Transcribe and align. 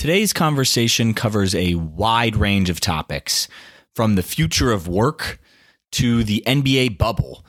Today's 0.00 0.32
conversation 0.32 1.12
covers 1.12 1.54
a 1.54 1.74
wide 1.74 2.34
range 2.34 2.70
of 2.70 2.80
topics 2.80 3.48
from 3.94 4.14
the 4.14 4.22
future 4.22 4.72
of 4.72 4.88
work 4.88 5.38
to 5.92 6.24
the 6.24 6.42
NBA 6.46 6.96
bubble, 6.96 7.44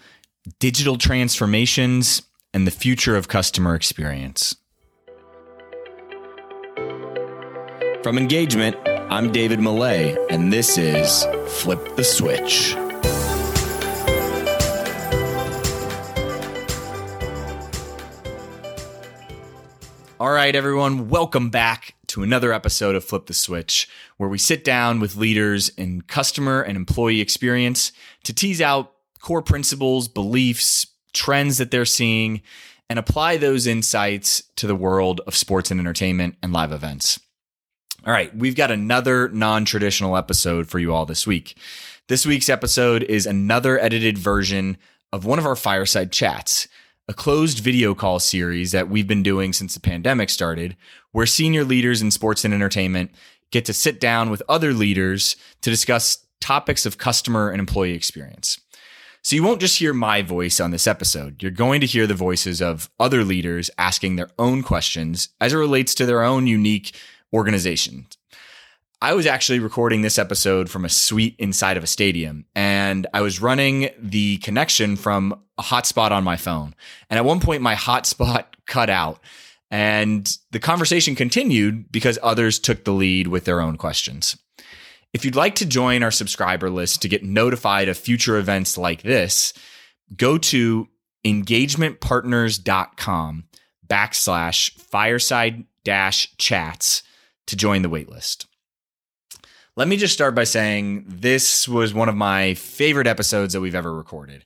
digital 0.60 0.98
transformations, 0.98 2.24
and 2.54 2.68
the 2.68 2.72
future 2.72 3.16
of 3.16 3.30
customer 3.30 3.74
experience. 3.74 4.58
From 8.04 8.18
Engagement, 8.18 8.76
I'm 8.86 9.32
David 9.32 9.62
Millay, 9.62 10.18
and 10.30 10.52
this 10.52 10.78
is 10.78 11.26
Flip 11.48 11.96
the 11.96 12.04
Switch. 12.04 12.76
All 20.20 20.32
right, 20.32 20.54
everyone, 20.54 21.08
welcome 21.08 21.50
back 21.50 21.96
to 22.12 22.24
another 22.24 22.52
episode 22.52 22.94
of 22.94 23.06
Flip 23.06 23.26
the 23.26 23.34
Switch, 23.34 23.88
where 24.18 24.30
we 24.30 24.38
sit 24.38 24.66
down 24.66 25.00
with 25.00 25.16
leaders 25.16 25.70
in 25.70 26.02
customer 26.02 26.62
and 26.62 26.76
employee 26.76 27.22
experience 27.22 27.94
to 28.26 28.34
tease 28.34 28.60
out 28.60 28.92
core 29.22 29.42
principles, 29.42 30.10
beliefs, 30.10 30.88
trends 31.14 31.58
that 31.58 31.72
they're 31.72 31.86
seeing, 31.86 32.42
and 32.90 33.00
apply 33.00 33.38
those 33.38 33.66
insights 33.66 34.44
to 34.58 34.68
the 34.68 34.76
world 34.76 35.22
of 35.26 35.38
sports 35.38 35.72
and 35.72 35.80
entertainment 35.80 36.36
and 36.44 36.52
live 36.52 36.74
events. 36.74 37.18
All 38.06 38.12
right, 38.12 38.36
we've 38.36 38.58
got 38.58 38.72
another 38.72 39.30
non 39.30 39.64
traditional 39.64 40.18
episode 40.18 40.68
for 40.68 40.80
you 40.80 40.94
all 40.94 41.06
this 41.06 41.26
week. 41.26 41.58
This 42.10 42.26
week's 42.26 42.50
episode 42.50 43.04
is 43.04 43.26
another 43.26 43.80
edited 43.80 44.18
version 44.18 44.78
of 45.14 45.24
one 45.24 45.40
of 45.40 45.46
our 45.46 45.56
fireside 45.56 46.12
chats 46.12 46.68
a 47.08 47.14
closed 47.14 47.60
video 47.60 47.94
call 47.94 48.20
series 48.20 48.72
that 48.72 48.90
we've 48.90 49.08
been 49.08 49.24
doing 49.24 49.54
since 49.54 49.74
the 49.74 49.80
pandemic 49.80 50.30
started, 50.30 50.78
where 51.12 51.26
senior 51.26 51.64
leaders 51.64 52.02
in 52.02 52.12
sports 52.12 52.46
and 52.46 52.54
entertainment 52.54 53.12
get 53.52 53.66
to 53.66 53.74
sit 53.74 54.00
down 54.00 54.30
with 54.30 54.44
other 54.48 54.74
leaders 54.74 55.36
to 55.62 55.70
discuss 55.70 56.26
topics 56.40 56.86
of 56.86 56.98
customer 56.98 57.50
and 57.50 57.60
employee 57.60 57.94
experience. 57.94 58.60
So 59.24 59.36
you 59.36 59.44
won't 59.44 59.62
just 59.62 59.78
hear 59.78 59.94
my 59.94 60.24
voice 60.24 60.60
on 60.60 60.72
this 60.72 60.88
episode. 60.88 61.44
You're 61.44 61.52
going 61.52 61.80
to 61.82 61.88
hear 61.88 62.08
the 62.08 62.16
voices 62.16 62.62
of 62.62 62.90
other 63.00 63.24
leaders 63.24 63.70
asking 63.78 64.16
their 64.16 64.30
own 64.40 64.64
questions 64.64 65.30
as 65.40 65.54
it 65.54 65.58
relates 65.58 65.94
to 65.96 66.06
their 66.08 66.24
own 66.24 66.48
unique 66.48 66.96
organization. 67.32 68.08
I 69.04 69.16
was 69.16 69.26
actually 69.26 69.58
recording 69.58 70.04
this 70.04 70.20
episode 70.20 70.70
from 70.70 70.86
a 70.86 70.90
suite 70.90 71.36
inside 71.40 71.76
of 71.76 71.84
a 71.84 71.88
stadium 71.88 72.46
and 72.56 73.08
I 73.16 73.22
was 73.22 73.42
running 73.42 73.90
the 73.98 74.38
connection 74.38 74.96
from 74.96 75.42
a 75.58 75.64
hotspot 75.64 76.12
on 76.12 76.24
my 76.24 76.38
phone. 76.38 76.76
And 77.10 77.18
at 77.18 77.26
one 77.26 77.40
point, 77.40 77.64
my 77.64 77.74
hotspot 77.74 78.46
cut 78.68 78.92
out 78.92 79.20
and 79.72 80.32
the 80.52 80.60
conversation 80.60 81.16
continued 81.16 81.92
because 81.92 82.20
others 82.22 82.60
took 82.60 82.84
the 82.84 82.92
lead 82.92 83.28
with 83.28 83.46
their 83.46 83.60
own 83.60 83.76
questions. 83.76 84.38
If 85.14 85.26
you'd 85.26 85.36
like 85.36 85.56
to 85.56 85.66
join 85.66 86.04
our 86.04 86.12
subscriber 86.12 86.70
list 86.70 87.02
to 87.02 87.10
get 87.10 87.24
notified 87.24 87.90
of 87.90 87.98
future 87.98 88.38
events 88.38 88.78
like 88.78 89.02
this, 89.02 89.52
go 90.16 90.38
to 90.38 90.88
engagementpartners.com 91.26 93.46
backslash 93.88 94.80
fireside 94.80 95.66
dash 95.84 96.38
chats 96.38 97.02
to 97.48 97.56
join 97.56 97.82
the 97.82 97.90
waitlist. 97.90 98.46
Let 99.82 99.88
me 99.88 99.98
just 99.98 100.14
start 100.14 100.36
by 100.36 100.44
saying 100.44 101.06
this 101.08 101.68
was 101.68 101.92
one 101.92 102.08
of 102.08 102.16
my 102.16 102.54
favorite 102.54 103.08
episodes 103.08 103.54
that 103.54 103.62
we've 103.62 103.74
ever 103.74 103.92
recorded. 103.92 104.46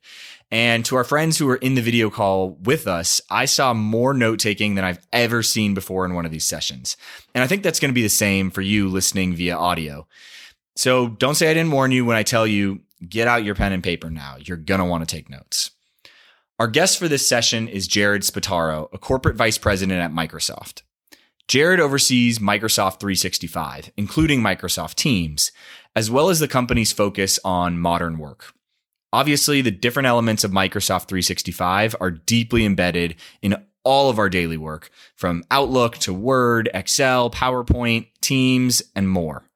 And 0.50 0.86
to 0.86 0.95
our 0.95 1.03
friends 1.03 1.38
who 1.38 1.45
were 1.45 1.58
in 1.58 1.75
the 1.75 1.81
video 1.81 2.09
call 2.09 2.52
with 2.64 2.88
us, 2.88 3.19
I 3.30 3.44
saw 3.44 3.73
more 3.73 4.13
note 4.13 4.39
taking 4.39 4.75
than 4.75 4.86
I've 4.86 5.06
ever 5.11 5.44
seen 5.44 5.73
before 5.73 6.06
in 6.06 6.13
one 6.13 6.25
of 6.25 6.31
these 6.31 6.45
sessions. 6.45 6.95
And 7.33 7.44
I 7.44 7.47
think 7.47 7.63
that's 7.63 7.81
going 7.81 7.89
to 7.89 7.94
be 7.94 8.02
the 8.02 8.08
same 8.08 8.50
for 8.50 8.61
you 8.61 8.88
listening 8.88 9.33
via 9.33 9.58
audio. 9.58 10.08
So 10.78 11.09
don't 11.09 11.36
say 11.36 11.52
I 11.52 11.53
didn't 11.53 11.73
warn 11.73 11.91
you 11.91 12.06
when 12.06 12.16
I 12.16 12.23
tell 12.23 12.47
you 12.47 12.83
get 13.06 13.28
out 13.28 13.44
your 13.44 13.56
pen 13.56 13.73
and 13.73 13.83
paper 13.83 14.09
now. 14.09 14.38
You're 14.39 14.56
going 14.56 14.80
to 14.80 14.86
want 14.86 15.06
to 15.06 15.13
take 15.13 15.29
notes. 15.29 15.72
Our 16.59 16.68
guest 16.68 16.97
for 16.97 17.09
this 17.09 17.28
session 17.28 17.68
is 17.68 17.90
Jared 17.90 18.22
Spataro, 18.22 18.88
a 18.94 18.97
corporate 18.97 19.35
vice 19.35 19.57
president 19.57 20.00
at 20.00 20.13
Microsoft. 20.13 20.84
Jared 21.47 21.79
oversees 21.79 22.39
Microsoft 22.39 23.00
365, 23.00 23.91
including 23.97 24.41
Microsoft 24.41 24.95
Teams, 24.95 25.51
as 25.95 26.09
well 26.09 26.29
as 26.29 26.39
the 26.39 26.47
company's 26.47 26.91
focus 26.91 27.39
on 27.45 27.78
modern 27.78 28.17
work. 28.17 28.53
Obviously, 29.13 29.61
the 29.61 29.72
different 29.72 30.07
elements 30.07 30.44
of 30.44 30.51
Microsoft 30.51 31.07
365 31.07 31.95
are 32.01 32.11
deeply 32.11 32.66
embedded 32.66 33.16
in 33.41 33.63
all 33.83 34.09
of 34.09 34.17
our 34.17 34.29
daily 34.29 34.57
work, 34.57 34.89
from 35.16 35.44
Outlook 35.51 35.97
to 36.00 36.11
Word, 36.11 36.69
Excel, 36.73 37.29
PowerPoint, 37.29 38.07
Teams, 38.19 38.81
and 38.95 39.07
more. 39.07 39.47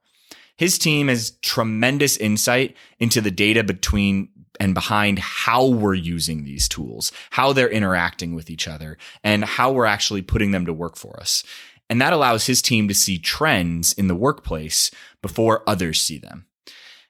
His 0.56 0.78
team 0.78 1.08
has 1.08 1.32
tremendous 1.42 2.16
insight 2.18 2.76
into 3.00 3.22
the 3.22 3.32
data 3.32 3.64
between 3.64 4.30
and 4.60 4.74
behind 4.74 5.20
how 5.20 5.66
we're 5.66 5.94
using 5.94 6.44
these 6.44 6.68
tools, 6.68 7.12
how 7.32 7.54
they're 7.54 7.70
interacting 7.70 8.36
with 8.36 8.50
each 8.50 8.68
other, 8.68 8.98
and 9.24 9.46
how 9.46 9.72
we're 9.72 9.86
actually 9.86 10.22
putting 10.22 10.52
them 10.52 10.66
to 10.66 10.74
work 10.74 10.98
for 10.98 11.20
us. 11.20 11.44
And 11.90 12.02
that 12.02 12.14
allows 12.14 12.46
his 12.46 12.62
team 12.62 12.88
to 12.88 12.94
see 12.94 13.18
trends 13.18 13.94
in 13.94 14.08
the 14.08 14.16
workplace 14.16 14.92
before 15.22 15.64
others 15.68 16.02
see 16.02 16.20
them. 16.20 16.46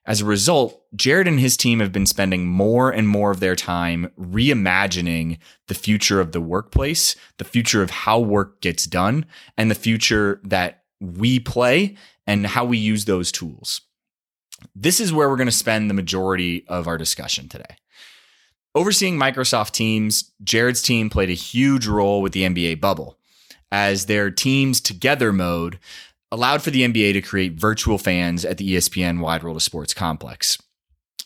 As 0.06 0.22
a 0.22 0.25
result, 0.25 0.81
Jared 0.95 1.28
and 1.28 1.40
his 1.40 1.56
team 1.56 1.79
have 1.81 1.91
been 1.91 2.07
spending 2.07 2.47
more 2.47 2.90
and 2.90 3.07
more 3.07 3.29
of 3.29 3.41
their 3.41 3.56
time 3.56 4.09
reimagining 4.19 5.38
the 5.67 5.75
future 5.75 6.19
of 6.19 6.31
the 6.31 6.41
workplace, 6.41 7.16
the 7.38 7.44
future 7.44 7.84
of 7.84 7.91
how 7.91 8.17
work 8.19 8.59
gets 8.62 8.85
done, 8.85 9.25
and 9.56 9.69
the 9.69 9.75
future 9.75 10.41
that 10.44 10.84
we 11.00 11.40
play 11.40 11.96
and 12.25 12.47
how 12.47 12.66
we 12.66 12.78
use 12.78 13.06
those 13.06 13.31
tools. 13.31 13.81
This 14.73 15.00
is 15.00 15.13
where 15.13 15.29
we're 15.29 15.35
going 15.35 15.46
to 15.46 15.51
spend 15.51 15.90
the 15.90 15.94
majority 15.94 16.66
of 16.67 16.88
our 16.88 16.97
discussion 16.97 17.47
today. 17.47 17.78
Overseeing 18.73 19.17
Microsoft 19.17 19.72
Teams, 19.72 20.31
Jared's 20.44 20.81
team 20.81 21.11
played 21.11 21.29
a 21.29 21.34
huge 21.34 21.85
role 21.85 22.22
with 22.22 22.34
the 22.34 22.44
NBA 22.44 22.81
bubble 22.81 23.19
as 23.72 24.06
their 24.06 24.31
teams 24.31 24.81
together 24.81 25.31
mode 25.31 25.80
allowed 26.31 26.62
for 26.62 26.72
the 26.72 26.88
NBA 26.88 27.13
to 27.13 27.22
create 27.22 27.53
virtual 27.53 27.97
fans 27.97 28.46
at 28.46 28.57
the 28.57 28.75
ESPN 28.75 29.19
Wide 29.19 29.44
World 29.44 29.57
of 29.57 29.63
Sports 29.63 29.94
complex. 29.94 30.57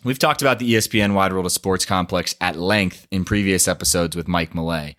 We've 0.03 0.19
talked 0.19 0.41
about 0.41 0.59
the 0.59 0.73
ESPN 0.73 1.13
Wide 1.13 1.31
World 1.31 1.45
of 1.45 1.51
Sports 1.51 1.85
complex 1.85 2.35
at 2.41 2.57
length 2.57 3.07
in 3.11 3.23
previous 3.23 3.67
episodes 3.67 4.15
with 4.15 4.27
Mike 4.27 4.53
Millay. 4.53 4.95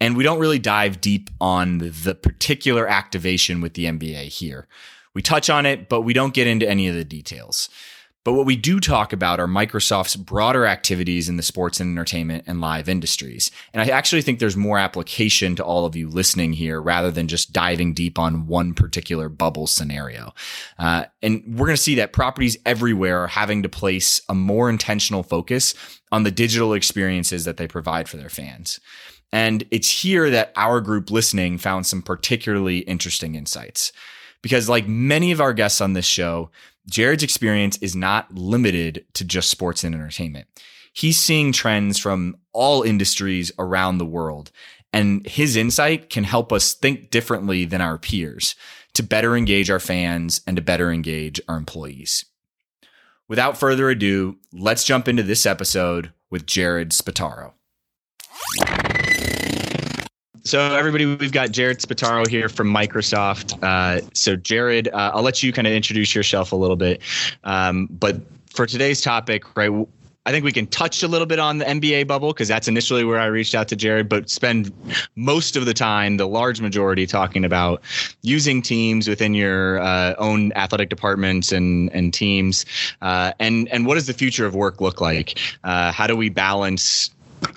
And 0.00 0.16
we 0.16 0.24
don't 0.24 0.38
really 0.38 0.58
dive 0.58 1.00
deep 1.00 1.30
on 1.40 1.78
the 1.78 2.14
particular 2.14 2.86
activation 2.86 3.60
with 3.60 3.74
the 3.74 3.86
NBA 3.86 4.28
here. 4.28 4.68
We 5.14 5.22
touch 5.22 5.48
on 5.48 5.66
it, 5.66 5.88
but 5.88 6.02
we 6.02 6.12
don't 6.12 6.34
get 6.34 6.46
into 6.46 6.68
any 6.68 6.88
of 6.88 6.94
the 6.94 7.04
details. 7.04 7.68
But 8.24 8.32
what 8.32 8.46
we 8.46 8.56
do 8.56 8.80
talk 8.80 9.12
about 9.12 9.38
are 9.38 9.46
Microsoft's 9.46 10.16
broader 10.16 10.66
activities 10.66 11.28
in 11.28 11.36
the 11.36 11.42
sports 11.42 11.78
and 11.78 11.92
entertainment 11.92 12.44
and 12.46 12.58
live 12.58 12.88
industries. 12.88 13.50
And 13.74 13.82
I 13.82 13.94
actually 13.94 14.22
think 14.22 14.38
there's 14.38 14.56
more 14.56 14.78
application 14.78 15.54
to 15.56 15.64
all 15.64 15.84
of 15.84 15.94
you 15.94 16.08
listening 16.08 16.54
here 16.54 16.80
rather 16.80 17.10
than 17.10 17.28
just 17.28 17.52
diving 17.52 17.92
deep 17.92 18.18
on 18.18 18.46
one 18.46 18.72
particular 18.72 19.28
bubble 19.28 19.66
scenario. 19.66 20.32
Uh, 20.78 21.04
and 21.22 21.42
we're 21.46 21.66
going 21.66 21.76
to 21.76 21.82
see 21.82 21.96
that 21.96 22.14
properties 22.14 22.56
everywhere 22.64 23.24
are 23.24 23.28
having 23.28 23.62
to 23.62 23.68
place 23.68 24.22
a 24.30 24.34
more 24.34 24.70
intentional 24.70 25.22
focus 25.22 25.74
on 26.10 26.22
the 26.22 26.30
digital 26.30 26.72
experiences 26.72 27.44
that 27.44 27.58
they 27.58 27.68
provide 27.68 28.08
for 28.08 28.16
their 28.16 28.30
fans. 28.30 28.80
And 29.32 29.64
it's 29.70 30.02
here 30.02 30.30
that 30.30 30.52
our 30.56 30.80
group 30.80 31.10
listening 31.10 31.58
found 31.58 31.86
some 31.86 32.00
particularly 32.00 32.78
interesting 32.78 33.34
insights. 33.34 33.92
Because, 34.42 34.68
like 34.68 34.86
many 34.86 35.32
of 35.32 35.40
our 35.40 35.54
guests 35.54 35.80
on 35.80 35.94
this 35.94 36.04
show, 36.04 36.50
Jared's 36.88 37.22
experience 37.22 37.76
is 37.78 37.96
not 37.96 38.34
limited 38.34 39.04
to 39.14 39.24
just 39.24 39.50
sports 39.50 39.84
and 39.84 39.94
entertainment. 39.94 40.46
He's 40.92 41.18
seeing 41.18 41.52
trends 41.52 41.98
from 41.98 42.36
all 42.52 42.82
industries 42.82 43.50
around 43.58 43.98
the 43.98 44.04
world, 44.04 44.50
and 44.92 45.26
his 45.26 45.56
insight 45.56 46.08
can 46.08 46.24
help 46.24 46.52
us 46.52 46.74
think 46.74 47.10
differently 47.10 47.64
than 47.64 47.80
our 47.80 47.98
peers 47.98 48.54
to 48.92 49.02
better 49.02 49.36
engage 49.36 49.70
our 49.70 49.80
fans 49.80 50.40
and 50.46 50.56
to 50.56 50.62
better 50.62 50.92
engage 50.92 51.40
our 51.48 51.56
employees. 51.56 52.24
Without 53.26 53.56
further 53.56 53.90
ado, 53.90 54.36
let's 54.52 54.84
jump 54.84 55.08
into 55.08 55.22
this 55.22 55.46
episode 55.46 56.12
with 56.30 56.46
Jared 56.46 56.90
Spataro. 56.90 57.52
So, 60.46 60.60
everybody, 60.60 61.06
we've 61.06 61.32
got 61.32 61.52
Jared 61.52 61.78
Spataro 61.78 62.28
here 62.28 62.50
from 62.50 62.68
Microsoft. 62.68 63.58
Uh, 63.62 64.06
so, 64.12 64.36
Jared, 64.36 64.88
uh, 64.88 65.12
I'll 65.14 65.22
let 65.22 65.42
you 65.42 65.54
kind 65.54 65.66
of 65.66 65.72
introduce 65.72 66.14
yourself 66.14 66.52
a 66.52 66.56
little 66.56 66.76
bit. 66.76 67.00
Um, 67.44 67.88
but 67.90 68.20
for 68.50 68.66
today's 68.66 69.00
topic, 69.00 69.56
right, 69.56 69.70
I 70.26 70.32
think 70.32 70.44
we 70.44 70.52
can 70.52 70.66
touch 70.66 71.02
a 71.02 71.08
little 71.08 71.26
bit 71.26 71.38
on 71.38 71.58
the 71.58 71.64
NBA 71.64 72.06
bubble 72.06 72.34
because 72.34 72.46
that's 72.46 72.68
initially 72.68 73.04
where 73.04 73.18
I 73.18 73.24
reached 73.24 73.54
out 73.54 73.68
to 73.68 73.76
Jared, 73.76 74.06
but 74.06 74.28
spend 74.28 74.70
most 75.16 75.56
of 75.56 75.64
the 75.64 75.72
time, 75.72 76.18
the 76.18 76.28
large 76.28 76.60
majority, 76.60 77.06
talking 77.06 77.42
about 77.42 77.82
using 78.20 78.60
teams 78.60 79.08
within 79.08 79.32
your 79.32 79.80
uh, 79.80 80.14
own 80.18 80.52
athletic 80.52 80.90
departments 80.90 81.52
and 81.52 81.90
and 81.94 82.12
teams, 82.12 82.66
uh, 83.00 83.32
and 83.38 83.66
and 83.68 83.86
what 83.86 83.94
does 83.94 84.06
the 84.06 84.12
future 84.12 84.44
of 84.44 84.54
work 84.54 84.82
look 84.82 85.00
like? 85.00 85.38
Uh, 85.64 85.90
how 85.90 86.06
do 86.06 86.14
we 86.14 86.28
balance 86.28 87.10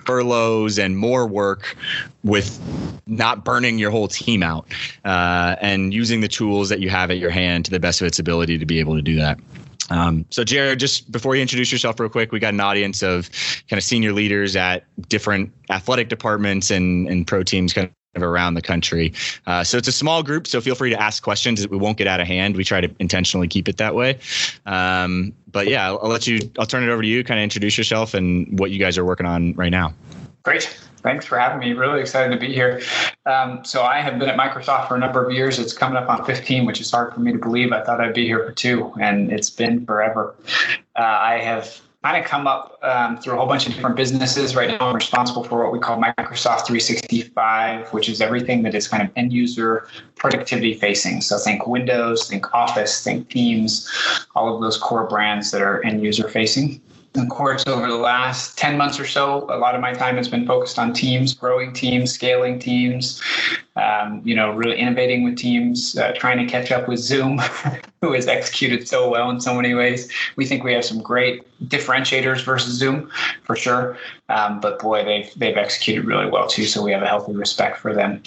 furloughs 0.04 0.78
and 0.78 0.96
more 0.96 1.26
work 1.26 1.76
with 2.24 2.60
not 3.06 3.44
burning 3.44 3.78
your 3.78 3.90
whole 3.90 4.08
team 4.08 4.42
out 4.42 4.66
uh, 5.04 5.56
and 5.60 5.94
using 5.94 6.20
the 6.20 6.28
tools 6.28 6.68
that 6.68 6.80
you 6.80 6.90
have 6.90 7.10
at 7.10 7.18
your 7.18 7.30
hand 7.30 7.64
to 7.64 7.70
the 7.70 7.80
best 7.80 8.00
of 8.00 8.06
its 8.06 8.18
ability 8.18 8.58
to 8.58 8.66
be 8.66 8.80
able 8.80 8.94
to 8.94 9.02
do 9.02 9.16
that. 9.16 9.38
Um, 9.90 10.26
so, 10.30 10.44
Jared, 10.44 10.78
just 10.78 11.10
before 11.10 11.34
you 11.34 11.42
introduce 11.42 11.72
yourself, 11.72 11.98
real 11.98 12.10
quick, 12.10 12.30
we 12.30 12.38
got 12.38 12.52
an 12.52 12.60
audience 12.60 13.02
of 13.02 13.30
kind 13.68 13.78
of 13.78 13.84
senior 13.84 14.12
leaders 14.12 14.54
at 14.54 14.84
different 15.08 15.50
athletic 15.70 16.08
departments 16.08 16.70
and, 16.70 17.08
and 17.08 17.26
pro 17.26 17.42
teams, 17.42 17.72
kind 17.72 17.90
of 18.14 18.22
around 18.22 18.54
the 18.54 18.62
country. 18.62 19.12
Uh, 19.46 19.62
so 19.64 19.78
it's 19.78 19.88
a 19.88 19.92
small 19.92 20.22
group, 20.22 20.46
so 20.46 20.60
feel 20.60 20.74
free 20.74 20.90
to 20.90 21.00
ask 21.00 21.22
questions. 21.22 21.66
We 21.68 21.76
won't 21.76 21.98
get 21.98 22.06
out 22.06 22.20
of 22.20 22.26
hand. 22.26 22.56
We 22.56 22.64
try 22.64 22.80
to 22.80 22.90
intentionally 22.98 23.48
keep 23.48 23.68
it 23.68 23.76
that 23.78 23.94
way. 23.94 24.18
Um, 24.68 25.32
but 25.50 25.66
yeah, 25.66 25.86
I'll, 25.86 25.98
I'll, 26.02 26.10
let 26.10 26.26
you. 26.26 26.38
I'll 26.58 26.66
turn 26.66 26.82
it 26.82 26.90
over 26.90 27.02
to 27.02 27.08
you. 27.08 27.24
Kind 27.24 27.40
of 27.40 27.44
introduce 27.44 27.78
yourself 27.78 28.14
and 28.14 28.58
what 28.58 28.70
you 28.70 28.78
guys 28.78 28.98
are 28.98 29.04
working 29.04 29.26
on 29.26 29.54
right 29.54 29.70
now. 29.70 29.94
Great. 30.42 30.78
Thanks 30.98 31.24
for 31.24 31.38
having 31.38 31.58
me. 31.60 31.72
Really 31.72 32.00
excited 32.00 32.34
to 32.34 32.38
be 32.38 32.52
here. 32.52 32.82
Um, 33.24 33.64
so 33.64 33.82
I 33.82 34.00
have 34.00 34.18
been 34.18 34.28
at 34.28 34.36
Microsoft 34.36 34.88
for 34.88 34.96
a 34.96 34.98
number 34.98 35.24
of 35.24 35.32
years. 35.32 35.58
It's 35.58 35.72
coming 35.72 35.96
up 35.96 36.08
on 36.10 36.24
15, 36.24 36.66
which 36.66 36.80
is 36.80 36.90
hard 36.90 37.14
for 37.14 37.20
me 37.20 37.32
to 37.32 37.38
believe. 37.38 37.72
I 37.72 37.82
thought 37.82 38.00
I'd 38.00 38.14
be 38.14 38.26
here 38.26 38.44
for 38.44 38.52
two, 38.52 38.92
and 39.00 39.32
it's 39.32 39.48
been 39.48 39.86
forever. 39.86 40.34
Uh, 40.96 41.02
I 41.02 41.38
have 41.38 41.80
kind 42.04 42.22
of 42.22 42.28
come 42.28 42.46
up 42.46 42.78
um, 42.82 43.16
through 43.16 43.34
a 43.34 43.36
whole 43.36 43.46
bunch 43.46 43.66
of 43.66 43.74
different 43.74 43.96
businesses. 43.96 44.54
Right 44.54 44.68
now, 44.68 44.88
I'm 44.88 44.94
responsible 44.94 45.42
for 45.42 45.62
what 45.62 45.72
we 45.72 45.80
call 45.80 46.00
Microsoft 46.00 46.66
365, 46.66 47.92
which 47.92 48.08
is 48.08 48.20
everything 48.20 48.62
that 48.62 48.74
is 48.74 48.86
kind 48.86 49.02
of 49.02 49.10
end 49.16 49.32
user 49.32 49.88
productivity 50.14 50.74
facing. 50.74 51.20
So 51.20 51.38
think 51.38 51.66
Windows, 51.66 52.28
think 52.28 52.54
Office, 52.54 53.02
think 53.02 53.28
Teams, 53.30 53.90
all 54.36 54.54
of 54.54 54.60
those 54.60 54.78
core 54.78 55.08
brands 55.08 55.50
that 55.50 55.60
are 55.60 55.84
end 55.84 56.02
user 56.02 56.28
facing. 56.28 56.80
And 57.14 57.24
of 57.24 57.30
course, 57.30 57.64
over 57.66 57.88
the 57.88 57.96
last 57.96 58.56
10 58.58 58.76
months 58.76 59.00
or 59.00 59.06
so, 59.06 59.46
a 59.50 59.58
lot 59.58 59.74
of 59.74 59.80
my 59.80 59.92
time 59.92 60.16
has 60.16 60.28
been 60.28 60.46
focused 60.46 60.78
on 60.78 60.92
teams, 60.92 61.34
growing 61.34 61.72
teams, 61.72 62.12
scaling 62.12 62.58
teams, 62.58 63.20
um, 63.78 64.20
you 64.24 64.34
know, 64.34 64.52
really 64.52 64.76
innovating 64.76 65.22
with 65.22 65.36
teams, 65.36 65.96
uh, 65.96 66.12
trying 66.16 66.38
to 66.38 66.50
catch 66.50 66.72
up 66.72 66.88
with 66.88 66.98
Zoom, 66.98 67.38
who 68.02 68.12
has 68.12 68.26
executed 68.26 68.88
so 68.88 69.08
well 69.08 69.30
in 69.30 69.40
so 69.40 69.54
many 69.54 69.74
ways. 69.74 70.10
We 70.36 70.46
think 70.46 70.64
we 70.64 70.72
have 70.72 70.84
some 70.84 71.00
great 71.00 71.42
differentiators 71.66 72.44
versus 72.44 72.74
Zoom, 72.74 73.10
for 73.44 73.56
sure. 73.56 73.96
Um, 74.28 74.60
but 74.60 74.78
boy, 74.78 75.04
they've 75.04 75.32
they've 75.36 75.56
executed 75.56 76.04
really 76.04 76.28
well 76.30 76.46
too. 76.46 76.64
So 76.64 76.82
we 76.82 76.92
have 76.92 77.02
a 77.02 77.06
healthy 77.06 77.32
respect 77.32 77.78
for 77.78 77.94
them. 77.94 78.22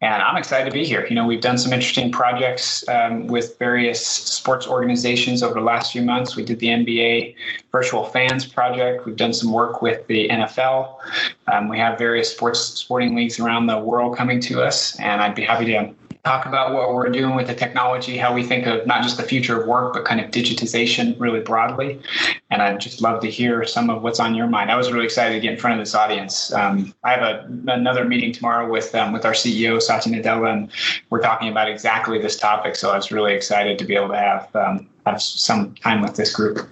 And 0.00 0.22
I'm 0.22 0.36
excited 0.36 0.66
to 0.66 0.70
be 0.70 0.84
here. 0.84 1.06
You 1.08 1.16
know, 1.16 1.26
we've 1.26 1.40
done 1.40 1.58
some 1.58 1.72
interesting 1.72 2.12
projects 2.12 2.86
um, 2.88 3.26
with 3.26 3.58
various 3.58 4.04
sports 4.04 4.66
organizations 4.66 5.42
over 5.42 5.54
the 5.54 5.60
last 5.60 5.92
few 5.92 6.02
months. 6.02 6.36
We 6.36 6.44
did 6.44 6.60
the 6.60 6.68
NBA 6.68 7.34
Virtual 7.72 8.04
Fans 8.04 8.46
Project. 8.46 9.06
We've 9.06 9.16
done 9.16 9.32
some 9.32 9.52
work 9.52 9.82
with 9.82 10.06
the 10.06 10.28
NFL. 10.28 10.96
Um, 11.52 11.68
we 11.68 11.78
have 11.78 11.98
various 11.98 12.30
sports 12.30 12.60
sporting 12.60 13.14
leagues 13.14 13.38
around 13.40 13.66
the 13.66 13.78
world 13.78 14.16
coming 14.16 14.40
to 14.40 14.62
us 14.62 14.98
and 15.00 15.20
I'd 15.20 15.34
be 15.34 15.44
happy 15.44 15.66
to 15.66 15.94
talk 16.24 16.46
about 16.46 16.74
what 16.74 16.92
we're 16.92 17.08
doing 17.08 17.34
with 17.34 17.46
the 17.46 17.54
technology, 17.54 18.16
how 18.16 18.34
we 18.34 18.42
think 18.42 18.66
of 18.66 18.86
not 18.86 19.02
just 19.02 19.16
the 19.16 19.22
future 19.22 19.60
of 19.60 19.66
work, 19.66 19.94
but 19.94 20.04
kind 20.04 20.20
of 20.20 20.30
digitization 20.30 21.18
really 21.18 21.40
broadly. 21.40 22.00
And 22.50 22.60
I'd 22.60 22.80
just 22.80 23.00
love 23.00 23.22
to 23.22 23.30
hear 23.30 23.64
some 23.64 23.88
of 23.88 24.02
what's 24.02 24.20
on 24.20 24.34
your 24.34 24.46
mind. 24.46 24.70
I 24.70 24.76
was 24.76 24.92
really 24.92 25.06
excited 25.06 25.34
to 25.34 25.40
get 25.40 25.54
in 25.54 25.58
front 25.58 25.80
of 25.80 25.86
this 25.86 25.94
audience. 25.94 26.52
Um, 26.52 26.94
I 27.04 27.12
have 27.12 27.22
a, 27.22 27.48
another 27.68 28.04
meeting 28.04 28.32
tomorrow 28.32 28.70
with 28.70 28.94
um, 28.94 29.12
with 29.12 29.24
our 29.24 29.32
CEO 29.32 29.80
Satya 29.80 30.12
Nadella, 30.12 30.52
and 30.52 30.70
we're 31.10 31.22
talking 31.22 31.48
about 31.48 31.68
exactly 31.68 32.20
this 32.20 32.36
topic. 32.36 32.76
So 32.76 32.90
I 32.90 32.96
was 32.96 33.10
really 33.10 33.32
excited 33.34 33.78
to 33.78 33.84
be 33.84 33.94
able 33.94 34.08
to 34.08 34.18
have 34.18 34.54
um, 34.54 34.88
have 35.06 35.22
some 35.22 35.74
time 35.76 36.02
with 36.02 36.16
this 36.16 36.34
group. 36.34 36.68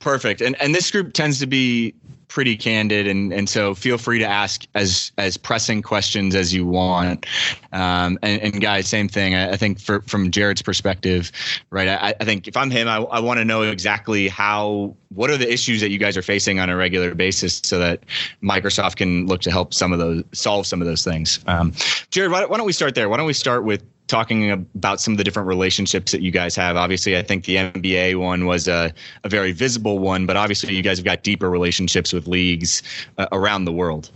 Perfect. 0.00 0.40
And 0.40 0.60
and 0.60 0.74
this 0.74 0.90
group 0.90 1.14
tends 1.14 1.38
to 1.40 1.46
be 1.46 1.94
pretty 2.28 2.56
candid 2.56 3.06
and 3.06 3.32
and 3.32 3.48
so 3.48 3.74
feel 3.74 3.98
free 3.98 4.18
to 4.18 4.26
ask 4.26 4.66
as 4.74 5.12
as 5.18 5.36
pressing 5.36 5.82
questions 5.82 6.34
as 6.34 6.54
you 6.54 6.66
want. 6.66 7.26
Um, 7.72 8.18
and, 8.22 8.40
and, 8.42 8.60
guys 8.60 8.86
same 8.88 9.08
thing. 9.08 9.34
I, 9.34 9.52
I, 9.52 9.56
think 9.56 9.80
for 9.80 10.00
from 10.02 10.30
jared's 10.30 10.62
perspective 10.62 11.30
right 11.70 11.88
i, 11.88 12.14
I 12.20 12.24
think 12.24 12.48
if 12.48 12.56
i'm 12.56 12.70
him 12.70 12.88
i, 12.88 12.96
I 12.96 13.20
want 13.20 13.38
to 13.38 13.44
know 13.44 13.62
exactly 13.62 14.28
how 14.28 14.94
what 15.10 15.30
are 15.30 15.36
the 15.36 15.50
issues 15.50 15.80
that 15.80 15.90
you 15.90 15.98
guys 15.98 16.16
are 16.16 16.22
facing 16.22 16.60
on 16.60 16.70
a 16.70 16.76
regular 16.76 17.14
basis 17.14 17.60
so 17.64 17.78
that 17.78 18.04
microsoft 18.42 18.96
can 18.96 19.26
look 19.26 19.40
to 19.42 19.50
help 19.50 19.74
some 19.74 19.92
of 19.92 19.98
those 19.98 20.22
solve 20.32 20.66
some 20.66 20.80
of 20.80 20.86
those 20.86 21.04
things. 21.04 21.40
Um, 21.46 21.72
jared 22.10 22.30
why, 22.30 22.44
why 22.44 22.56
don't 22.56 22.66
we 22.66 22.72
start 22.72 22.94
there? 22.94 23.08
Why 23.08 23.16
don't 23.16 23.26
we 23.26 23.32
start 23.32 23.64
with 23.64 23.82
talking 24.08 24.50
about 24.50 25.00
some 25.00 25.12
of 25.14 25.18
the 25.18 25.24
different 25.24 25.46
relationships 25.46 26.12
that 26.12 26.22
you 26.22 26.30
guys 26.30 26.56
have. 26.56 26.76
Obviously, 26.76 27.16
I 27.16 27.22
think 27.22 27.44
the 27.44 27.56
NBA 27.56 28.18
one 28.18 28.46
was 28.46 28.66
a, 28.66 28.92
a 29.24 29.28
very 29.28 29.52
visible 29.52 29.98
one, 29.98 30.26
but 30.26 30.36
obviously, 30.36 30.74
you 30.74 30.82
guys 30.82 30.98
have 30.98 31.04
got 31.04 31.22
deeper 31.22 31.48
relationships 31.48 32.12
with 32.12 32.26
leagues 32.26 32.82
uh, 33.18 33.26
around 33.32 33.64
the 33.64 33.72
world. 33.72 34.10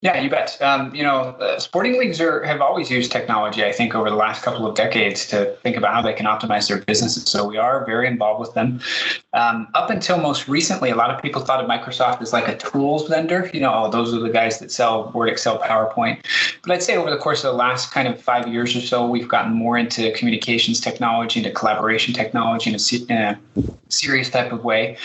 Yeah, 0.00 0.20
you 0.20 0.30
bet. 0.30 0.56
Um, 0.62 0.94
you 0.94 1.02
know, 1.02 1.36
uh, 1.40 1.58
sporting 1.58 1.98
leagues 1.98 2.20
are 2.20 2.44
have 2.44 2.60
always 2.60 2.88
used 2.88 3.10
technology. 3.10 3.64
I 3.64 3.72
think 3.72 3.96
over 3.96 4.08
the 4.08 4.16
last 4.16 4.44
couple 4.44 4.64
of 4.64 4.76
decades 4.76 5.26
to 5.28 5.56
think 5.64 5.76
about 5.76 5.92
how 5.92 6.02
they 6.02 6.12
can 6.12 6.24
optimize 6.24 6.68
their 6.68 6.78
businesses. 6.78 7.24
So 7.24 7.44
we 7.44 7.56
are 7.56 7.84
very 7.84 8.06
involved 8.06 8.38
with 8.38 8.54
them. 8.54 8.80
Um, 9.38 9.68
up 9.74 9.88
until 9.88 10.18
most 10.18 10.48
recently, 10.48 10.90
a 10.90 10.96
lot 10.96 11.10
of 11.10 11.22
people 11.22 11.40
thought 11.40 11.62
of 11.62 11.70
Microsoft 11.70 12.20
as 12.20 12.32
like 12.32 12.48
a 12.48 12.56
tools 12.56 13.08
vendor. 13.08 13.48
You 13.54 13.60
know, 13.60 13.72
oh, 13.72 13.88
those 13.88 14.12
are 14.12 14.18
the 14.18 14.30
guys 14.30 14.58
that 14.58 14.72
sell 14.72 15.12
Word, 15.12 15.28
Excel, 15.28 15.60
PowerPoint. 15.60 16.24
But 16.62 16.72
I'd 16.72 16.82
say 16.82 16.96
over 16.96 17.08
the 17.08 17.18
course 17.18 17.44
of 17.44 17.52
the 17.52 17.56
last 17.56 17.92
kind 17.92 18.08
of 18.08 18.20
five 18.20 18.48
years 18.48 18.74
or 18.74 18.80
so, 18.80 19.06
we've 19.06 19.28
gotten 19.28 19.52
more 19.52 19.78
into 19.78 20.10
communications 20.12 20.80
technology, 20.80 21.38
into 21.38 21.52
collaboration 21.52 22.14
technology 22.14 22.70
in 22.70 22.76
a, 22.76 23.12
in 23.12 23.16
a 23.16 23.38
serious 23.90 24.28
type 24.28 24.50
of 24.50 24.64
way. 24.64 24.96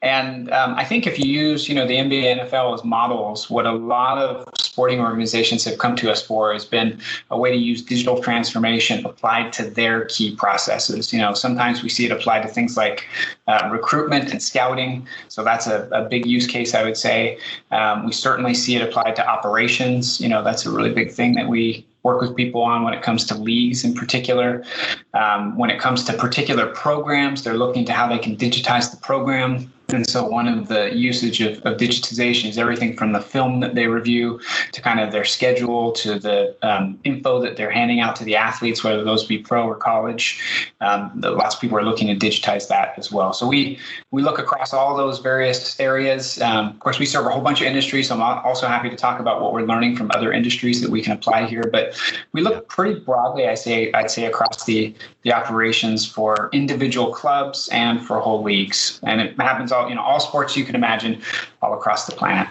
And 0.00 0.50
um, 0.52 0.74
I 0.74 0.84
think 0.86 1.06
if 1.06 1.18
you 1.18 1.26
use, 1.26 1.68
you 1.68 1.74
know, 1.74 1.86
the 1.86 1.96
NBA, 1.96 2.40
NFL 2.40 2.72
as 2.72 2.84
models, 2.84 3.50
what 3.50 3.66
a 3.66 3.72
lot 3.72 4.16
of 4.16 4.46
sporting 4.72 5.00
organizations 5.00 5.64
have 5.66 5.76
come 5.76 5.94
to 5.94 6.10
us 6.10 6.22
for 6.22 6.50
has 6.50 6.64
been 6.64 6.98
a 7.30 7.38
way 7.38 7.50
to 7.50 7.58
use 7.58 7.82
digital 7.82 8.22
transformation 8.22 9.04
applied 9.04 9.52
to 9.52 9.68
their 9.68 10.06
key 10.06 10.34
processes. 10.34 11.12
You 11.12 11.18
know, 11.18 11.34
sometimes 11.34 11.82
we 11.82 11.90
see 11.90 12.06
it 12.06 12.10
applied 12.10 12.40
to 12.44 12.48
things 12.48 12.74
like 12.74 13.06
uh, 13.48 13.68
recruitment 13.70 14.30
and 14.30 14.42
scouting. 14.42 15.06
So 15.28 15.44
that's 15.44 15.66
a, 15.66 15.90
a 15.92 16.08
big 16.08 16.24
use 16.24 16.46
case, 16.46 16.74
I 16.74 16.84
would 16.84 16.96
say. 16.96 17.38
Um, 17.70 18.06
we 18.06 18.12
certainly 18.12 18.54
see 18.54 18.74
it 18.74 18.80
applied 18.80 19.14
to 19.16 19.28
operations. 19.28 20.18
You 20.22 20.30
know, 20.30 20.42
that's 20.42 20.64
a 20.64 20.70
really 20.70 20.94
big 20.94 21.12
thing 21.12 21.34
that 21.34 21.48
we 21.48 21.86
work 22.02 22.22
with 22.22 22.34
people 22.34 22.62
on 22.62 22.82
when 22.82 22.94
it 22.94 23.02
comes 23.02 23.26
to 23.26 23.34
leagues 23.34 23.84
in 23.84 23.92
particular. 23.92 24.64
Um, 25.12 25.58
when 25.58 25.68
it 25.68 25.80
comes 25.80 26.02
to 26.04 26.14
particular 26.14 26.66
programs, 26.68 27.44
they're 27.44 27.58
looking 27.58 27.84
to 27.84 27.92
how 27.92 28.08
they 28.08 28.18
can 28.18 28.38
digitize 28.38 28.90
the 28.90 28.96
program 28.96 29.70
and 29.92 30.08
so 30.08 30.24
one 30.24 30.48
of 30.48 30.68
the 30.68 30.94
usage 30.94 31.40
of, 31.40 31.58
of 31.66 31.76
digitization 31.76 32.48
is 32.48 32.58
everything 32.58 32.96
from 32.96 33.12
the 33.12 33.20
film 33.20 33.60
that 33.60 33.74
they 33.74 33.86
review 33.86 34.40
to 34.72 34.80
kind 34.80 35.00
of 35.00 35.12
their 35.12 35.24
schedule 35.24 35.92
to 35.92 36.18
the 36.18 36.56
um, 36.62 36.98
info 37.04 37.40
that 37.40 37.56
they're 37.56 37.70
handing 37.70 38.00
out 38.00 38.16
to 38.16 38.24
the 38.24 38.36
athletes, 38.36 38.82
whether 38.82 39.04
those 39.04 39.24
be 39.24 39.38
pro 39.38 39.66
or 39.66 39.76
college. 39.76 40.42
Um, 40.80 41.12
lots 41.16 41.54
of 41.54 41.60
people 41.60 41.78
are 41.78 41.84
looking 41.84 42.06
to 42.08 42.26
digitize 42.26 42.68
that 42.68 42.94
as 42.96 43.12
well. 43.12 43.32
So 43.32 43.46
we 43.46 43.78
we 44.10 44.22
look 44.22 44.38
across 44.38 44.72
all 44.72 44.96
those 44.96 45.18
various 45.18 45.78
areas. 45.80 46.40
Um, 46.40 46.68
of 46.68 46.80
course, 46.80 46.98
we 46.98 47.06
serve 47.06 47.26
a 47.26 47.30
whole 47.30 47.42
bunch 47.42 47.60
of 47.60 47.66
industries. 47.66 48.08
So 48.08 48.14
I'm 48.14 48.22
also 48.44 48.66
happy 48.66 48.90
to 48.90 48.96
talk 48.96 49.20
about 49.20 49.40
what 49.40 49.52
we're 49.52 49.66
learning 49.66 49.96
from 49.96 50.10
other 50.14 50.32
industries 50.32 50.80
that 50.82 50.90
we 50.90 51.02
can 51.02 51.12
apply 51.12 51.46
here. 51.46 51.64
But 51.70 51.98
we 52.32 52.42
look 52.42 52.68
pretty 52.68 53.00
broadly, 53.00 53.48
I 53.48 53.54
say, 53.54 53.92
I'd 53.92 54.10
say 54.10 54.26
across 54.26 54.64
the 54.64 54.94
the 55.22 55.32
operations 55.32 56.06
for 56.06 56.50
individual 56.52 57.12
clubs 57.12 57.68
and 57.72 58.04
for 58.04 58.18
whole 58.18 58.42
leagues, 58.42 59.00
and 59.02 59.20
it 59.20 59.40
happens 59.40 59.72
all 59.72 59.81
you 59.88 59.94
know 59.94 60.02
all 60.02 60.20
sports 60.20 60.56
you 60.56 60.64
can 60.64 60.74
imagine 60.74 61.20
all 61.60 61.74
across 61.74 62.06
the 62.06 62.12
planet. 62.12 62.48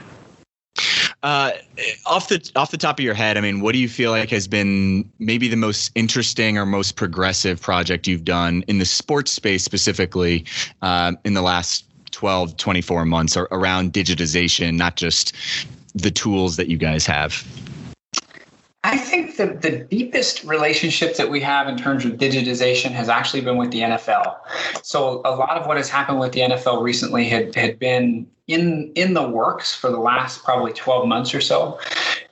Uh, 1.23 1.51
off 2.07 2.29
the 2.29 2.51
off 2.55 2.71
the 2.71 2.77
top 2.77 2.97
of 2.97 3.05
your 3.05 3.13
head, 3.13 3.37
I 3.37 3.41
mean, 3.41 3.61
what 3.61 3.73
do 3.73 3.79
you 3.79 3.87
feel 3.87 4.09
like 4.09 4.31
has 4.31 4.47
been 4.47 5.07
maybe 5.19 5.47
the 5.47 5.55
most 5.55 5.91
interesting 5.93 6.57
or 6.57 6.65
most 6.65 6.95
progressive 6.95 7.61
project 7.61 8.07
you've 8.07 8.25
done 8.25 8.63
in 8.67 8.79
the 8.79 8.85
sports 8.85 9.31
space 9.31 9.63
specifically 9.63 10.45
uh, 10.81 11.13
in 11.23 11.35
the 11.35 11.43
last 11.43 11.85
12, 12.11 12.57
24 12.57 13.05
months 13.05 13.37
or 13.37 13.47
around 13.51 13.93
digitization, 13.93 14.75
not 14.75 14.95
just 14.95 15.35
the 15.93 16.09
tools 16.09 16.55
that 16.55 16.69
you 16.69 16.77
guys 16.77 17.05
have? 17.05 17.45
I 18.83 18.97
think 18.97 19.37
the, 19.37 19.47
the 19.47 19.77
deepest 19.77 20.43
relationship 20.43 21.15
that 21.17 21.29
we 21.29 21.39
have 21.41 21.67
in 21.67 21.77
terms 21.77 22.03
of 22.03 22.13
digitization 22.13 22.91
has 22.91 23.09
actually 23.09 23.41
been 23.41 23.57
with 23.57 23.71
the 23.71 23.81
NFL. 23.81 24.37
So 24.81 25.21
a 25.23 25.35
lot 25.35 25.57
of 25.57 25.67
what 25.67 25.77
has 25.77 25.87
happened 25.87 26.19
with 26.19 26.31
the 26.31 26.39
NFL 26.41 26.81
recently 26.81 27.25
had, 27.25 27.53
had 27.53 27.77
been 27.77 28.27
in 28.47 28.91
in 28.95 29.13
the 29.13 29.27
works 29.27 29.73
for 29.73 29.91
the 29.91 29.99
last 29.99 30.43
probably 30.43 30.73
12 30.73 31.07
months 31.07 31.33
or 31.33 31.41
so. 31.41 31.79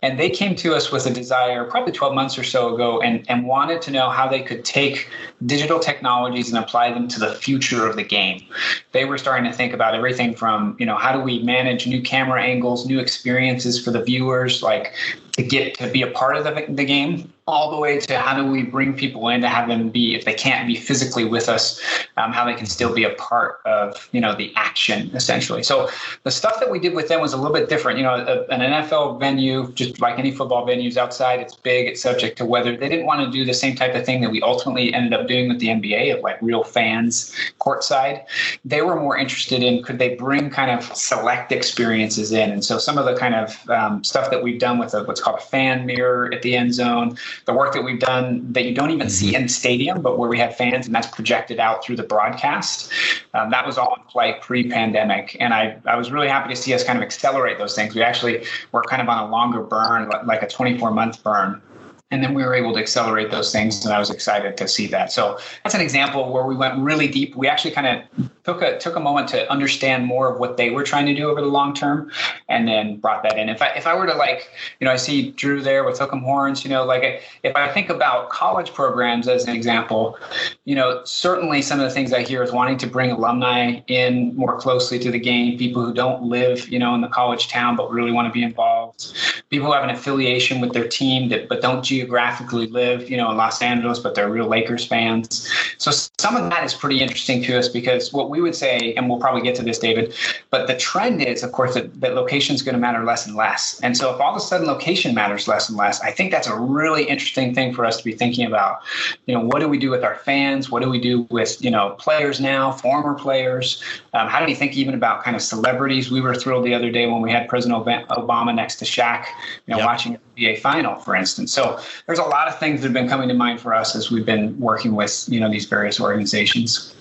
And 0.01 0.19
they 0.19 0.29
came 0.29 0.55
to 0.57 0.75
us 0.75 0.91
with 0.91 1.05
a 1.05 1.09
desire 1.09 1.65
probably 1.65 1.91
12 1.91 2.15
months 2.15 2.37
or 2.37 2.43
so 2.43 2.73
ago 2.73 3.01
and, 3.01 3.25
and 3.29 3.45
wanted 3.45 3.81
to 3.83 3.91
know 3.91 4.09
how 4.09 4.27
they 4.27 4.41
could 4.41 4.63
take 4.63 5.09
digital 5.45 5.79
technologies 5.79 6.49
and 6.49 6.57
apply 6.57 6.93
them 6.93 7.07
to 7.09 7.19
the 7.19 7.33
future 7.35 7.85
of 7.85 7.95
the 7.95 8.03
game. 8.03 8.45
They 8.91 9.05
were 9.05 9.17
starting 9.17 9.49
to 9.49 9.55
think 9.55 9.73
about 9.73 9.95
everything 9.95 10.35
from, 10.35 10.75
you 10.79 10.85
know, 10.85 10.95
how 10.95 11.11
do 11.11 11.19
we 11.19 11.43
manage 11.43 11.87
new 11.87 12.01
camera 12.01 12.41
angles, 12.41 12.85
new 12.85 12.99
experiences 12.99 13.83
for 13.83 13.91
the 13.91 14.03
viewers, 14.03 14.63
like 14.63 14.93
to 15.39 15.43
get 15.43 15.73
to 15.75 15.89
be 15.89 16.01
a 16.01 16.11
part 16.11 16.35
of 16.35 16.43
the, 16.43 16.65
the 16.69 16.83
game 16.83 17.31
all 17.47 17.71
the 17.71 17.77
way 17.77 17.99
to 17.99 18.19
how 18.19 18.35
do 18.35 18.45
we 18.45 18.61
bring 18.61 18.93
people 18.93 19.29
in 19.29 19.41
to 19.41 19.47
have 19.47 19.67
them 19.67 19.89
be 19.89 20.13
if 20.13 20.25
they 20.25 20.33
can't 20.33 20.67
be 20.67 20.75
physically 20.75 21.25
with 21.25 21.49
us 21.49 21.81
um, 22.17 22.31
how 22.31 22.45
they 22.45 22.53
can 22.53 22.65
still 22.65 22.93
be 22.93 23.03
a 23.03 23.11
part 23.11 23.59
of 23.65 24.07
you 24.11 24.21
know 24.21 24.35
the 24.35 24.53
action 24.55 25.09
essentially 25.15 25.63
so 25.63 25.89
the 26.23 26.31
stuff 26.31 26.59
that 26.59 26.69
we 26.69 26.77
did 26.77 26.93
with 26.93 27.07
them 27.07 27.21
was 27.21 27.33
a 27.33 27.37
little 27.37 27.53
bit 27.53 27.69
different 27.69 27.97
you 27.97 28.03
know 28.03 28.13
a, 28.13 28.53
an 28.53 28.59
nfl 28.59 29.19
venue 29.19 29.71
just 29.73 29.88
like 30.00 30.19
any 30.19 30.31
football 30.31 30.65
venues 30.65 30.98
outside 30.98 31.39
it's 31.39 31.55
big 31.55 31.88
it's 31.88 32.01
subject 32.01 32.38
to 32.38 32.46
weather 32.46 32.75
they 32.75 32.89
didn't 32.89 33.05
want 33.05 33.19
to 33.19 33.31
do 33.31 33.46
the 33.46 33.53
same 33.53 33.75
type 33.75 33.96
of 33.96 34.05
thing 34.05 34.22
that 34.22 34.31
we 34.31 34.41
ultimately 34.41 34.93
ended 34.93 35.13
up 35.13 35.27
doing 35.27 35.48
with 35.48 35.60
the 35.60 35.67
nba 35.67 36.15
of 36.15 36.22
like 36.22 36.38
real 36.41 36.63
fans 36.63 37.36
courtside 37.60 38.24
they 38.65 38.81
were 38.81 39.00
more 39.00 39.17
interested 39.17 39.63
in 39.63 39.84
could 39.84 40.00
they 40.00 40.15
bring 40.15 40.50
kind 40.50 40.72
of 40.72 40.84
select 40.96 41.51
experiences 41.51 42.31
in 42.31 42.51
and 42.51 42.63
so 42.63 42.77
some 42.77 42.98
of 42.98 43.05
the 43.05 43.15
kind 43.15 43.36
of 43.36 43.69
um, 43.69 44.03
stuff 44.03 44.29
that 44.29 44.43
we've 44.43 44.60
done 44.60 44.77
with 44.77 44.93
a, 44.93 45.03
what's 45.03 45.22
called 45.22 45.39
a 45.39 45.41
fan 45.41 45.86
mirror 45.86 46.31
at 46.34 46.41
the 46.41 46.55
end 46.55 46.74
zone 46.74 47.17
the 47.46 47.53
work 47.53 47.74
that 47.74 47.84
we've 47.84 48.00
done 48.00 48.51
that 48.53 48.65
you 48.65 48.74
don't 48.74 48.91
even 48.91 49.10
see 49.10 49.27
mm-hmm. 49.27 49.36
in 49.38 49.41
the 49.43 49.50
stadium, 49.50 50.01
but 50.01 50.17
where 50.17 50.29
we 50.29 50.38
have 50.39 50.55
fans 50.55 50.86
and 50.86 50.96
that's 50.96 51.08
projected 51.08 51.60
out 51.60 51.84
through 51.84 51.96
the 51.96 52.03
broadcast. 52.03 52.91
Um, 53.34 53.50
that 53.51 53.65
was 53.65 53.77
all 53.77 53.96
in 53.96 54.03
play 54.03 54.36
pre-pandemic, 54.41 55.38
and 55.39 55.53
I 55.53 55.77
I 55.86 55.96
was 55.96 56.12
really 56.12 56.27
happy 56.27 56.50
to 56.53 56.55
see 56.55 56.74
us 56.74 56.84
kind 56.84 56.98
of 56.98 57.03
accelerate 57.03 57.58
those 57.58 57.75
things. 57.75 57.96
We 57.96 58.03
actually 58.03 58.46
were 58.72 58.84
kind 58.84 59.01
of 59.01 59.10
on 59.10 59.27
a 59.27 59.31
longer 59.31 59.62
burn, 59.62 59.78
like 60.25 60.43
a 60.43 60.48
24 60.48 60.91
month 60.91 61.24
burn 61.24 61.62
and 62.11 62.23
then 62.23 62.33
we 62.33 62.43
were 62.43 62.55
able 62.55 62.73
to 62.73 62.79
accelerate 62.79 63.29
those 63.29 63.51
things 63.51 63.85
and 63.85 63.93
i 63.93 63.99
was 63.99 64.09
excited 64.09 64.57
to 64.57 64.67
see 64.67 64.87
that. 64.87 65.11
So 65.11 65.39
that's 65.63 65.75
an 65.75 65.81
example 65.81 66.31
where 66.31 66.45
we 66.45 66.55
went 66.55 66.79
really 66.79 67.07
deep. 67.07 67.35
We 67.35 67.47
actually 67.47 67.71
kind 67.71 67.87
of 67.87 68.29
took 68.43 68.61
a 68.61 68.77
took 68.79 68.95
a 68.95 68.99
moment 68.99 69.27
to 69.29 69.51
understand 69.51 70.05
more 70.05 70.31
of 70.31 70.39
what 70.39 70.57
they 70.57 70.69
were 70.69 70.83
trying 70.83 71.05
to 71.05 71.13
do 71.13 71.29
over 71.29 71.41
the 71.41 71.47
long 71.47 71.73
term 71.73 72.11
and 72.47 72.67
then 72.67 72.97
brought 72.97 73.23
that 73.23 73.37
in. 73.37 73.49
If 73.49 73.61
i 73.61 73.67
if 73.69 73.87
i 73.87 73.95
were 73.95 74.07
to 74.07 74.15
like 74.15 74.49
you 74.79 74.85
know 74.85 74.91
i 74.91 74.95
see 74.95 75.31
drew 75.31 75.61
there 75.61 75.83
with 75.83 75.99
hook'em 75.99 76.21
horns 76.21 76.63
you 76.63 76.69
know 76.69 76.85
like 76.85 77.21
if 77.43 77.55
i 77.55 77.71
think 77.71 77.89
about 77.89 78.29
college 78.29 78.73
programs 78.73 79.27
as 79.27 79.45
an 79.45 79.55
example 79.55 80.17
you 80.65 80.75
know 80.75 81.01
certainly 81.03 81.61
some 81.61 81.79
of 81.79 81.85
the 81.85 81.91
things 81.91 82.13
i 82.13 82.21
hear 82.21 82.43
is 82.43 82.51
wanting 82.51 82.77
to 82.77 82.87
bring 82.87 83.11
alumni 83.11 83.79
in 83.87 84.35
more 84.35 84.57
closely 84.57 84.99
to 84.99 85.11
the 85.11 85.19
game 85.19 85.57
people 85.57 85.83
who 85.85 85.93
don't 85.93 86.23
live 86.23 86.67
you 86.69 86.79
know 86.79 86.93
in 86.95 87.01
the 87.01 87.07
college 87.07 87.47
town 87.47 87.75
but 87.75 87.89
really 87.91 88.11
want 88.11 88.27
to 88.27 88.33
be 88.33 88.43
involved 88.43 89.13
people 89.49 89.67
who 89.67 89.73
have 89.73 89.83
an 89.83 89.89
affiliation 89.89 90.59
with 90.61 90.73
their 90.73 90.87
team 90.87 91.29
that 91.29 91.47
but 91.49 91.61
don't 91.61 91.83
geographically 91.99 92.67
live, 92.67 93.09
you 93.09 93.17
know, 93.17 93.29
in 93.29 93.37
Los 93.37 93.61
Angeles, 93.61 93.99
but 93.99 94.15
they're 94.15 94.29
real 94.29 94.47
Lakers 94.47 94.85
fans. 94.85 95.51
So 95.77 95.91
some 95.91 96.35
of 96.37 96.49
that 96.49 96.63
is 96.63 96.73
pretty 96.73 97.01
interesting 97.01 97.43
to 97.43 97.57
us 97.57 97.67
because 97.67 98.13
what 98.13 98.29
we 98.29 98.41
would 98.41 98.55
say, 98.55 98.93
and 98.95 99.09
we'll 99.09 99.19
probably 99.19 99.41
get 99.41 99.55
to 99.55 99.63
this, 99.63 99.79
David, 99.79 100.13
but 100.49 100.67
the 100.67 100.77
trend 100.77 101.21
is, 101.21 101.43
of 101.43 101.51
course, 101.51 101.73
that, 101.73 101.99
that 101.99 102.15
location 102.15 102.55
is 102.55 102.61
going 102.61 102.75
to 102.75 102.79
matter 102.79 103.03
less 103.03 103.27
and 103.27 103.35
less. 103.35 103.79
And 103.81 103.97
so 103.97 104.13
if 104.13 104.21
all 104.21 104.31
of 104.31 104.37
a 104.37 104.39
sudden 104.39 104.65
location 104.65 105.13
matters 105.13 105.47
less 105.47 105.67
and 105.67 105.77
less, 105.77 105.99
I 106.01 106.11
think 106.11 106.31
that's 106.31 106.47
a 106.47 106.55
really 106.55 107.03
interesting 107.03 107.53
thing 107.53 107.73
for 107.73 107.85
us 107.85 107.97
to 107.97 108.03
be 108.03 108.13
thinking 108.13 108.45
about. 108.45 108.81
You 109.25 109.33
know, 109.35 109.41
what 109.41 109.59
do 109.59 109.67
we 109.67 109.77
do 109.77 109.89
with 109.89 110.03
our 110.03 110.15
fans? 110.15 110.69
What 110.71 110.81
do 110.81 110.89
we 110.89 111.01
do 111.01 111.27
with, 111.29 111.61
you 111.61 111.71
know, 111.71 111.95
players 111.99 112.39
now, 112.39 112.71
former 112.71 113.13
players? 113.13 113.83
Um, 114.13 114.27
how 114.27 114.43
do 114.43 114.49
you 114.49 114.55
think 114.55 114.75
even 114.75 114.93
about 114.93 115.23
kind 115.23 115.35
of 115.35 115.41
celebrities? 115.41 116.11
We 116.11 116.21
were 116.21 116.35
thrilled 116.35 116.65
the 116.65 116.73
other 116.73 116.91
day 116.91 117.07
when 117.07 117.21
we 117.21 117.31
had 117.31 117.47
President 117.47 117.83
Obama 117.85 118.53
next 118.53 118.77
to 118.77 118.85
Shaq, 118.85 119.25
you 119.67 119.73
know, 119.73 119.77
yep. 119.77 119.85
watching 119.85 120.17
the 120.35 120.45
NBA 120.45 120.59
final, 120.59 120.95
for 120.95 121.15
instance. 121.15 121.53
So 121.53 121.79
there's 122.07 122.19
a 122.19 122.23
lot 122.23 122.47
of 122.47 122.59
things 122.59 122.81
that 122.81 122.87
have 122.87 122.93
been 122.93 123.09
coming 123.09 123.27
to 123.27 123.35
mind 123.35 123.61
for 123.61 123.73
us 123.73 123.95
as 123.95 124.09
we've 124.09 124.25
been 124.25 124.59
working 124.59 124.95
with 124.95 125.25
you 125.29 125.39
know 125.39 125.49
these 125.49 125.65
various 125.65 125.99
organizations. 125.99 126.95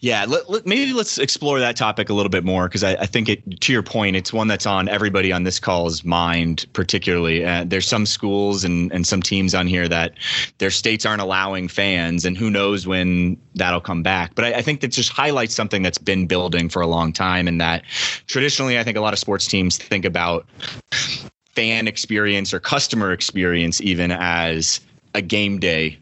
Yeah, 0.00 0.24
let, 0.28 0.50
let, 0.50 0.66
maybe 0.66 0.92
let's 0.92 1.18
explore 1.18 1.58
that 1.60 1.76
topic 1.76 2.08
a 2.08 2.14
little 2.14 2.30
bit 2.30 2.44
more 2.44 2.68
because 2.68 2.84
I, 2.84 2.92
I, 2.94 3.06
think 3.06 3.28
it, 3.28 3.60
to 3.62 3.72
your 3.72 3.82
point, 3.82 4.16
it's 4.16 4.32
one 4.32 4.48
that's 4.48 4.66
on 4.66 4.88
everybody 4.88 5.32
on 5.32 5.44
this 5.44 5.58
call's 5.58 6.04
mind, 6.04 6.66
particularly. 6.72 7.44
Uh, 7.44 7.64
there's 7.66 7.86
some 7.86 8.04
schools 8.04 8.64
and, 8.64 8.92
and 8.92 9.06
some 9.06 9.22
teams 9.22 9.54
on 9.54 9.66
here 9.66 9.88
that 9.88 10.14
their 10.58 10.70
states 10.70 11.06
aren't 11.06 11.22
allowing 11.22 11.68
fans, 11.68 12.24
and 12.24 12.36
who 12.36 12.50
knows 12.50 12.86
when 12.86 13.36
that'll 13.54 13.80
come 13.80 14.02
back. 14.02 14.34
But 14.34 14.46
I, 14.46 14.54
I 14.54 14.62
think 14.62 14.80
that 14.80 14.88
just 14.88 15.10
highlights 15.10 15.54
something 15.54 15.82
that's 15.82 15.98
been 15.98 16.26
building 16.26 16.68
for 16.68 16.82
a 16.82 16.86
long 16.86 17.12
time, 17.12 17.48
and 17.48 17.60
that 17.60 17.84
traditionally, 18.26 18.78
I 18.78 18.84
think 18.84 18.96
a 18.96 19.00
lot 19.00 19.12
of 19.12 19.18
sports 19.18 19.46
teams 19.46 19.78
think 19.78 20.04
about 20.04 20.46
fan 21.54 21.86
experience 21.86 22.52
or 22.52 22.60
customer 22.60 23.12
experience 23.12 23.80
even 23.80 24.10
as 24.10 24.80
a 25.14 25.22
game 25.22 25.60
day 25.60 25.98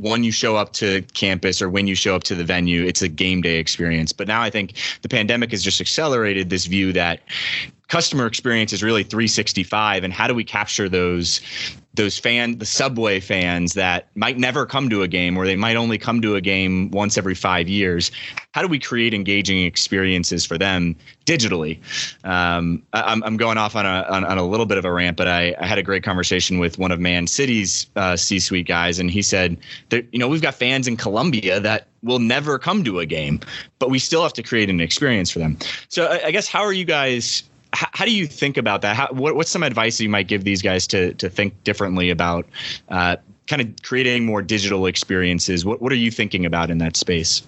when 0.00 0.22
you 0.22 0.30
show 0.30 0.56
up 0.56 0.72
to 0.74 1.02
campus 1.14 1.60
or 1.60 1.68
when 1.68 1.86
you 1.86 1.94
show 1.94 2.14
up 2.14 2.22
to 2.24 2.34
the 2.34 2.44
venue 2.44 2.84
it's 2.84 3.02
a 3.02 3.08
game 3.08 3.42
day 3.42 3.58
experience. 3.58 4.12
But 4.12 4.28
now 4.28 4.42
i 4.42 4.50
think 4.50 4.74
the 5.02 5.08
pandemic 5.08 5.50
has 5.50 5.62
just 5.62 5.80
accelerated 5.80 6.50
this 6.50 6.66
view 6.66 6.92
that 6.92 7.20
customer 7.88 8.26
experience 8.26 8.72
is 8.72 8.82
really 8.82 9.02
365 9.02 10.04
and 10.04 10.12
how 10.12 10.26
do 10.26 10.34
we 10.34 10.44
capture 10.44 10.88
those 10.88 11.40
those 11.98 12.18
fan 12.18 12.56
the 12.56 12.64
subway 12.64 13.20
fans 13.20 13.74
that 13.74 14.08
might 14.14 14.38
never 14.38 14.64
come 14.64 14.88
to 14.88 15.02
a 15.02 15.08
game 15.08 15.36
or 15.36 15.44
they 15.44 15.56
might 15.56 15.76
only 15.76 15.98
come 15.98 16.22
to 16.22 16.36
a 16.36 16.40
game 16.40 16.90
once 16.92 17.18
every 17.18 17.34
five 17.34 17.68
years. 17.68 18.10
How 18.52 18.62
do 18.62 18.68
we 18.68 18.78
create 18.78 19.12
engaging 19.12 19.64
experiences 19.64 20.46
for 20.46 20.56
them 20.56 20.96
digitally? 21.26 21.78
Um, 22.24 22.82
I, 22.94 23.12
am 23.12 23.36
going 23.36 23.58
off 23.58 23.76
on 23.76 23.84
a, 23.84 24.06
on, 24.08 24.24
on, 24.24 24.38
a 24.38 24.46
little 24.46 24.64
bit 24.64 24.78
of 24.78 24.84
a 24.84 24.92
rant 24.92 25.16
but 25.16 25.28
I, 25.28 25.54
I, 25.60 25.66
had 25.66 25.78
a 25.78 25.82
great 25.82 26.02
conversation 26.02 26.58
with 26.58 26.78
one 26.78 26.92
of 26.92 27.00
man 27.00 27.26
city's 27.26 27.86
uh, 27.96 28.16
c-suite 28.16 28.66
guys 28.66 28.98
and 28.98 29.10
he 29.10 29.20
said 29.20 29.58
that 29.90 30.06
you 30.12 30.18
know 30.18 30.28
we've 30.28 30.40
got 30.40 30.54
fans 30.54 30.86
in 30.86 30.96
colombia 30.96 31.60
that 31.60 31.88
will 32.02 32.20
never 32.20 32.58
come 32.58 32.84
to 32.84 33.00
a 33.00 33.06
game 33.06 33.40
but 33.78 33.90
we 33.90 33.98
still 33.98 34.22
have 34.22 34.32
to 34.34 34.42
create 34.42 34.70
an 34.70 34.80
experience 34.80 35.30
for 35.30 35.40
them. 35.40 35.58
So 35.88 36.06
I, 36.06 36.26
I 36.26 36.30
guess 36.30 36.46
how 36.46 36.62
are 36.62 36.72
you 36.72 36.84
guys 36.84 37.42
how, 37.72 38.04
do 38.04 38.14
you 38.14 38.26
think 38.26 38.56
about 38.56 38.82
that? 38.82 38.96
How, 38.96 39.08
what, 39.12 39.34
what's 39.34 39.50
some 39.50 39.62
advice 39.62 40.00
you 40.00 40.08
might 40.08 40.26
give 40.26 40.44
these 40.44 40.62
guys 40.62 40.86
to 40.88 41.14
to 41.14 41.28
think 41.28 41.62
differently 41.64 42.10
about 42.10 42.46
uh, 42.88 43.16
kind 43.46 43.62
of 43.62 43.82
creating 43.82 44.24
more 44.24 44.42
digital 44.42 44.86
experiences? 44.86 45.64
What 45.64 45.82
what 45.82 45.92
are 45.92 45.96
you 45.96 46.10
thinking 46.10 46.46
about 46.46 46.70
in 46.70 46.78
that 46.78 46.96
space? 46.96 47.42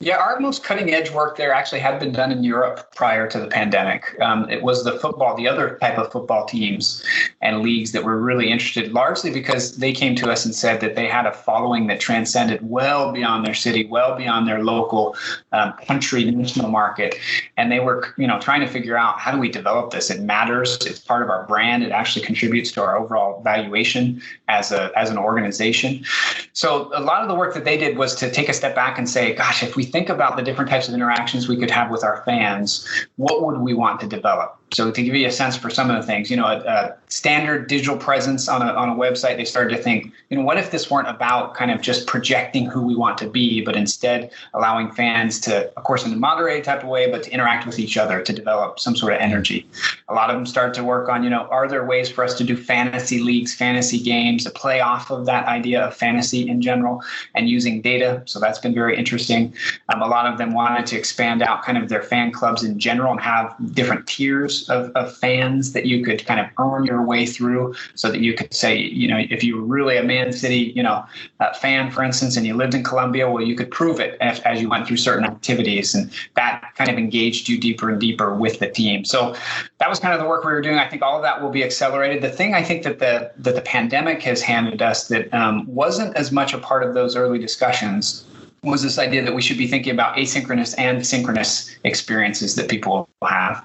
Yeah, 0.00 0.18
our 0.18 0.38
most 0.40 0.62
cutting 0.62 0.92
edge 0.92 1.10
work 1.10 1.38
there 1.38 1.54
actually 1.54 1.78
had 1.80 1.98
been 1.98 2.12
done 2.12 2.30
in 2.30 2.44
Europe 2.44 2.94
prior 2.94 3.26
to 3.28 3.40
the 3.40 3.46
pandemic. 3.46 4.14
Um, 4.20 4.46
it 4.50 4.62
was 4.62 4.84
the 4.84 4.98
football, 4.98 5.34
the 5.34 5.48
other 5.48 5.78
type 5.80 5.96
of 5.96 6.12
football 6.12 6.44
teams 6.44 7.02
and 7.40 7.62
leagues 7.62 7.92
that 7.92 8.04
were 8.04 8.20
really 8.20 8.50
interested, 8.50 8.92
largely 8.92 9.30
because 9.30 9.78
they 9.78 9.92
came 9.92 10.14
to 10.16 10.30
us 10.30 10.44
and 10.44 10.54
said 10.54 10.82
that 10.82 10.96
they 10.96 11.06
had 11.06 11.24
a 11.24 11.32
following 11.32 11.86
that 11.86 11.98
transcended 11.98 12.60
well 12.68 13.10
beyond 13.10 13.46
their 13.46 13.54
city, 13.54 13.86
well 13.86 14.14
beyond 14.14 14.46
their 14.46 14.62
local 14.62 15.16
um, 15.52 15.72
country, 15.86 16.30
national 16.30 16.68
market, 16.68 17.16
and 17.56 17.72
they 17.72 17.80
were, 17.80 18.12
you 18.18 18.26
know, 18.26 18.38
trying 18.38 18.60
to 18.60 18.66
figure 18.66 18.98
out 18.98 19.18
how 19.18 19.32
do 19.32 19.38
we 19.38 19.48
develop 19.48 19.92
this. 19.92 20.10
It 20.10 20.20
matters. 20.20 20.76
It's 20.84 20.98
part 20.98 21.22
of 21.22 21.30
our 21.30 21.46
brand. 21.46 21.82
It 21.82 21.90
actually 21.90 22.26
contributes 22.26 22.70
to 22.72 22.82
our 22.82 22.98
overall 22.98 23.40
valuation 23.42 24.20
as 24.48 24.72
a 24.72 24.92
as 24.94 25.08
an 25.08 25.16
organization. 25.16 26.04
So 26.52 26.90
a 26.94 27.00
lot 27.00 27.22
of 27.22 27.28
the 27.28 27.34
work 27.34 27.54
that 27.54 27.64
they 27.64 27.78
did 27.78 27.96
was 27.96 28.14
to 28.16 28.30
take 28.30 28.50
a 28.50 28.52
step 28.52 28.74
back 28.74 28.98
and 28.98 29.08
say, 29.08 29.34
gosh, 29.34 29.62
if 29.62 29.74
we 29.74 29.85
think 29.86 30.08
about 30.08 30.36
the 30.36 30.42
different 30.42 30.70
types 30.70 30.88
of 30.88 30.94
interactions 30.94 31.48
we 31.48 31.56
could 31.56 31.70
have 31.70 31.90
with 31.90 32.04
our 32.04 32.22
fans, 32.24 32.86
what 33.16 33.44
would 33.44 33.58
we 33.58 33.74
want 33.74 34.00
to 34.00 34.06
develop? 34.06 34.58
So 34.72 34.90
to 34.90 35.02
give 35.02 35.14
you 35.14 35.28
a 35.28 35.30
sense 35.30 35.56
for 35.56 35.70
some 35.70 35.90
of 35.90 35.96
the 35.96 36.02
things, 36.02 36.28
you 36.30 36.36
know, 36.36 36.46
a, 36.46 36.58
a, 36.58 36.96
standard 37.08 37.68
digital 37.68 37.96
presence 37.96 38.48
on 38.48 38.62
a, 38.62 38.72
on 38.72 38.88
a 38.88 38.94
website, 38.94 39.36
they 39.36 39.44
started 39.44 39.76
to 39.76 39.80
think, 39.80 40.12
you 40.28 40.36
know, 40.36 40.42
what 40.42 40.58
if 40.58 40.72
this 40.72 40.90
weren't 40.90 41.08
about 41.08 41.54
kind 41.54 41.70
of 41.70 41.80
just 41.80 42.08
projecting 42.08 42.66
who 42.66 42.82
we 42.82 42.96
want 42.96 43.16
to 43.16 43.30
be, 43.30 43.64
but 43.64 43.76
instead 43.76 44.28
allowing 44.54 44.90
fans 44.90 45.38
to, 45.38 45.72
of 45.76 45.84
course, 45.84 46.04
in 46.04 46.12
a 46.12 46.16
moderated 46.16 46.64
type 46.64 46.82
of 46.82 46.88
way, 46.88 47.08
but 47.08 47.22
to 47.22 47.30
interact 47.30 47.64
with 47.64 47.78
each 47.78 47.96
other 47.96 48.20
to 48.20 48.32
develop 48.32 48.80
some 48.80 48.96
sort 48.96 49.12
of 49.12 49.20
energy. 49.20 49.68
A 50.08 50.14
lot 50.14 50.30
of 50.30 50.36
them 50.36 50.44
start 50.44 50.74
to 50.74 50.82
work 50.82 51.08
on, 51.08 51.22
you 51.22 51.30
know, 51.30 51.42
are 51.42 51.68
there 51.68 51.84
ways 51.84 52.10
for 52.10 52.24
us 52.24 52.34
to 52.34 52.42
do 52.42 52.56
fantasy 52.56 53.20
leagues, 53.20 53.54
fantasy 53.54 54.00
games, 54.00 54.42
to 54.44 54.50
play 54.50 54.80
off 54.80 55.12
of 55.12 55.26
that 55.26 55.46
idea 55.46 55.80
of 55.80 55.94
fantasy 55.94 56.48
in 56.48 56.60
general 56.60 57.00
and 57.36 57.48
using 57.48 57.80
data. 57.80 58.20
So 58.24 58.40
that's 58.40 58.58
been 58.58 58.74
very 58.74 58.98
interesting. 58.98 59.54
Um, 59.90 60.02
a 60.02 60.08
lot 60.08 60.26
of 60.26 60.38
them 60.38 60.52
wanted 60.52 60.86
to 60.86 60.96
expand 60.96 61.40
out 61.40 61.62
kind 61.62 61.78
of 61.78 61.88
their 61.88 62.02
fan 62.02 62.32
clubs 62.32 62.64
in 62.64 62.80
general 62.80 63.12
and 63.12 63.20
have 63.20 63.54
different 63.72 64.08
tiers 64.08 64.55
of, 64.68 64.90
of 64.92 65.16
fans 65.16 65.72
that 65.72 65.86
you 65.86 66.04
could 66.04 66.24
kind 66.26 66.40
of 66.40 66.46
earn 66.58 66.84
your 66.84 67.02
way 67.02 67.26
through 67.26 67.74
so 67.94 68.10
that 68.10 68.20
you 68.20 68.34
could 68.34 68.52
say, 68.52 68.76
you 68.76 69.08
know, 69.08 69.18
if 69.18 69.42
you 69.42 69.56
were 69.56 69.62
really 69.62 69.96
a 69.96 70.02
Man 70.02 70.32
City, 70.32 70.72
you 70.76 70.82
know, 70.82 71.04
uh, 71.40 71.52
fan, 71.54 71.90
for 71.90 72.02
instance, 72.02 72.36
and 72.36 72.46
you 72.46 72.54
lived 72.54 72.74
in 72.74 72.82
Colombia, 72.82 73.30
well, 73.30 73.42
you 73.42 73.54
could 73.54 73.70
prove 73.70 74.00
it 74.00 74.16
as, 74.20 74.40
as 74.40 74.60
you 74.60 74.68
went 74.68 74.86
through 74.86 74.96
certain 74.96 75.24
activities. 75.24 75.94
And 75.94 76.10
that 76.34 76.72
kind 76.76 76.90
of 76.90 76.96
engaged 76.96 77.48
you 77.48 77.58
deeper 77.58 77.90
and 77.90 78.00
deeper 78.00 78.34
with 78.34 78.58
the 78.58 78.68
team. 78.68 79.04
So 79.04 79.34
that 79.78 79.88
was 79.88 80.00
kind 80.00 80.14
of 80.14 80.20
the 80.20 80.28
work 80.28 80.44
we 80.44 80.52
were 80.52 80.62
doing. 80.62 80.78
I 80.78 80.88
think 80.88 81.02
all 81.02 81.16
of 81.16 81.22
that 81.22 81.42
will 81.42 81.50
be 81.50 81.64
accelerated. 81.64 82.22
The 82.22 82.30
thing 82.30 82.54
I 82.54 82.62
think 82.62 82.82
that 82.84 82.98
the, 82.98 83.32
that 83.38 83.54
the 83.54 83.62
pandemic 83.62 84.22
has 84.22 84.42
handed 84.42 84.82
us 84.82 85.08
that 85.08 85.32
um, 85.32 85.66
wasn't 85.66 86.16
as 86.16 86.32
much 86.32 86.54
a 86.54 86.58
part 86.58 86.82
of 86.82 86.94
those 86.94 87.16
early 87.16 87.38
discussions 87.38 88.26
was 88.66 88.82
this 88.82 88.98
idea 88.98 89.22
that 89.22 89.34
we 89.34 89.40
should 89.40 89.58
be 89.58 89.68
thinking 89.68 89.92
about 89.92 90.16
asynchronous 90.16 90.74
and 90.76 91.06
synchronous 91.06 91.74
experiences 91.84 92.56
that 92.56 92.68
people 92.68 93.08
have. 93.22 93.64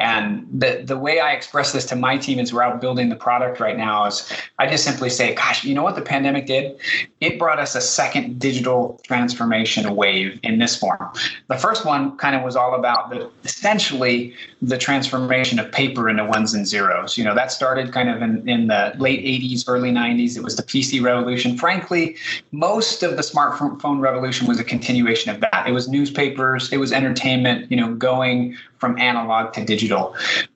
And 0.00 0.48
the 0.50 0.82
the 0.82 0.96
way 0.96 1.20
I 1.20 1.32
express 1.32 1.72
this 1.72 1.84
to 1.86 1.96
my 1.96 2.16
team 2.16 2.38
as 2.38 2.54
we're 2.54 2.62
out 2.62 2.80
building 2.80 3.10
the 3.10 3.16
product 3.16 3.60
right 3.60 3.76
now 3.76 4.06
is 4.06 4.32
I 4.58 4.66
just 4.66 4.82
simply 4.82 5.10
say, 5.10 5.34
gosh, 5.34 5.62
you 5.62 5.74
know 5.74 5.82
what 5.82 5.94
the 5.94 6.02
pandemic 6.02 6.46
did? 6.46 6.80
It 7.20 7.38
brought 7.38 7.58
us 7.58 7.74
a 7.74 7.82
second 7.82 8.38
digital 8.38 8.98
transformation 9.04 9.94
wave 9.94 10.40
in 10.42 10.58
this 10.58 10.74
form. 10.74 11.12
The 11.48 11.58
first 11.58 11.84
one 11.84 12.16
kind 12.16 12.34
of 12.34 12.42
was 12.42 12.56
all 12.56 12.74
about 12.74 13.10
the 13.10 13.30
essentially 13.44 14.34
the 14.62 14.78
transformation 14.78 15.58
of 15.58 15.70
paper 15.70 16.08
into 16.08 16.24
ones 16.24 16.54
and 16.54 16.66
zeros. 16.66 17.18
You 17.18 17.24
know, 17.24 17.34
that 17.34 17.52
started 17.52 17.92
kind 17.92 18.08
of 18.08 18.22
in, 18.22 18.48
in 18.48 18.68
the 18.68 18.94
late 18.98 19.22
80s, 19.22 19.64
early 19.68 19.90
90s. 19.90 20.34
It 20.34 20.42
was 20.42 20.56
the 20.56 20.62
PC 20.62 21.02
revolution. 21.02 21.58
Frankly, 21.58 22.16
most 22.52 23.02
of 23.02 23.16
the 23.16 23.22
smartphone 23.22 24.00
revolution 24.00 24.46
was 24.46 24.58
a 24.58 24.64
continuation 24.64 25.34
of 25.34 25.42
that. 25.42 25.64
It 25.66 25.72
was 25.72 25.88
newspapers, 25.88 26.72
it 26.72 26.78
was 26.78 26.90
entertainment, 26.90 27.70
you 27.70 27.76
know, 27.76 27.94
going 27.94 28.56
from 28.78 28.98
analog 28.98 29.52
to 29.52 29.62
digital. 29.62 29.89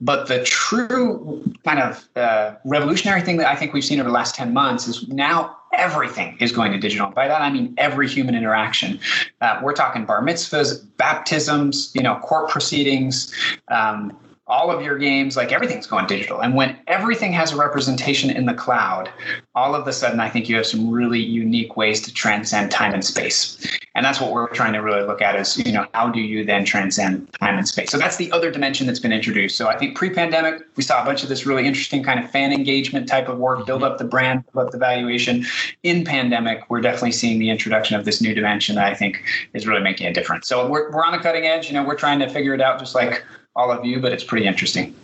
But 0.00 0.28
the 0.28 0.42
true 0.44 1.42
kind 1.64 1.80
of 1.80 2.08
uh, 2.16 2.54
revolutionary 2.64 3.22
thing 3.22 3.36
that 3.38 3.48
I 3.48 3.56
think 3.56 3.72
we've 3.72 3.84
seen 3.84 4.00
over 4.00 4.08
the 4.08 4.14
last 4.14 4.34
10 4.34 4.52
months 4.52 4.86
is 4.86 5.06
now 5.08 5.56
everything 5.72 6.36
is 6.40 6.52
going 6.52 6.72
to 6.72 6.78
digital. 6.78 7.10
By 7.10 7.28
that 7.28 7.42
I 7.42 7.50
mean 7.50 7.74
every 7.78 8.08
human 8.08 8.34
interaction. 8.34 9.00
Uh, 9.40 9.60
we're 9.62 9.72
talking 9.72 10.04
bar 10.04 10.22
mitzvahs, 10.22 10.86
baptisms, 10.96 11.90
you 11.94 12.02
know, 12.02 12.16
court 12.16 12.48
proceedings, 12.48 13.34
um, 13.68 14.16
all 14.46 14.70
of 14.70 14.82
your 14.82 14.98
games, 14.98 15.36
like 15.38 15.52
everything's 15.52 15.86
going 15.86 16.06
digital. 16.06 16.42
And 16.42 16.54
when 16.54 16.76
everything 16.86 17.32
has 17.32 17.52
a 17.52 17.56
representation 17.56 18.28
in 18.28 18.44
the 18.44 18.52
cloud, 18.52 19.08
all 19.54 19.74
of 19.74 19.88
a 19.88 19.92
sudden, 19.92 20.20
I 20.20 20.28
think 20.28 20.50
you 20.50 20.56
have 20.56 20.66
some 20.66 20.90
really 20.90 21.20
unique 21.20 21.78
ways 21.78 22.02
to 22.02 22.12
transcend 22.12 22.70
time 22.70 22.92
and 22.92 23.02
space. 23.02 23.66
And 23.94 24.04
that's 24.04 24.20
what 24.20 24.32
we're 24.32 24.48
trying 24.48 24.74
to 24.74 24.80
really 24.80 25.06
look 25.06 25.22
at 25.22 25.36
is, 25.36 25.56
you 25.64 25.72
know, 25.72 25.86
how 25.94 26.10
do 26.10 26.20
you 26.20 26.44
then 26.44 26.66
transcend 26.66 27.32
time 27.40 27.56
and 27.56 27.66
space? 27.66 27.90
So 27.90 27.96
that's 27.96 28.16
the 28.16 28.30
other 28.32 28.50
dimension 28.50 28.86
that's 28.86 29.00
been 29.00 29.12
introduced. 29.12 29.56
So 29.56 29.68
I 29.68 29.78
think 29.78 29.96
pre-pandemic, 29.96 30.62
we 30.76 30.82
saw 30.82 31.00
a 31.00 31.06
bunch 31.06 31.22
of 31.22 31.30
this 31.30 31.46
really 31.46 31.66
interesting 31.66 32.02
kind 32.02 32.22
of 32.22 32.30
fan 32.30 32.52
engagement 32.52 33.08
type 33.08 33.28
of 33.28 33.38
work, 33.38 33.64
build 33.64 33.82
up 33.82 33.96
the 33.96 34.04
brand, 34.04 34.44
build 34.52 34.66
up 34.66 34.72
the 34.72 34.78
valuation. 34.78 35.46
In 35.84 36.04
pandemic, 36.04 36.68
we're 36.68 36.82
definitely 36.82 37.12
seeing 37.12 37.38
the 37.38 37.48
introduction 37.48 37.96
of 37.96 38.04
this 38.04 38.20
new 38.20 38.34
dimension 38.34 38.74
that 38.76 38.84
I 38.84 38.94
think 38.94 39.24
is 39.54 39.66
really 39.66 39.82
making 39.82 40.06
a 40.06 40.12
difference. 40.12 40.48
So 40.48 40.68
we're, 40.68 40.90
we're 40.90 41.04
on 41.04 41.12
the 41.12 41.22
cutting 41.22 41.46
edge. 41.46 41.68
You 41.68 41.74
know, 41.74 41.84
we're 41.84 41.96
trying 41.96 42.18
to 42.18 42.28
figure 42.28 42.52
it 42.52 42.60
out 42.60 42.78
just 42.78 42.94
like 42.94 43.24
all 43.56 43.70
of 43.70 43.84
you, 43.84 44.00
but 44.00 44.12
it's 44.12 44.24
pretty 44.24 44.46
interesting. 44.46 44.94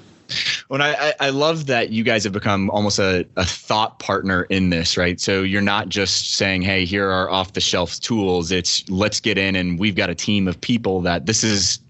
Well, 0.69 0.81
I, 0.81 1.15
I 1.19 1.31
love 1.31 1.67
that 1.67 1.91
you 1.91 2.05
guys 2.05 2.23
have 2.23 2.33
become 2.33 2.71
almost 2.71 3.01
a, 3.01 3.27
a 3.37 3.45
thought 3.45 3.99
partner 3.99 4.45
in 4.45 4.71
this, 4.71 4.97
right? 4.97 5.19
So 5.21 5.43
you're 5.43 5.61
not 5.61 5.89
just 5.89 6.35
saying, 6.35 6.63
hey, 6.63 6.85
here 6.85 7.11
are 7.11 7.29
off 7.29 7.55
the 7.55 7.61
shelf 7.61 7.99
tools. 7.99 8.53
It's 8.53 8.89
let's 8.89 9.19
get 9.19 9.37
in 9.37 9.57
and 9.57 9.81
we've 9.81 9.97
got 9.97 10.11
a 10.11 10.15
team 10.15 10.47
of 10.47 10.61
people 10.61 11.01
that 11.01 11.27
this 11.27 11.43
is 11.43 11.81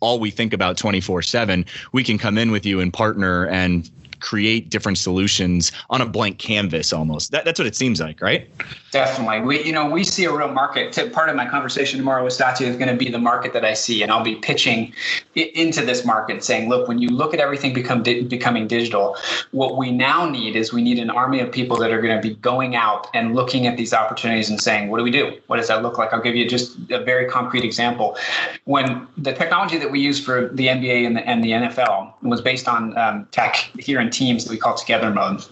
all 0.00 0.18
we 0.18 0.30
think 0.30 0.54
about 0.54 0.78
24 0.78 1.20
7. 1.20 1.66
We 1.92 2.02
can 2.02 2.16
come 2.16 2.38
in 2.38 2.50
with 2.50 2.64
you 2.64 2.80
and 2.80 2.90
partner 2.90 3.46
and 3.48 3.90
create 4.20 4.70
different 4.70 4.98
solutions 4.98 5.72
on 5.90 6.00
a 6.00 6.06
blank 6.06 6.38
canvas 6.38 6.92
almost. 6.92 7.30
That, 7.32 7.44
that's 7.44 7.58
what 7.58 7.66
it 7.66 7.76
seems 7.76 8.00
like, 8.00 8.20
right? 8.20 8.48
Definitely. 8.90 9.40
We, 9.40 9.64
you 9.64 9.72
know, 9.72 9.88
we 9.88 10.04
see 10.04 10.24
a 10.24 10.32
real 10.32 10.48
market. 10.48 10.96
Part 11.12 11.28
of 11.28 11.36
my 11.36 11.48
conversation 11.48 11.98
tomorrow 11.98 12.24
with 12.24 12.32
Satya 12.32 12.66
is 12.66 12.76
going 12.76 12.88
to 12.88 12.96
be 12.96 13.10
the 13.10 13.18
market 13.18 13.52
that 13.52 13.64
I 13.64 13.74
see, 13.74 14.02
and 14.02 14.10
I'll 14.10 14.24
be 14.24 14.36
pitching 14.36 14.92
into 15.34 15.84
this 15.84 16.04
market, 16.04 16.42
saying, 16.42 16.68
look, 16.68 16.88
when 16.88 16.98
you 16.98 17.08
look 17.08 17.32
at 17.32 17.40
everything 17.40 17.72
become 17.72 18.02
di- 18.02 18.22
becoming 18.22 18.66
digital, 18.66 19.16
what 19.52 19.76
we 19.76 19.90
now 19.92 20.28
need 20.28 20.56
is 20.56 20.72
we 20.72 20.82
need 20.82 20.98
an 20.98 21.10
army 21.10 21.40
of 21.40 21.52
people 21.52 21.76
that 21.78 21.92
are 21.92 22.00
going 22.00 22.20
to 22.20 22.28
be 22.28 22.34
going 22.36 22.74
out 22.74 23.08
and 23.14 23.34
looking 23.34 23.66
at 23.66 23.76
these 23.76 23.92
opportunities 23.92 24.50
and 24.50 24.60
saying, 24.60 24.88
what 24.88 24.98
do 24.98 25.04
we 25.04 25.10
do? 25.10 25.38
What 25.46 25.56
does 25.56 25.68
that 25.68 25.82
look 25.82 25.98
like? 25.98 26.12
I'll 26.12 26.20
give 26.20 26.34
you 26.34 26.48
just 26.48 26.76
a 26.90 27.02
very 27.02 27.26
concrete 27.28 27.64
example. 27.64 28.16
When 28.64 29.06
the 29.16 29.32
technology 29.32 29.78
that 29.78 29.90
we 29.90 30.00
use 30.00 30.22
for 30.22 30.48
the 30.48 30.66
NBA 30.66 31.06
and 31.06 31.16
the, 31.16 31.28
and 31.28 31.44
the 31.44 31.50
NFL 31.52 32.14
was 32.22 32.40
based 32.40 32.68
on 32.68 32.96
um, 32.98 33.26
tech 33.30 33.56
here 33.78 34.00
in 34.00 34.09
teams 34.10 34.44
that 34.44 34.50
we 34.50 34.58
call 34.58 34.74
together 34.74 35.10
mode 35.10 35.44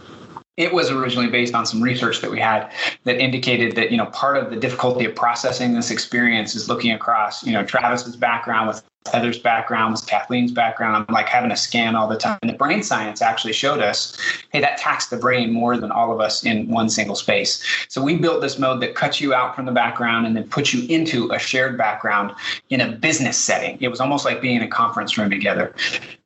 it 0.59 0.73
was 0.73 0.91
originally 0.91 1.29
based 1.29 1.55
on 1.55 1.65
some 1.65 1.81
research 1.81 2.21
that 2.21 2.31
we 2.31 2.41
had 2.41 2.71
that 3.05 3.19
indicated 3.19 3.77
that 3.77 3.91
you 3.91 3.97
know 3.97 4.07
part 4.07 4.37
of 4.37 4.51
the 4.51 4.57
difficulty 4.57 5.05
of 5.05 5.15
processing 5.15 5.73
this 5.73 5.91
experience 5.91 6.55
is 6.55 6.69
looking 6.69 6.93
across 6.93 7.47
you 7.47 7.53
know 7.53 7.65
travis's 7.65 8.17
background 8.17 8.69
with 8.69 8.83
Heather's 9.13 9.39
background, 9.39 9.93
with 9.93 10.07
Kathleen's 10.07 10.53
background. 10.53 11.07
Like 11.09 11.29
having 11.29 11.51
a 11.51 11.57
scan 11.57 11.97
all 11.97 12.09
the 12.09 12.17
time. 12.17 12.39
And 12.43 12.51
the 12.51 12.57
brain 12.57 12.83
science 12.83 13.23
actually 13.23 13.53
showed 13.53 13.81
us, 13.81 14.17
hey, 14.51 14.61
that 14.61 14.77
taxed 14.79 15.11
the 15.11 15.17
brain 15.17 15.53
more 15.53 15.77
than 15.77 15.91
all 15.91 16.13
of 16.13 16.21
us 16.21 16.45
in 16.45 16.69
one 16.69 16.89
single 16.89 17.17
space. 17.17 17.65
So 17.89 18.03
we 18.03 18.17
built 18.17 18.43
this 18.43 18.59
mode 18.59 18.83
that 18.83 18.95
cuts 18.95 19.21
you 19.21 19.35
out 19.35 19.57
from 19.57 19.67
the 19.67 19.73
background 19.73 20.27
and 20.27 20.37
then 20.37 20.49
puts 20.49 20.75
you 20.75 20.87
into 20.95 21.31
a 21.33 21.39
shared 21.39 21.79
background 21.79 22.33
in 22.71 22.81
a 22.81 22.93
business 22.93 23.39
setting. 23.39 23.79
It 23.81 23.89
was 23.89 24.01
almost 24.01 24.25
like 24.25 24.41
being 24.41 24.57
in 24.57 24.63
a 24.63 24.69
conference 24.69 25.17
room 25.17 25.31
together. 25.31 25.75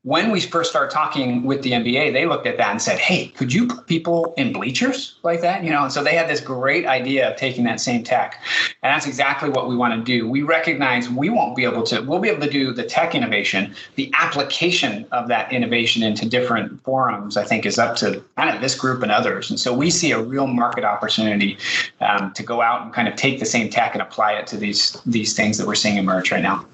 When 0.04 0.32
we 0.32 0.40
first 0.40 0.70
started 0.70 0.92
talking 0.92 1.44
with 1.44 1.62
the 1.62 1.70
NBA, 1.72 2.12
they 2.12 2.26
looked 2.26 2.48
at 2.48 2.56
that 2.56 2.72
and 2.72 2.82
said, 2.82 2.98
hey, 2.98 3.28
could 3.28 3.52
you 3.52 3.68
put 3.68 3.86
people 3.86 4.34
in 4.36 4.52
bleachers 4.52 5.14
like 5.22 5.42
that? 5.42 5.62
You 5.62 5.70
know, 5.70 5.84
and 5.84 5.92
so 5.92 6.02
they 6.02 6.16
had 6.16 6.28
this 6.28 6.40
great 6.40 6.86
idea 6.86 7.30
of 7.30 7.36
taking 7.36 7.62
that 7.64 7.80
same 7.80 8.02
tech. 8.02 8.42
And 8.82 8.92
that's 8.92 9.06
exactly 9.06 9.48
what 9.48 9.68
we 9.68 9.76
want 9.76 9.94
to 9.94 10.02
do. 10.02 10.28
We 10.28 10.42
recognize 10.42 11.08
we 11.08 11.28
won't 11.30 11.54
be 11.54 11.62
able 11.62 11.84
to, 11.84 12.00
we'll 12.00 12.18
be 12.18 12.28
able 12.28 12.44
to 12.44 12.50
do 12.50 12.72
the 12.72 12.82
tech 12.82 13.14
innovation, 13.14 13.76
the 13.94 14.12
application 14.18 15.06
of 15.12 15.28
that 15.28 15.52
innovation 15.52 16.02
into 16.02 16.28
different 16.28 16.82
forums, 16.82 17.36
I 17.36 17.44
think, 17.44 17.64
is 17.64 17.78
up 17.78 17.94
to 17.98 18.24
kind 18.36 18.52
of 18.52 18.60
this 18.60 18.74
group 18.74 19.04
and 19.04 19.12
others. 19.12 19.50
And 19.50 19.60
so 19.60 19.72
we 19.72 19.88
see 19.88 20.10
a 20.10 20.20
real 20.20 20.48
market 20.48 20.82
opportunity 20.82 21.58
um, 22.00 22.32
to 22.32 22.42
go 22.42 22.60
out 22.60 22.82
and 22.82 22.92
kind 22.92 23.06
of 23.06 23.14
take 23.14 23.38
the 23.38 23.46
same 23.46 23.70
tech 23.70 23.92
and 23.92 24.02
apply 24.02 24.32
it 24.32 24.48
to 24.48 24.56
these 24.56 25.00
these 25.06 25.34
things 25.34 25.58
that 25.58 25.66
we're 25.68 25.76
seeing 25.76 25.96
emerge 25.96 26.32
right 26.32 26.42
now. 26.42 26.66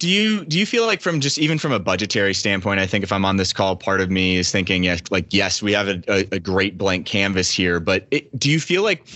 Do 0.00 0.08
you 0.08 0.44
do 0.44 0.58
you 0.58 0.66
feel 0.66 0.86
like 0.86 1.00
from 1.00 1.20
just 1.20 1.38
even 1.38 1.58
from 1.58 1.70
a 1.70 1.78
budgetary 1.78 2.34
standpoint, 2.34 2.63
I 2.72 2.86
think 2.86 3.04
if 3.04 3.12
I'm 3.12 3.24
on 3.24 3.36
this 3.36 3.52
call, 3.52 3.76
part 3.76 4.00
of 4.00 4.10
me 4.10 4.36
is 4.36 4.50
thinking, 4.50 4.84
yeah, 4.84 4.98
like 5.10 5.26
yes, 5.30 5.62
we 5.62 5.72
have 5.72 5.88
a, 5.88 6.02
a, 6.08 6.28
a 6.32 6.38
great 6.38 6.78
blank 6.78 7.06
canvas 7.06 7.50
here, 7.50 7.80
but 7.80 8.06
it, 8.10 8.36
do 8.38 8.50
you 8.50 8.60
feel 8.60 8.82
like 8.82 9.06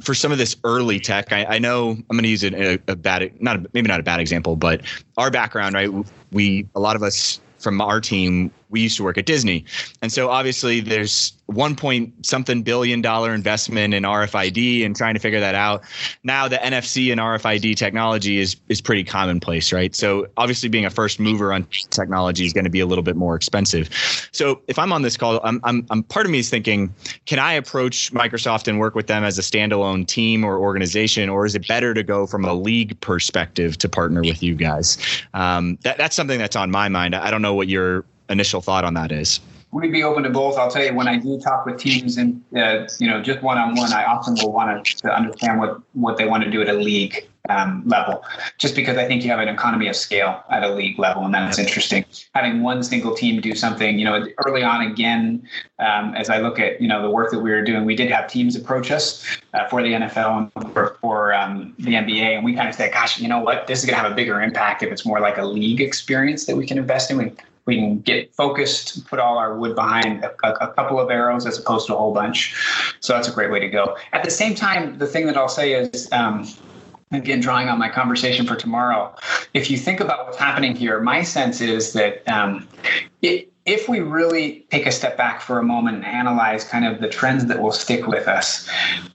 for 0.00 0.14
some 0.14 0.32
of 0.32 0.38
this 0.38 0.56
early 0.64 0.98
tech, 0.98 1.32
I, 1.32 1.44
I 1.44 1.58
know 1.58 1.90
I'm 1.90 2.16
going 2.16 2.24
to 2.24 2.28
use 2.28 2.44
a, 2.44 2.78
a, 2.88 2.96
bad, 2.96 3.40
not 3.40 3.72
maybe 3.72 3.88
not 3.88 4.00
a 4.00 4.02
bad 4.02 4.20
example, 4.20 4.56
but 4.56 4.82
our 5.16 5.30
background, 5.30 5.74
right? 5.74 5.90
We 6.32 6.66
a 6.74 6.80
lot 6.80 6.96
of 6.96 7.02
us 7.02 7.40
from 7.58 7.80
our 7.80 8.00
team 8.00 8.50
we 8.72 8.80
used 8.80 8.96
to 8.96 9.04
work 9.04 9.18
at 9.18 9.26
Disney. 9.26 9.64
And 10.00 10.10
so 10.10 10.30
obviously 10.30 10.80
there's 10.80 11.34
one 11.46 11.76
point 11.76 12.24
something 12.24 12.62
billion 12.62 13.02
dollar 13.02 13.34
investment 13.34 13.94
in 13.94 14.02
RFID 14.02 14.84
and 14.84 14.96
trying 14.96 15.14
to 15.14 15.20
figure 15.20 15.40
that 15.40 15.54
out. 15.54 15.82
Now 16.24 16.48
the 16.48 16.56
NFC 16.56 17.12
and 17.12 17.20
RFID 17.20 17.76
technology 17.76 18.38
is 18.38 18.56
is 18.68 18.80
pretty 18.80 19.04
commonplace, 19.04 19.72
right? 19.72 19.94
So 19.94 20.26
obviously 20.36 20.68
being 20.68 20.86
a 20.86 20.90
first 20.90 21.20
mover 21.20 21.52
on 21.52 21.66
technology 21.90 22.44
is 22.46 22.52
going 22.52 22.64
to 22.64 22.70
be 22.70 22.80
a 22.80 22.86
little 22.86 23.04
bit 23.04 23.16
more 23.16 23.36
expensive. 23.36 23.90
So 24.32 24.62
if 24.66 24.78
I'm 24.78 24.92
on 24.92 25.02
this 25.02 25.16
call, 25.16 25.40
I'm 25.44 25.60
I'm, 25.64 25.86
I'm 25.90 26.02
part 26.02 26.26
of 26.26 26.32
me 26.32 26.38
is 26.38 26.50
thinking, 26.50 26.92
can 27.26 27.38
I 27.38 27.52
approach 27.52 28.12
Microsoft 28.12 28.68
and 28.68 28.78
work 28.78 28.94
with 28.94 29.06
them 29.06 29.22
as 29.22 29.38
a 29.38 29.42
standalone 29.42 30.06
team 30.06 30.44
or 30.44 30.58
organization, 30.58 31.28
or 31.28 31.44
is 31.46 31.54
it 31.54 31.68
better 31.68 31.92
to 31.94 32.02
go 32.02 32.26
from 32.26 32.44
a 32.44 32.54
league 32.54 32.98
perspective 33.00 33.76
to 33.78 33.88
partner 33.88 34.22
with 34.22 34.42
you 34.42 34.54
guys? 34.54 34.98
Um, 35.34 35.78
that, 35.82 35.98
that's 35.98 36.16
something 36.16 36.38
that's 36.38 36.56
on 36.56 36.70
my 36.70 36.88
mind. 36.88 37.14
I 37.14 37.30
don't 37.30 37.42
know 37.42 37.54
what 37.54 37.68
your 37.68 38.04
initial 38.28 38.60
thought 38.60 38.84
on 38.84 38.94
that 38.94 39.12
is? 39.12 39.40
We'd 39.72 39.90
be 39.90 40.02
open 40.02 40.22
to 40.24 40.30
both. 40.30 40.58
I'll 40.58 40.70
tell 40.70 40.84
you, 40.84 40.94
when 40.94 41.08
I 41.08 41.16
do 41.16 41.40
talk 41.40 41.64
with 41.64 41.78
teams 41.78 42.18
and 42.18 42.42
uh, 42.54 42.86
you 42.98 43.08
know 43.08 43.22
just 43.22 43.42
one 43.42 43.56
on 43.56 43.74
one, 43.74 43.90
I 43.92 44.04
often 44.04 44.34
will 44.34 44.52
want 44.52 44.84
to 44.84 45.14
understand 45.14 45.58
what 45.58 45.80
what 45.94 46.18
they 46.18 46.26
want 46.26 46.44
to 46.44 46.50
do 46.50 46.60
at 46.60 46.68
a 46.68 46.74
league 46.74 47.26
um, 47.48 47.82
level, 47.86 48.22
just 48.58 48.76
because 48.76 48.98
I 48.98 49.06
think 49.06 49.24
you 49.24 49.30
have 49.30 49.40
an 49.40 49.48
economy 49.48 49.88
of 49.88 49.96
scale 49.96 50.42
at 50.50 50.62
a 50.62 50.74
league 50.74 50.98
level, 50.98 51.24
and 51.24 51.34
that's 51.34 51.58
interesting. 51.58 52.04
Having 52.34 52.62
one 52.62 52.82
single 52.82 53.14
team 53.14 53.40
do 53.40 53.54
something, 53.54 53.98
you 53.98 54.04
know, 54.04 54.26
early 54.44 54.62
on 54.62 54.82
again, 54.82 55.48
um, 55.78 56.14
as 56.14 56.28
I 56.28 56.38
look 56.38 56.58
at 56.58 56.80
you 56.80 56.86
know 56.86 57.00
the 57.00 57.10
work 57.10 57.30
that 57.30 57.40
we 57.40 57.50
were 57.50 57.62
doing, 57.62 57.86
we 57.86 57.96
did 57.96 58.10
have 58.10 58.28
teams 58.28 58.54
approach 58.54 58.90
us 58.90 59.24
uh, 59.54 59.66
for 59.68 59.82
the 59.82 59.92
NFL 59.92 60.52
and 60.54 60.72
for, 60.74 60.98
for 61.00 61.32
um, 61.32 61.74
the 61.78 61.94
NBA, 61.94 62.36
and 62.36 62.44
we 62.44 62.54
kind 62.54 62.68
of 62.68 62.74
said, 62.74 62.92
"Gosh, 62.92 63.18
you 63.18 63.26
know 63.26 63.40
what? 63.40 63.66
This 63.66 63.78
is 63.78 63.86
going 63.86 63.96
to 63.96 64.02
have 64.02 64.12
a 64.12 64.14
bigger 64.14 64.42
impact 64.42 64.82
if 64.82 64.92
it's 64.92 65.06
more 65.06 65.18
like 65.18 65.38
a 65.38 65.46
league 65.46 65.80
experience 65.80 66.44
that 66.44 66.56
we 66.56 66.66
can 66.66 66.76
invest 66.76 67.10
in." 67.10 67.16
We 67.16 67.32
we 67.64 67.76
can 67.76 68.00
get 68.00 68.34
focused, 68.34 69.06
put 69.06 69.18
all 69.18 69.38
our 69.38 69.56
wood 69.56 69.74
behind 69.74 70.24
a, 70.24 70.64
a, 70.64 70.72
couple 70.72 70.98
of 70.98 71.10
arrows 71.10 71.46
as 71.46 71.58
opposed 71.58 71.86
to 71.86 71.94
a 71.94 71.96
whole 71.96 72.12
bunch. 72.12 72.56
So 73.00 73.12
that's 73.12 73.28
a 73.28 73.32
great 73.32 73.50
way 73.50 73.60
to 73.60 73.68
go. 73.68 73.96
At 74.12 74.24
the 74.24 74.30
same 74.30 74.54
time, 74.54 74.98
the 74.98 75.06
thing 75.06 75.26
that 75.26 75.36
I'll 75.36 75.48
say 75.48 75.74
is, 75.74 76.10
um, 76.12 76.48
again, 77.12 77.40
drawing 77.40 77.68
on 77.68 77.78
my 77.78 77.88
conversation 77.88 78.46
for 78.46 78.56
tomorrow, 78.56 79.14
if 79.54 79.70
you 79.70 79.76
think 79.76 80.00
about 80.00 80.26
what's 80.26 80.38
happening 80.38 80.74
here, 80.74 81.00
my 81.00 81.22
sense 81.22 81.60
is 81.60 81.92
that 81.92 82.26
um, 82.28 82.66
it, 83.20 83.51
if 83.64 83.88
we 83.88 84.00
really 84.00 84.66
take 84.70 84.86
a 84.86 84.92
step 84.92 85.16
back 85.16 85.40
for 85.40 85.58
a 85.58 85.62
moment 85.62 85.96
and 85.96 86.04
analyze 86.04 86.64
kind 86.64 86.84
of 86.84 87.00
the 87.00 87.08
trends 87.08 87.46
that 87.46 87.60
will 87.60 87.72
stick 87.72 88.06
with 88.06 88.26
us, 88.26 88.68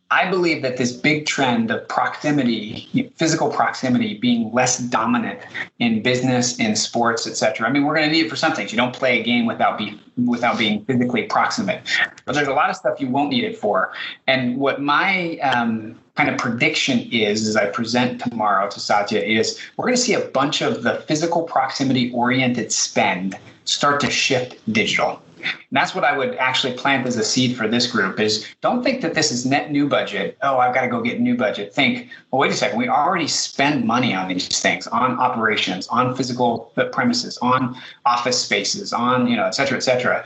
I 0.10 0.30
believe 0.30 0.62
that 0.62 0.78
this 0.78 0.94
big 0.94 1.26
trend 1.26 1.70
of 1.70 1.86
proximity, 1.90 3.12
physical 3.18 3.50
proximity, 3.50 4.18
being 4.18 4.54
less 4.54 4.80
dominant 4.80 5.42
in 5.80 6.02
business, 6.02 6.58
in 6.60 6.78
sports, 6.78 7.28
et 7.28 7.36
cetera. 7.36 7.68
I 7.68 7.72
mean, 7.72 7.84
we're 7.84 7.96
going 7.96 8.08
to 8.08 8.12
need 8.12 8.28
it 8.28 8.30
for 8.30 8.38
some 8.38 8.54
things. 8.54 8.72
You 8.72 8.78
don't 8.78 8.96
play 8.96 9.20
a 9.20 9.24
game 9.24 9.46
without 9.46 9.78
be 9.78 10.00
without 10.26 10.58
being 10.58 10.84
physically 10.86 11.24
proximate, 11.24 11.82
but 12.26 12.34
there's 12.34 12.48
a 12.48 12.54
lot 12.54 12.70
of 12.70 12.78
stuff 12.78 13.02
you 13.02 13.10
won't 13.10 13.30
need 13.30 13.44
it 13.44 13.58
for. 13.58 13.92
And 14.28 14.58
what 14.58 14.82
my 14.82 15.38
um, 15.40 16.00
kind 16.18 16.30
of 16.30 16.38
prediction 16.38 17.08
is, 17.12 17.48
as 17.48 17.56
I 17.56 17.68
present 17.68 18.20
tomorrow 18.20 18.68
to 18.70 18.80
Satya, 18.80 19.22
is 19.22 19.60
we're 19.78 19.86
going 19.86 19.96
to 19.96 20.02
see 20.02 20.16
a 20.16 20.26
bunch 20.26 20.62
of 20.62 20.84
the 20.84 20.96
physical 21.08 21.44
proximity 21.44 22.12
oriented 22.12 22.72
spend 22.72 23.38
start 23.66 24.00
to 24.02 24.10
shift 24.10 24.58
digital. 24.74 25.22
And 25.38 25.54
that's 25.72 25.94
what 25.94 26.04
I 26.04 26.18
would 26.18 26.36
actually 26.38 26.74
plant 26.74 27.06
as 27.06 27.16
a 27.16 27.24
seed 27.24 27.56
for 27.56 27.68
this 27.68 27.86
group 27.86 28.20
is 28.20 28.48
don't 28.62 28.84
think 28.84 29.02
that 29.02 29.14
this 29.14 29.32
is 29.32 29.46
net 29.46 29.72
new 29.72 29.88
budget. 29.88 30.36
Oh, 30.42 30.58
I've 30.58 30.74
got 30.74 30.82
to 30.82 30.88
go 30.88 31.00
get 31.02 31.22
new 31.22 31.38
budget. 31.38 31.74
Think, 31.74 32.10
well, 32.32 32.42
wait 32.42 32.52
a 32.52 32.56
second. 32.56 32.80
We 32.80 32.90
already 32.90 33.28
spend 33.28 33.86
money 33.86 34.16
on 34.16 34.28
these 34.28 34.60
things, 34.60 34.88
on 34.88 35.20
operations, 35.20 35.88
on 35.90 36.16
physical 36.16 36.74
premises, 36.92 37.38
on 37.44 37.80
office 38.08 38.42
spaces, 38.42 38.92
on, 38.92 39.28
you 39.28 39.36
know, 39.36 39.46
et 39.46 39.52
cetera, 39.52 39.78
et 39.78 39.82
cetera. 39.82 40.26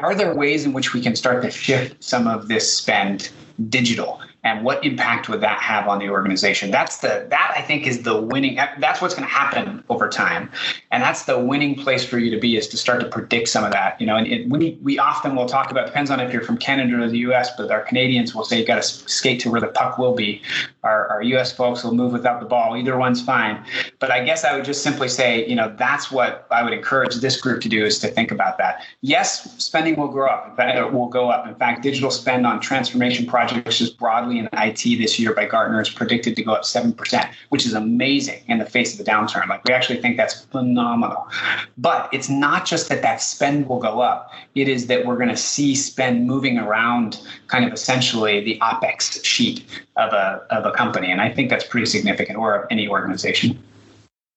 Are 0.00 0.14
there 0.14 0.34
ways 0.34 0.64
in 0.64 0.72
which 0.72 0.94
we 0.94 1.02
can 1.02 1.14
start 1.14 1.42
to 1.42 1.50
shift 1.50 2.02
some 2.02 2.26
of 2.26 2.48
this 2.48 2.72
spend 2.72 3.28
digital? 3.68 4.20
and 4.44 4.64
what 4.64 4.84
impact 4.84 5.28
would 5.28 5.40
that 5.40 5.58
have 5.58 5.88
on 5.88 5.98
the 5.98 6.08
organization 6.08 6.70
that's 6.70 6.98
the 6.98 7.26
that 7.28 7.52
i 7.56 7.60
think 7.60 7.86
is 7.86 8.02
the 8.02 8.20
winning 8.20 8.54
that's 8.78 9.00
what's 9.00 9.14
going 9.14 9.26
to 9.26 9.32
happen 9.34 9.82
over 9.88 10.08
time 10.08 10.50
and 10.92 11.02
that's 11.02 11.24
the 11.24 11.38
winning 11.38 11.74
place 11.74 12.04
for 12.04 12.18
you 12.18 12.30
to 12.30 12.38
be 12.40 12.56
is 12.56 12.68
to 12.68 12.76
start 12.76 13.00
to 13.00 13.08
predict 13.08 13.48
some 13.48 13.64
of 13.64 13.72
that 13.72 14.00
you 14.00 14.06
know 14.06 14.16
and 14.16 14.26
it, 14.28 14.48
we 14.48 14.78
we 14.82 14.98
often 14.98 15.34
will 15.34 15.46
talk 15.46 15.70
about 15.70 15.86
depends 15.86 16.10
on 16.10 16.20
if 16.20 16.32
you're 16.32 16.42
from 16.42 16.56
canada 16.56 17.02
or 17.02 17.08
the 17.08 17.18
us 17.18 17.50
but 17.56 17.70
our 17.70 17.80
canadians 17.80 18.34
will 18.34 18.44
say 18.44 18.58
you 18.58 18.64
got 18.64 18.76
to 18.76 18.82
skate 18.82 19.40
to 19.40 19.50
where 19.50 19.60
the 19.60 19.66
puck 19.68 19.98
will 19.98 20.14
be 20.14 20.40
our, 20.88 21.06
our 21.08 21.22
us 21.22 21.52
folks 21.52 21.84
will 21.84 21.94
move 21.94 22.12
without 22.12 22.40
the 22.40 22.46
ball. 22.46 22.76
Either 22.76 22.96
one's 22.96 23.22
fine. 23.22 23.62
But 23.98 24.10
i 24.10 24.24
guess 24.24 24.44
i 24.44 24.54
would 24.54 24.64
just 24.64 24.82
simply 24.82 25.08
say 25.08 25.46
you 25.46 25.54
know 25.54 25.74
that's 25.76 26.10
what 26.10 26.46
i 26.50 26.62
would 26.64 26.72
encourage 26.72 27.14
this 27.16 27.40
group 27.40 27.60
to 27.62 27.68
do 27.68 27.84
is 27.84 27.98
to 28.00 28.08
think 28.08 28.30
about 28.30 28.58
that. 28.58 28.82
Yes 29.00 29.28
spending 29.62 29.96
will 29.96 30.08
grow 30.08 30.28
up. 30.28 30.58
Will 30.92 31.08
go 31.08 31.28
up. 31.30 31.46
In 31.46 31.54
fact 31.54 31.82
digital 31.82 32.10
spend 32.10 32.46
on 32.46 32.60
transformation 32.60 33.26
projects 33.26 33.80
is 33.80 33.90
broadly 33.90 34.38
in 34.38 34.48
IT 34.52 34.82
this 34.98 35.18
year 35.18 35.34
by 35.34 35.46
Gartner 35.46 35.80
is 35.80 35.90
predicted 35.90 36.36
to 36.36 36.42
go 36.42 36.52
up 36.52 36.62
7%, 36.62 37.30
which 37.50 37.66
is 37.66 37.74
amazing 37.74 38.42
in 38.48 38.58
the 38.58 38.64
face 38.64 38.98
of 38.98 39.04
the 39.04 39.10
downturn. 39.10 39.48
Like 39.48 39.64
we 39.64 39.74
actually 39.74 40.00
think 40.00 40.16
that's 40.16 40.44
phenomenal. 40.46 41.28
But 41.76 42.08
it's 42.12 42.28
not 42.28 42.66
just 42.66 42.88
that 42.88 43.02
that 43.02 43.20
spend 43.20 43.68
will 43.68 43.80
go 43.80 44.00
up, 44.00 44.30
it 44.54 44.68
is 44.68 44.86
that 44.86 45.04
we're 45.06 45.16
going 45.16 45.28
to 45.28 45.36
see 45.36 45.74
spend 45.74 46.26
moving 46.26 46.58
around 46.58 47.20
kind 47.48 47.64
of 47.64 47.72
essentially 47.72 48.42
the 48.42 48.58
OPEX 48.60 49.24
sheet 49.24 49.64
of 49.96 50.12
a, 50.12 50.46
of 50.50 50.64
a 50.64 50.72
company. 50.78 51.10
And 51.10 51.20
I 51.20 51.28
think 51.34 51.50
that's 51.50 51.66
pretty 51.66 51.86
significant 51.86 52.38
or 52.38 52.66
any 52.70 52.88
organization. 52.88 53.58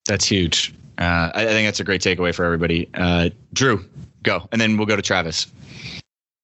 That's 0.05 0.25
huge. 0.25 0.73
Uh, 0.97 1.31
I 1.33 1.45
think 1.45 1.67
that's 1.67 1.79
a 1.79 1.83
great 1.83 2.01
takeaway 2.01 2.33
for 2.33 2.43
everybody. 2.43 2.89
Uh, 2.95 3.29
Drew, 3.53 3.85
go. 4.23 4.47
And 4.51 4.59
then 4.59 4.77
we'll 4.77 4.87
go 4.87 4.95
to 4.95 5.01
Travis. 5.01 5.47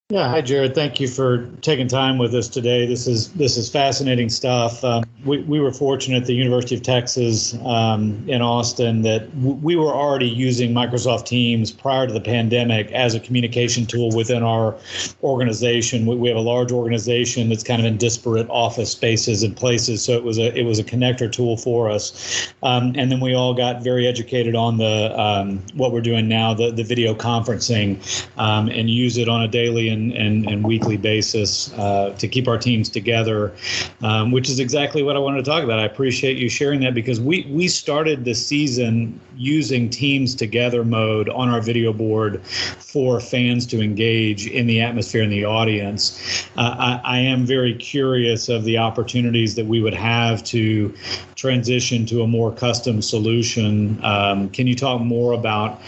Yeah, 0.10 0.30
hi 0.30 0.40
Jared. 0.40 0.74
Thank 0.74 1.02
you 1.02 1.10
for 1.10 1.50
taking 1.60 1.90
time 1.90 2.18
with 2.18 2.34
us 2.34 2.48
today. 2.48 2.86
This 2.86 3.08
is 3.08 3.30
this 3.34 3.58
is 3.58 3.70
fascinating 3.70 4.30
stuff. 4.30 4.82
Um, 4.82 5.04
we 5.26 5.40
we 5.40 5.60
were 5.60 5.74
fortunate 5.74 6.22
at 6.22 6.28
the 6.28 6.34
University 6.34 6.76
of 6.76 6.82
Texas 6.82 7.58
um, 7.66 8.24
in 8.26 8.42
Austin 8.42 9.02
that 9.02 9.30
w- 9.42 9.60
we 9.62 9.76
were 9.76 9.94
already 9.94 10.30
using 10.30 10.72
Microsoft 10.72 11.26
Teams 11.26 11.74
prior 11.74 12.08
to 12.08 12.14
the 12.14 12.22
pandemic 12.22 12.90
as 12.94 13.16
a 13.16 13.20
communication 13.20 13.86
tool 13.86 14.10
within 14.16 14.44
our 14.44 14.78
organization. 15.24 16.06
We, 16.06 16.16
we 16.16 16.30
have 16.30 16.38
a 16.38 16.48
large 16.56 16.72
organization 16.72 17.50
that's 17.50 17.64
kind 17.64 17.82
of 17.82 17.86
in 17.86 17.98
disparate 17.98 18.50
office 18.50 18.90
spaces 18.90 19.44
and 19.44 19.58
places, 19.58 20.06
so 20.06 20.14
it 20.14 20.24
was 20.24 20.38
a 20.38 20.58
it 20.58 20.64
was 20.64 20.80
a 20.80 20.86
connector 20.86 21.30
tool 21.30 21.58
for 21.58 21.90
us. 21.90 22.54
Um, 22.64 22.94
and 22.96 23.12
then 23.12 23.20
we 23.20 23.34
all 23.34 23.54
got 23.54 23.84
very 23.84 24.08
educated 24.08 24.56
on 24.56 24.78
the 24.78 25.20
um, 25.20 25.62
what 25.74 25.92
we're 25.92 26.00
doing 26.00 26.30
now, 26.30 26.54
the 26.54 26.72
the 26.72 26.84
video 26.84 27.14
conferencing, 27.14 28.00
um, 28.38 28.70
and 28.70 28.90
use 28.90 29.18
it 29.18 29.28
on 29.28 29.42
a 29.42 29.50
daily 29.50 29.97
and, 30.16 30.48
and 30.48 30.64
weekly 30.64 30.98
basis 30.98 31.74
uh, 31.74 32.14
to 32.18 32.28
keep 32.28 32.48
our 32.48 32.58
teams 32.58 32.90
together, 32.90 33.54
um, 34.02 34.32
which 34.32 34.50
is 34.50 34.60
exactly 34.60 35.04
what 35.04 35.16
I 35.16 35.20
wanted 35.20 35.44
to 35.44 35.50
talk 35.50 35.64
about. 35.64 35.80
I 35.80 35.86
appreciate 35.86 36.38
you 36.38 36.50
sharing 36.50 36.80
that 36.82 36.94
because 36.94 37.20
we, 37.20 37.48
we 37.50 37.68
started 37.68 38.26
the 38.26 38.34
season 38.34 39.20
using 39.36 39.90
teams 39.90 40.36
together 40.36 40.84
mode 40.84 41.30
on 41.30 41.50
our 41.50 41.62
video 41.62 41.94
board 41.94 42.42
for 42.46 43.20
fans 43.20 43.66
to 43.68 43.82
engage 43.82 44.48
in 44.48 44.68
the 44.68 44.82
atmosphere 44.82 45.24
and 45.24 45.32
the 45.32 45.46
audience. 45.46 46.48
Uh, 46.58 47.00
I, 47.04 47.18
I 47.18 47.20
am 47.20 47.46
very 47.46 47.76
curious 47.76 48.50
of 48.50 48.64
the 48.64 48.78
opportunities 48.78 49.56
that 49.56 49.66
we 49.66 49.82
would 49.82 49.94
have 49.94 50.44
to 50.46 50.94
transition 51.36 52.06
to 52.08 52.24
a 52.24 52.28
more 52.28 52.52
custom 52.52 53.02
solution. 53.02 54.04
Um, 54.04 54.50
can 54.50 54.68
you 54.68 54.76
talk 54.76 55.02
more 55.02 55.34
about 55.34 55.82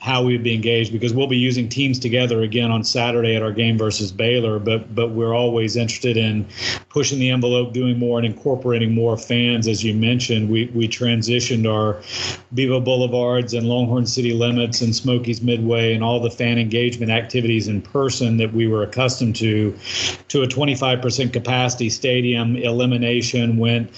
how 0.00 0.24
we'd 0.24 0.42
be 0.42 0.54
engaged? 0.54 0.92
Because 0.92 1.12
we'll 1.12 1.26
be 1.26 1.36
using 1.36 1.68
teams 1.68 1.98
together 1.98 2.42
again 2.42 2.70
on 2.70 2.84
Saturday 2.84 3.36
at 3.36 3.42
our 3.42 3.51
game 3.52 3.78
versus 3.78 4.12
Baylor, 4.12 4.58
but 4.58 4.94
but 4.94 5.10
we're 5.10 5.34
always 5.34 5.76
interested 5.76 6.16
in 6.16 6.46
pushing 6.88 7.18
the 7.18 7.30
envelope, 7.30 7.72
doing 7.72 7.98
more, 7.98 8.18
and 8.18 8.26
incorporating 8.26 8.94
more 8.94 9.16
fans. 9.16 9.68
As 9.68 9.84
you 9.84 9.94
mentioned, 9.94 10.50
we 10.50 10.66
we 10.74 10.88
transitioned 10.88 11.70
our 11.70 12.02
Bevo 12.54 12.80
Boulevards 12.80 13.54
and 13.54 13.66
Longhorn 13.66 14.06
City 14.06 14.32
Limits 14.32 14.80
and 14.80 14.94
Smokey's 14.94 15.42
Midway 15.42 15.94
and 15.94 16.02
all 16.02 16.20
the 16.20 16.30
fan 16.30 16.58
engagement 16.58 17.10
activities 17.10 17.68
in 17.68 17.82
person 17.82 18.36
that 18.38 18.52
we 18.52 18.66
were 18.66 18.82
accustomed 18.82 19.36
to 19.36 19.76
to 20.28 20.42
a 20.42 20.46
25% 20.46 21.32
capacity 21.32 21.90
stadium. 21.90 22.56
Elimination 22.56 23.58
went 23.58 23.90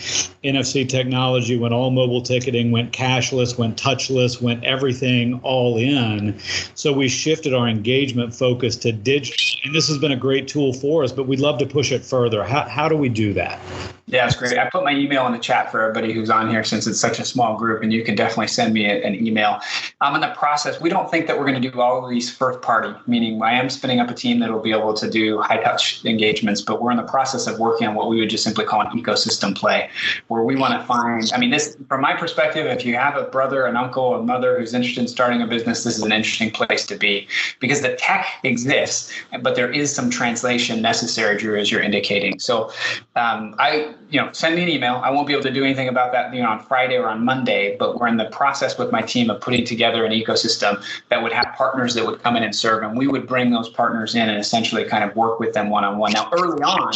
NFC 0.42 0.88
technology, 0.88 1.58
went 1.58 1.74
all 1.74 1.90
mobile 1.90 2.22
ticketing, 2.22 2.70
went 2.70 2.92
cashless, 2.92 3.56
went 3.56 3.76
touchless, 3.76 4.40
went 4.40 4.62
everything 4.64 5.40
all 5.42 5.78
in. 5.78 6.38
So 6.74 6.92
we 6.92 7.08
shifted 7.08 7.54
our 7.54 7.68
engagement 7.68 8.34
focus 8.34 8.76
to 8.78 8.92
digital. 8.92 9.43
And 9.64 9.74
this 9.74 9.88
has 9.88 9.98
been 9.98 10.12
a 10.12 10.16
great 10.16 10.48
tool 10.48 10.72
for 10.72 11.04
us, 11.04 11.12
but 11.12 11.26
we'd 11.26 11.40
love 11.40 11.59
to 11.59 11.66
push 11.66 11.92
it 11.92 12.04
further. 12.04 12.44
How, 12.44 12.68
how 12.68 12.88
do 12.88 12.96
we 12.96 13.09
do 13.09 13.33
that? 13.35 13.59
Yeah, 14.07 14.26
it's 14.26 14.37
great. 14.37 14.59
I 14.59 14.68
put 14.68 14.85
my 14.85 14.92
email 14.92 15.26
in 15.26 15.33
the 15.33 15.38
chat 15.38 15.72
for 15.72 15.80
everybody 15.80 16.12
who's 16.12 16.28
on 16.28 16.50
here 16.50 16.62
since 16.62 16.87
it's 16.87 17.00
such 17.00 17.18
a 17.18 17.24
small 17.24 17.57
group, 17.57 17.83
and 17.83 17.90
you 17.90 18.04
can 18.04 18.14
definitely 18.14 18.48
send 18.48 18.74
me 18.74 18.85
an 18.85 19.14
email. 19.14 19.61
I'm 20.02 20.14
in 20.14 20.20
the 20.20 20.35
process. 20.37 20.78
We 20.78 20.90
don't 20.90 21.11
think 21.11 21.26
that 21.26 21.38
we're 21.38 21.46
going 21.46 21.61
to 21.61 21.70
do 21.70 21.80
all 21.80 22.04
of 22.04 22.11
these 22.11 22.30
first 22.30 22.61
party, 22.61 22.94
meaning 23.07 23.42
I 23.42 23.54
am 23.54 23.70
spinning 23.70 24.00
up 24.00 24.11
a 24.11 24.14
team 24.14 24.40
that 24.40 24.52
will 24.52 24.61
be 24.61 24.72
able 24.72 24.92
to 24.92 25.09
do 25.09 25.40
high 25.40 25.57
touch 25.62 26.04
engagements, 26.04 26.61
but 26.61 26.83
we're 26.83 26.90
in 26.90 26.98
the 26.98 27.04
process 27.04 27.46
of 27.46 27.59
working 27.59 27.88
on 27.88 27.94
what 27.94 28.11
we 28.11 28.20
would 28.20 28.28
just 28.28 28.44
simply 28.44 28.66
call 28.66 28.83
an 28.83 28.88
ecosystem 28.88 29.57
play, 29.57 29.88
where 30.28 30.42
we 30.42 30.54
want 30.54 30.78
to 30.78 30.87
find. 30.87 31.33
I 31.35 31.38
mean, 31.38 31.50
this 31.50 31.76
from 31.88 32.02
my 32.02 32.14
perspective, 32.14 32.66
if 32.66 32.85
you 32.85 32.96
have 32.96 33.16
a 33.16 33.24
brother, 33.24 33.64
an 33.64 33.76
uncle, 33.76 34.14
a 34.14 34.22
mother 34.22 34.59
who's 34.59 34.74
interested 34.74 35.00
in 35.00 35.09
starting 35.09 35.40
a 35.40 35.46
business, 35.46 35.83
this 35.83 35.96
is 35.96 36.02
an 36.02 36.12
interesting 36.12 36.50
place 36.50 36.85
to 36.87 36.96
be 36.96 37.26
because 37.59 37.80
the 37.80 37.96
tech 37.96 38.26
exists, 38.42 39.11
but 39.42 39.54
there 39.54 39.70
is 39.70 39.94
some 39.94 40.10
translation 40.10 40.82
necessary, 40.82 41.36
Drew, 41.38 41.58
as 41.58 41.70
you're 41.70 41.82
indicating. 41.82 42.38
So 42.38 42.70
um, 43.16 43.54
I 43.58 43.94
you 44.10 44.20
know, 44.20 44.30
send 44.32 44.54
me 44.54 44.62
an 44.62 44.68
email. 44.68 45.00
I 45.02 45.10
won't 45.10 45.26
be 45.26 45.32
able 45.32 45.42
to 45.42 45.50
do 45.52 45.64
anything 45.64 45.88
about 45.88 46.12
that, 46.12 46.32
you 46.32 46.40
know, 46.40 46.48
on 46.48 46.60
Friday 46.60 46.96
or 46.96 47.08
on 47.08 47.24
Monday, 47.24 47.76
but 47.78 47.98
we're 47.98 48.06
in 48.06 48.16
the 48.16 48.26
process 48.26 48.78
with 48.78 48.92
my 48.92 49.02
team 49.02 49.28
of 49.28 49.40
putting 49.40 49.64
together 49.64 50.04
an 50.04 50.12
ecosystem 50.12 50.80
that 51.08 51.20
would 51.20 51.32
have 51.32 51.52
partners 51.56 51.94
that 51.94 52.06
would 52.06 52.22
come 52.22 52.36
in 52.36 52.44
and 52.44 52.54
serve, 52.54 52.84
and 52.84 52.96
we 52.96 53.08
would 53.08 53.26
bring 53.26 53.50
those 53.50 53.68
partners 53.68 54.14
in 54.14 54.28
and 54.28 54.38
essentially 54.38 54.84
kind 54.84 55.02
of 55.02 55.16
work 55.16 55.40
with 55.40 55.52
them 55.52 55.68
one 55.68 55.82
on 55.82 55.98
one. 55.98 56.12
Now, 56.12 56.30
early 56.32 56.62
on, 56.62 56.92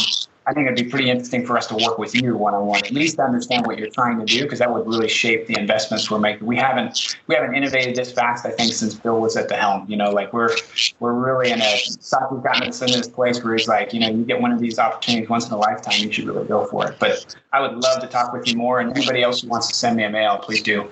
I 0.47 0.53
think 0.53 0.65
it'd 0.65 0.83
be 0.83 0.89
pretty 0.89 1.09
interesting 1.09 1.45
for 1.45 1.57
us 1.57 1.67
to 1.67 1.75
work 1.75 1.99
with 1.99 2.15
you 2.15 2.35
one 2.35 2.55
on 2.55 2.65
one, 2.65 2.83
at 2.83 2.91
least 2.91 3.19
understand 3.19 3.67
what 3.67 3.77
you're 3.77 3.89
trying 3.89 4.19
to 4.19 4.25
do, 4.25 4.43
because 4.43 4.59
that 4.59 4.73
would 4.73 4.87
really 4.87 5.07
shape 5.07 5.45
the 5.45 5.59
investments 5.59 6.09
we're 6.09 6.17
making. 6.17 6.47
We 6.47 6.57
haven't 6.57 7.17
we 7.27 7.35
haven't 7.35 7.53
innovated 7.53 7.95
this 7.95 8.11
fast, 8.11 8.45
I 8.45 8.51
think, 8.51 8.73
since 8.73 8.95
Bill 8.95 9.19
was 9.19 9.37
at 9.37 9.47
the 9.47 9.55
helm. 9.55 9.85
You 9.87 9.97
know, 9.97 10.11
like 10.11 10.33
we're 10.33 10.55
we're 10.99 11.13
really 11.13 11.51
in 11.51 11.61
a 11.61 11.77
stock 11.77 12.31
we've 12.31 12.41
gotten 12.41 12.67
us 12.67 12.81
in 12.81 12.87
this 12.87 13.07
place 13.07 13.43
where 13.43 13.55
he's 13.55 13.67
like, 13.67 13.93
you 13.93 13.99
know, 13.99 14.09
you 14.09 14.23
get 14.25 14.41
one 14.41 14.51
of 14.51 14.59
these 14.59 14.79
opportunities 14.79 15.29
once 15.29 15.47
in 15.47 15.53
a 15.53 15.57
lifetime, 15.57 15.99
you 15.99 16.11
should 16.11 16.25
really 16.25 16.47
go 16.47 16.65
for 16.65 16.89
it. 16.89 16.97
But 16.99 17.35
I 17.53 17.61
would 17.61 17.75
love 17.77 18.01
to 18.01 18.07
talk 18.07 18.33
with 18.33 18.47
you 18.47 18.55
more, 18.55 18.79
and 18.79 18.95
anybody 18.95 19.21
else 19.21 19.41
who 19.41 19.49
wants 19.49 19.67
to 19.67 19.75
send 19.75 19.97
me 19.97 20.03
a 20.03 20.09
mail, 20.09 20.37
please 20.37 20.63
do. 20.63 20.89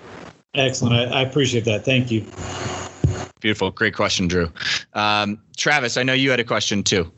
Excellent. 0.53 1.12
I, 1.12 1.19
I 1.19 1.21
appreciate 1.21 1.65
that. 1.65 1.83
Thank 1.83 2.12
you. 2.12 2.25
Beautiful. 3.39 3.71
Great 3.71 3.95
question, 3.95 4.27
Drew. 4.27 4.51
Um, 4.93 5.39
Travis, 5.55 5.97
I 5.97 6.03
know 6.03 6.13
you 6.13 6.31
had 6.31 6.39
a 6.39 6.43
question 6.43 6.83
too. 6.83 7.12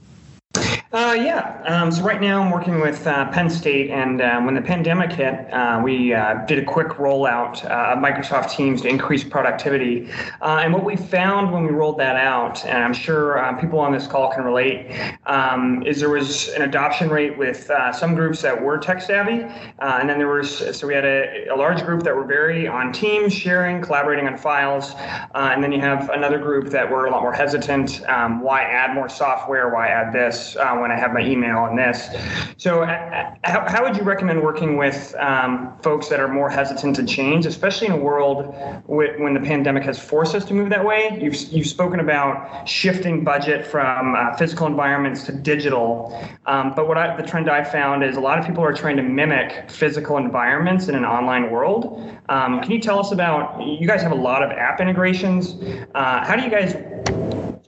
Uh, 0.92 0.99
yeah. 1.14 1.62
Um, 1.66 1.92
so 1.92 2.04
right 2.04 2.22
now 2.22 2.42
I'm 2.42 2.52
working 2.52 2.80
with 2.80 3.06
uh, 3.08 3.30
Penn 3.32 3.50
State, 3.50 3.90
and 3.90 4.22
um, 4.22 4.46
when 4.46 4.56
the 4.56 4.62
pandemic 4.62 5.12
hit, 5.12 5.52
uh, 5.54 5.82
we 5.84 6.14
uh, 6.14 6.46
did 6.46 6.60
a 6.60 6.66
quick 6.66 6.88
rollout 6.90 7.64
uh, 7.66 7.94
of 7.94 8.00
Microsoft 8.00 8.52
Teams 8.52 8.82
to 8.82 8.88
increase 8.88 9.24
productivity. 9.24 10.10
Uh, 10.42 10.62
and 10.64 10.74
what 10.74 10.84
we 10.84 10.96
found 10.96 11.52
when 11.52 11.64
we 11.64 11.70
rolled 11.70 12.00
that 12.00 12.16
out, 12.16 12.66
and 12.66 12.84
I'm 12.84 12.94
sure 12.94 13.58
people 13.60 13.80
on 13.80 13.92
this 13.92 14.08
call 14.08 14.32
can 14.32 14.44
relate, 14.44 14.92
um, 15.26 15.84
is 15.84 16.00
there 16.00 16.10
was 16.10 16.50
an 16.50 16.64
adoption 16.64 17.10
rate 17.10 17.38
with 17.38 17.70
some 17.94 18.16
groups 18.16 18.42
that 18.42 18.62
were 18.62 18.78
tech 18.78 19.02
savvy, 19.02 19.46
and 19.80 20.10
then 20.10 20.18
there 20.18 20.28
was 20.28 20.78
so 20.78 20.88
we 20.88 20.94
had 20.94 21.06
a, 21.06 21.48
a, 21.48 21.56
large 21.56 21.84
group 21.84 22.04
that 22.04 22.16
were 22.16 22.26
very 22.26 22.68
on 22.68 22.92
Teams, 22.94 23.34
sharing, 23.34 23.82
collaborating 23.82 24.28
on 24.28 24.38
files, 24.38 24.94
and 25.36 25.64
then 25.64 25.72
you 25.72 25.80
have 25.80 26.10
another 26.10 26.40
group 26.40 26.70
that 26.70 26.90
were 26.90 27.06
a 27.06 27.12
lot 27.12 27.22
more 27.22 27.34
hesitant. 27.34 28.02
Um, 28.10 28.42
why 28.42 28.64
add 28.64 28.94
more 28.94 29.10
software? 29.10 29.70
Why 29.70 29.88
add 29.88 30.14
this? 30.14 30.56
when 30.56 30.92
I 30.92 30.99
have 31.00 31.14
my 31.14 31.22
email 31.22 31.58
on 31.58 31.76
this. 31.76 32.10
So, 32.58 32.84
uh, 32.84 33.36
how, 33.44 33.68
how 33.68 33.84
would 33.84 33.96
you 33.96 34.04
recommend 34.04 34.42
working 34.42 34.78
with 34.78 35.16
um, 35.20 35.76
folks 35.82 36.10
that 36.10 36.20
are 36.20 36.28
more 36.28 36.50
hesitant 36.50 36.96
to 36.98 37.06
change, 37.06 37.46
especially 37.46 37.88
in 37.88 37.94
a 37.94 37.98
world 37.98 38.54
when 38.86 39.34
the 39.34 39.40
pandemic 39.40 39.84
has 39.84 39.98
forced 39.98 40.36
us 40.36 40.46
to 40.46 40.54
move 40.54 40.70
that 40.70 40.86
way? 40.86 41.18
You've, 41.22 41.36
you've 41.52 41.68
spoken 41.68 42.00
about 42.00 42.68
shifting 42.68 43.24
budget 43.24 43.66
from 43.66 44.16
uh, 44.16 44.36
physical 44.36 44.68
environments 44.68 45.24
to 45.26 45.32
digital. 45.32 46.18
Um, 46.46 46.74
but 46.76 46.88
what 46.88 46.98
I, 46.98 47.16
the 47.16 47.28
trend 47.28 47.50
I 47.50 47.64
found 47.64 48.04
is 48.04 48.18
a 48.18 48.20
lot 48.20 48.38
of 48.40 48.46
people 48.46 48.64
are 48.64 48.74
trying 48.74 48.98
to 48.98 49.04
mimic 49.04 49.70
physical 49.70 50.18
environments 50.18 50.88
in 50.88 50.96
an 50.96 51.06
online 51.06 51.52
world. 51.52 52.18
Um, 52.30 52.62
can 52.62 52.72
you 52.72 52.80
tell 52.80 53.00
us 53.00 53.12
about, 53.12 53.62
you 53.62 53.88
guys 53.88 54.02
have 54.02 54.12
a 54.12 54.16
lot 54.16 54.44
of 54.44 54.52
app 54.52 54.82
integrations. 54.82 55.56
Uh, 55.96 56.26
how 56.26 56.36
do 56.36 56.44
you 56.44 56.50
guys 56.50 56.76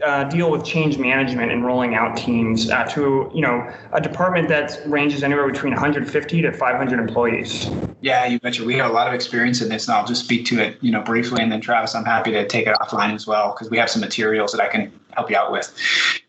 uh, 0.03 0.23
deal 0.25 0.51
with 0.51 0.65
change 0.65 0.97
management 0.97 1.51
and 1.51 1.65
rolling 1.65 1.95
out 1.95 2.17
teams 2.17 2.69
uh, 2.69 2.83
to 2.85 3.31
you 3.33 3.41
know 3.41 3.71
a 3.93 4.01
department 4.01 4.47
that 4.49 4.79
ranges 4.85 5.23
anywhere 5.23 5.49
between 5.49 5.73
150 5.73 6.41
to 6.41 6.51
500 6.51 6.99
employees. 6.99 7.69
Yeah, 8.01 8.25
you 8.25 8.39
betcha. 8.39 8.63
We 8.63 8.75
have 8.75 8.89
a 8.89 8.93
lot 8.93 9.07
of 9.07 9.13
experience 9.13 9.61
in 9.61 9.69
this, 9.69 9.87
and 9.87 9.95
I'll 9.95 10.05
just 10.05 10.23
speak 10.23 10.45
to 10.47 10.59
it, 10.59 10.77
you 10.81 10.91
know, 10.91 11.01
briefly, 11.01 11.41
and 11.41 11.51
then 11.51 11.61
Travis, 11.61 11.93
I'm 11.93 12.05
happy 12.05 12.31
to 12.31 12.47
take 12.47 12.67
it 12.67 12.75
offline 12.81 13.13
as 13.13 13.27
well 13.27 13.53
because 13.53 13.69
we 13.69 13.77
have 13.77 13.89
some 13.89 14.01
materials 14.01 14.51
that 14.53 14.61
I 14.61 14.67
can 14.67 14.91
help 15.15 15.29
you 15.29 15.37
out 15.37 15.51
with. 15.51 15.73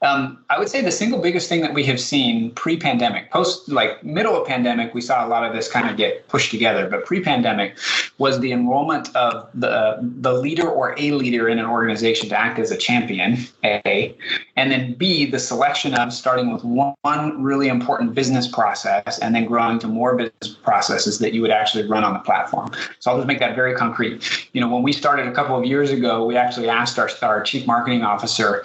Um, 0.02 0.38
I 0.50 0.58
would 0.58 0.68
say 0.68 0.82
the 0.82 0.90
single 0.90 1.20
biggest 1.20 1.48
thing 1.48 1.60
that 1.60 1.74
we 1.74 1.84
have 1.84 2.00
seen 2.00 2.50
pre-pandemic, 2.52 3.30
post 3.30 3.68
like 3.68 4.02
middle 4.02 4.40
of 4.40 4.46
pandemic, 4.46 4.94
we 4.94 5.00
saw 5.00 5.24
a 5.24 5.28
lot 5.28 5.44
of 5.44 5.54
this 5.54 5.70
kind 5.70 5.88
of 5.88 5.96
get 5.96 6.26
pushed 6.28 6.50
together. 6.50 6.88
But 6.88 7.06
pre-pandemic 7.06 7.78
was 8.18 8.40
the 8.40 8.52
enrollment 8.52 9.14
of 9.14 9.48
the 9.54 9.98
the 10.20 10.32
leader 10.32 10.68
or 10.68 10.94
a 10.98 11.12
leader 11.12 11.48
in 11.48 11.58
an 11.58 11.66
organization 11.66 12.28
to 12.30 12.38
act 12.38 12.58
as 12.58 12.70
a 12.70 12.76
champion, 12.76 13.38
A, 13.64 14.16
and 14.56 14.70
then 14.70 14.94
B, 14.94 15.30
the 15.30 15.38
selection 15.38 15.94
of 15.94 16.12
starting 16.12 16.52
with 16.52 16.64
one 16.64 17.42
really 17.42 17.68
important 17.68 18.14
business 18.14 18.48
process 18.48 19.18
and 19.18 19.34
then 19.34 19.44
growing 19.44 19.78
to 19.80 19.88
more 19.88 20.16
business 20.16 20.56
processes 20.62 21.18
that 21.18 21.32
you 21.32 21.42
would 21.42 21.50
actually 21.50 21.86
run 21.86 22.04
on 22.04 22.12
the 22.12 22.20
platform. 22.20 22.70
So 22.98 23.10
I'll 23.10 23.18
just 23.18 23.28
make 23.28 23.38
that 23.38 23.54
very 23.54 23.74
concrete. 23.74 24.48
You 24.52 24.60
know, 24.60 24.68
when 24.68 24.82
we 24.82 24.92
started 24.92 25.26
a 25.26 25.32
couple 25.32 25.56
of 25.56 25.64
years 25.64 25.90
ago, 25.90 26.24
we 26.24 26.36
actually 26.36 26.68
asked 26.68 26.98
our, 26.98 27.10
our 27.22 27.42
chief 27.42 27.66
marketing 27.66 28.02
officer 28.02 28.64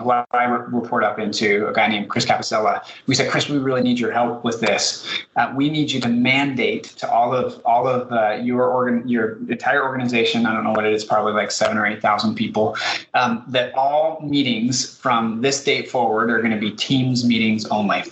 I 0.00 0.44
report 0.44 1.02
up 1.02 1.18
into, 1.18 1.66
a 1.66 1.72
guy 1.72 1.88
named 1.88 2.08
Chris 2.08 2.24
Capossela. 2.24 2.84
We 3.06 3.16
said, 3.16 3.30
Chris, 3.32 3.48
we 3.48 3.58
really 3.58 3.82
need 3.82 3.98
your 3.98 4.12
help 4.12 4.44
with 4.44 4.60
this. 4.60 5.04
Uh, 5.34 5.52
we 5.56 5.68
need 5.70 5.90
you 5.90 6.00
to 6.00 6.08
mandate 6.08 6.84
to 6.98 7.10
all 7.10 7.34
of 7.34 7.60
all 7.64 7.88
of 7.88 8.12
uh, 8.12 8.34
your 8.40 8.64
organ, 8.64 9.08
your 9.08 9.38
entire 9.50 9.82
organization. 9.82 10.46
I 10.46 10.54
don't 10.54 10.62
know 10.62 10.70
what 10.70 10.86
it 10.86 10.92
is, 10.92 11.04
probably 11.04 11.32
like 11.32 11.50
seven 11.50 11.76
or 11.76 11.84
eight 11.84 12.00
thousand 12.00 12.36
people. 12.36 12.76
Um, 13.14 13.42
that 13.48 13.74
all 13.74 14.20
meetings 14.22 14.96
from 14.98 15.40
this 15.40 15.64
date 15.64 15.90
forward 15.90 16.30
are 16.30 16.38
going 16.38 16.52
to 16.52 16.60
be 16.60 16.70
Teams 16.70 17.24
meetings 17.24 17.66
only. 17.66 18.04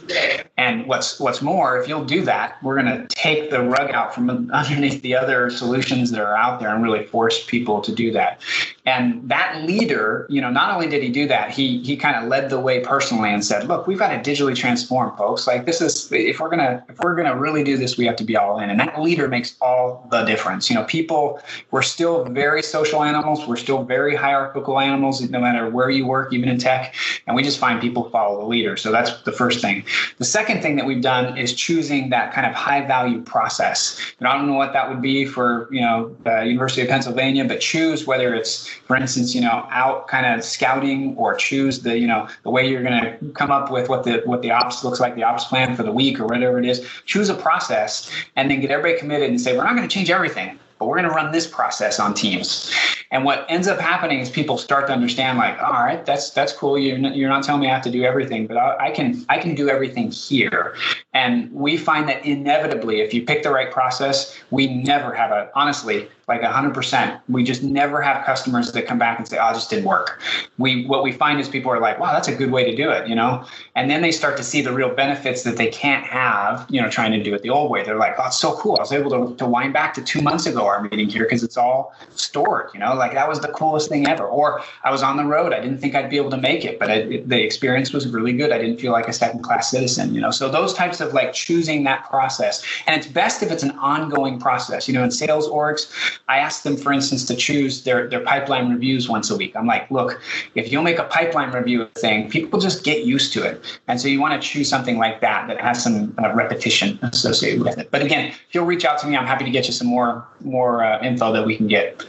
And 0.57 0.87
what's 0.87 1.21
what's 1.21 1.41
more, 1.41 1.81
if 1.81 1.89
you'll 1.89 2.05
do 2.05 2.25
that, 2.25 2.61
we're 2.65 2.83
going 2.83 2.87
to 2.87 3.07
take 3.15 3.51
the 3.51 3.63
rug 3.63 3.93
out 3.93 4.13
from 4.13 4.51
underneath 4.51 5.03
the 5.03 5.15
other 5.15 5.51
solutions 5.51 6.11
that 6.11 6.21
are 6.21 6.37
out 6.37 6.59
there 6.59 6.75
and 6.75 6.83
really 6.83 7.05
force 7.07 7.45
people 7.47 7.81
to 7.83 7.95
do 7.95 8.11
that. 8.13 8.41
And 8.87 9.29
that 9.29 9.63
leader, 9.63 10.27
you 10.31 10.41
know, 10.41 10.51
not 10.51 10.73
only 10.73 10.89
did 10.89 11.03
he 11.03 11.11
do 11.11 11.29
that, 11.29 11.51
he 11.51 11.76
he 11.83 11.97
kind 11.97 12.17
of 12.17 12.29
led 12.29 12.51
the 12.51 12.61
way 12.61 12.81
personally 12.81 13.31
and 13.33 13.45
said, 13.45 13.69
"Look, 13.69 13.87
we've 13.87 13.99
got 13.99 14.09
to 14.09 14.31
digitally 14.31 14.55
transform, 14.55 15.17
folks. 15.17 15.47
Like 15.47 15.67
this 15.67 15.81
is 15.81 16.11
if 16.13 16.41
we're 16.41 16.49
gonna 16.49 16.85
if 16.89 16.99
we're 17.01 17.15
gonna 17.15 17.37
really 17.37 17.65
do 17.65 17.77
this, 17.77 17.97
we 17.97 18.07
have 18.07 18.17
to 18.17 18.25
be 18.25 18.37
all 18.37 18.59
in." 18.59 18.71
And 18.71 18.79
that 18.81 19.01
leader 19.01 19.29
makes 19.29 19.57
all 19.61 20.07
the 20.11 20.23
difference. 20.25 20.69
You 20.71 20.77
know, 20.77 20.85
people 20.85 21.41
we're 21.71 21.83
still 21.83 22.25
very 22.25 22.63
social 22.63 23.03
animals. 23.03 23.47
We're 23.47 23.57
still 23.57 23.83
very 23.85 24.15
hierarchical 24.17 24.79
animals, 24.79 25.21
no 25.29 25.41
matter 25.41 25.69
where 25.71 25.91
you 25.91 26.07
work, 26.07 26.33
even 26.33 26.49
in 26.49 26.59
tech. 26.59 26.95
And 27.27 27.35
we 27.37 27.43
just 27.43 27.59
find 27.59 27.81
people 27.81 28.11
follow 28.11 28.41
the 28.41 28.47
leader. 28.47 28.77
So 28.77 28.93
that's 28.93 29.23
the 29.23 29.33
first 29.33 29.61
thing. 29.61 29.85
The 30.19 30.25
second 30.25 30.63
thing 30.63 30.77
that 30.77 30.87
we've 30.87 31.03
done 31.03 31.37
is 31.37 31.53
choosing 31.53 32.11
that 32.11 32.33
kind 32.33 32.47
of 32.47 32.55
high 32.55 32.87
value 32.87 33.21
process. 33.23 34.01
And 34.19 34.29
I 34.29 34.37
don't 34.37 34.47
know 34.47 34.55
what 34.55 34.73
that 34.73 34.89
would 34.89 35.03
be 35.03 35.25
for 35.25 35.69
you 35.71 35.81
know 35.81 36.15
the 36.25 36.45
University 36.45 36.83
of 36.83 36.89
Pennsylvania, 36.89 37.45
but 37.45 37.61
choose 37.61 38.07
whether 38.07 38.35
it's 38.35 38.69
for 38.87 38.97
instance, 38.97 39.35
you 39.35 39.41
know, 39.41 39.67
out 39.71 40.09
kind 40.09 40.27
of 40.27 40.45
scouting 40.45 41.15
or 41.17 41.35
choose 41.35 41.66
the, 41.83 41.99
you 41.99 42.07
know, 42.07 42.29
the 42.43 42.51
way 42.51 42.69
you're 42.69 42.83
going 42.83 43.01
to 43.01 43.17
come 43.35 43.51
up 43.51 43.71
with 43.71 43.89
what 43.89 44.05
the 44.05 44.23
what 44.25 44.43
the 44.43 44.51
ops 44.51 44.85
looks 44.85 45.01
like, 45.01 45.15
the 45.15 45.25
ops 45.25 45.45
plan 45.45 45.77
for 45.77 45.83
the 45.83 45.93
week 45.93 46.19
or 46.21 46.27
whatever 46.27 46.59
it 46.59 46.65
is. 46.65 46.87
Choose 47.05 47.29
a 47.29 47.35
process 47.35 48.11
and 48.37 48.51
then 48.51 48.61
get 48.61 48.71
everybody 48.71 48.99
committed 48.99 49.29
and 49.29 49.41
say, 49.41 49.57
we're 49.57 49.65
not 49.65 49.77
going 49.77 49.89
to 49.89 49.95
change 49.95 50.11
everything 50.11 50.59
but 50.79 50.87
we're 50.87 50.97
going 50.97 51.09
to 51.09 51.15
run 51.15 51.33
this 51.33 51.47
process 51.47 51.99
on 51.99 52.15
teams. 52.15 52.73
And 53.11 53.25
what 53.25 53.47
ends 53.49 53.69
up 53.69 53.79
happening 53.79 54.21
is 54.21 54.29
people 54.29 54.59
start 54.59 54.87
to 54.89 54.93
understand 54.93 55.39
like 55.39 55.61
all 55.63 55.73
right 55.73 56.05
that's 56.05 56.31
that's 56.31 56.53
cool. 56.53 56.77
You're 56.77 56.99
not, 56.99 57.17
you're 57.17 57.29
not 57.29 57.45
telling 57.45 57.61
me 57.61 57.69
i 57.69 57.73
have 57.73 57.83
to 57.83 57.91
do 57.91 58.03
everything 58.03 58.47
but 58.47 58.57
I, 58.57 58.87
I 58.87 58.91
can 58.91 59.25
i 59.29 59.39
can 59.39 59.55
do 59.55 59.69
everything 59.69 60.11
here. 60.11 60.75
And 61.15 61.51
we 61.53 61.77
find 61.77 62.09
that 62.09 62.25
inevitably 62.25 63.01
if 63.01 63.15
you 63.15 63.25
pick 63.25 63.43
the 63.43 63.51
right 63.51 63.71
process 63.71 64.37
we 64.51 64.67
never 64.67 65.15
have 65.15 65.31
a 65.31 65.51
honestly 65.55 66.09
like 66.29 66.43
100% 66.43 67.21
we 67.29 67.45
just 67.45 67.63
never 67.63 68.03
have 68.03 68.27
customers 68.27 68.73
that 68.73 68.87
come 68.87 68.99
back 68.99 69.19
and 69.19 69.29
say 69.29 69.39
oh 69.41 69.53
just 69.53 69.71
didn't 69.71 69.85
work. 69.85 70.21
We 70.59 70.85
what 70.87 71.05
we 71.05 71.13
find 71.13 71.39
is 71.41 71.49
people 71.49 71.71
are 71.71 71.81
like 71.81 72.01
wow 72.01 72.13
that's 72.13 72.29
a 72.29 72.35
good 72.35 72.51
way 72.51 72.69
to 72.69 72.77
do 72.77 72.91
it 72.91 73.07
you 73.09 73.15
know? 73.15 73.47
And 73.77 73.89
then 73.89 74.03
they 74.03 74.11
start 74.11 74.37
to 74.39 74.43
see 74.43 74.63
the 74.63 74.73
real 74.73 74.93
benefits 74.93 75.45
that 75.45 75.57
they 75.57 75.69
can't 75.69 76.05
have 76.05 76.67
you 76.69 76.83
know 76.83 76.91
trying 76.91 77.13
to 77.13 77.23
do 77.23 77.35
it 77.35 77.43
the 77.43 77.51
old 77.51 77.71
way. 77.71 77.85
They're 77.85 77.97
like 77.97 78.17
oh 78.19 78.27
it's 78.27 78.39
so 78.39 78.57
cool. 78.57 78.77
I 78.77 78.81
was 78.81 78.93
able 78.93 79.11
to, 79.11 79.37
to 79.37 79.47
wind 79.47 79.73
back 79.73 79.95
to 79.95 80.03
two 80.03 80.21
months 80.21 80.47
ago 80.47 80.66
our 80.67 80.83
meeting 80.83 81.09
here 81.09 81.25
because 81.25 81.43
it's 81.43 81.57
all 81.57 81.95
stored 82.15 82.71
you 82.75 82.81
know 82.81 82.95
like 82.95 83.13
that 83.13 83.29
was 83.29 83.41
the 83.41 83.49
coolest 83.49 83.89
thing 83.89 84.07
ever 84.07 84.25
or 84.25 84.63
i 84.85 84.91
was 84.91 85.03
on 85.03 85.17
the 85.17 85.25
road 85.25 85.53
i 85.53 85.61
didn't 85.61 85.79
think 85.79 85.95
i'd 85.95 86.11
be 86.11 86.17
able 86.17 86.31
to 86.31 86.37
make 86.37 86.65
it 86.65 86.79
but 86.79 86.91
it, 86.91 87.29
the 87.29 87.43
experience 87.43 87.93
was 87.93 88.09
really 88.09 88.33
good 88.33 88.53
i 88.53 88.59
didn't 88.59 88.79
feel 88.79 88.93
like 88.93 89.09
a 89.09 89.13
second 89.13 89.43
class 89.43 89.71
citizen 89.71 90.15
you 90.15 90.21
know 90.21 90.31
so 90.31 90.49
those 90.49 90.75
types 90.75 91.01
of 91.01 91.13
like 91.13 91.33
choosing 91.33 91.85
that 91.85 92.09
process 92.09 92.65
and 92.87 92.97
it's 92.97 93.07
best 93.07 93.43
if 93.43 93.51
it's 93.51 93.63
an 93.63 93.73
ongoing 93.79 94.39
process 94.39 94.89
you 94.89 94.95
know 94.95 95.05
in 95.05 95.11
sales 95.11 95.49
orgs 95.49 95.87
I 96.29 96.39
ask 96.39 96.63
them, 96.63 96.77
for 96.77 96.93
instance, 96.93 97.25
to 97.27 97.37
choose 97.37 97.83
their, 97.83 98.09
their 98.09 98.21
pipeline 98.21 98.71
reviews 98.71 99.09
once 99.09 99.31
a 99.31 99.37
week. 99.37 99.55
I'm 99.57 99.67
like, 99.67 99.91
look, 99.91 100.21
if 100.55 100.73
you'll 100.73 100.83
make 100.83 100.99
a 100.99 101.05
pipeline 101.05 101.53
review 101.53 101.87
thing, 101.97 102.29
people 102.29 102.59
just 102.59 102.85
get 102.85 103.05
used 103.05 103.33
to 103.35 103.43
it. 103.43 103.65
And 103.89 104.01
so 104.01 104.09
you 104.09 104.21
want 104.21 104.41
to 104.41 104.49
choose 104.49 104.69
something 104.69 104.99
like 104.99 105.21
that 105.21 105.47
that 105.49 105.61
has 105.61 105.83
some 105.83 106.15
uh, 106.23 106.33
repetition 106.35 106.99
associated 107.03 107.63
with 107.63 107.79
it. 107.79 107.91
But 107.91 108.03
again, 108.03 108.29
if 108.29 108.55
you'll 108.55 108.67
reach 108.67 108.85
out 108.85 108.99
to 109.01 109.07
me, 109.07 109.17
I'm 109.17 109.27
happy 109.27 109.45
to 109.45 109.51
get 109.51 109.67
you 109.67 109.73
some 109.73 109.87
more 109.87 110.27
uh, 110.63 111.03
info 111.03 111.33
that 111.33 111.47
we 111.47 111.57
can 111.57 111.67
get. 111.67 112.05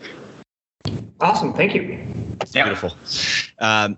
Awesome. 1.19 1.53
Thank 1.53 1.73
you. 1.73 1.81
Yeah. 2.53 2.63
Beautiful. 2.63 2.95
Um, 3.59 3.97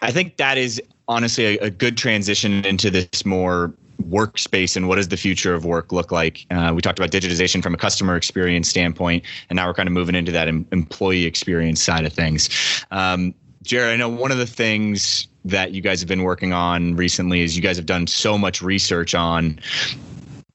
I 0.00 0.10
think 0.10 0.36
that 0.36 0.58
is 0.58 0.80
honestly 1.06 1.58
a, 1.58 1.66
a 1.66 1.70
good 1.70 1.96
transition 1.96 2.64
into 2.64 2.90
this 2.90 3.24
more 3.24 3.74
workspace 4.04 4.76
and 4.76 4.88
what 4.88 4.96
does 4.96 5.08
the 5.08 5.16
future 5.16 5.54
of 5.54 5.64
work 5.64 5.92
look 5.92 6.12
like? 6.12 6.46
Uh, 6.50 6.72
we 6.74 6.80
talked 6.80 6.98
about 6.98 7.10
digitization 7.10 7.62
from 7.62 7.74
a 7.74 7.76
customer 7.76 8.16
experience 8.16 8.68
standpoint, 8.68 9.24
and 9.50 9.56
now 9.56 9.66
we're 9.66 9.74
kind 9.74 9.88
of 9.88 9.92
moving 9.92 10.14
into 10.14 10.32
that 10.32 10.48
em- 10.48 10.66
employee 10.72 11.24
experience 11.24 11.82
side 11.82 12.04
of 12.04 12.12
things. 12.12 12.48
Um, 12.90 13.34
Jared, 13.62 13.92
I 13.92 13.96
know 13.96 14.08
one 14.08 14.30
of 14.30 14.38
the 14.38 14.46
things 14.46 15.26
that 15.44 15.72
you 15.72 15.80
guys 15.80 16.00
have 16.00 16.08
been 16.08 16.22
working 16.22 16.52
on 16.52 16.96
recently 16.96 17.40
is 17.40 17.56
you 17.56 17.62
guys 17.62 17.76
have 17.76 17.86
done 17.86 18.06
so 18.06 18.38
much 18.38 18.62
research 18.62 19.14
on 19.14 19.58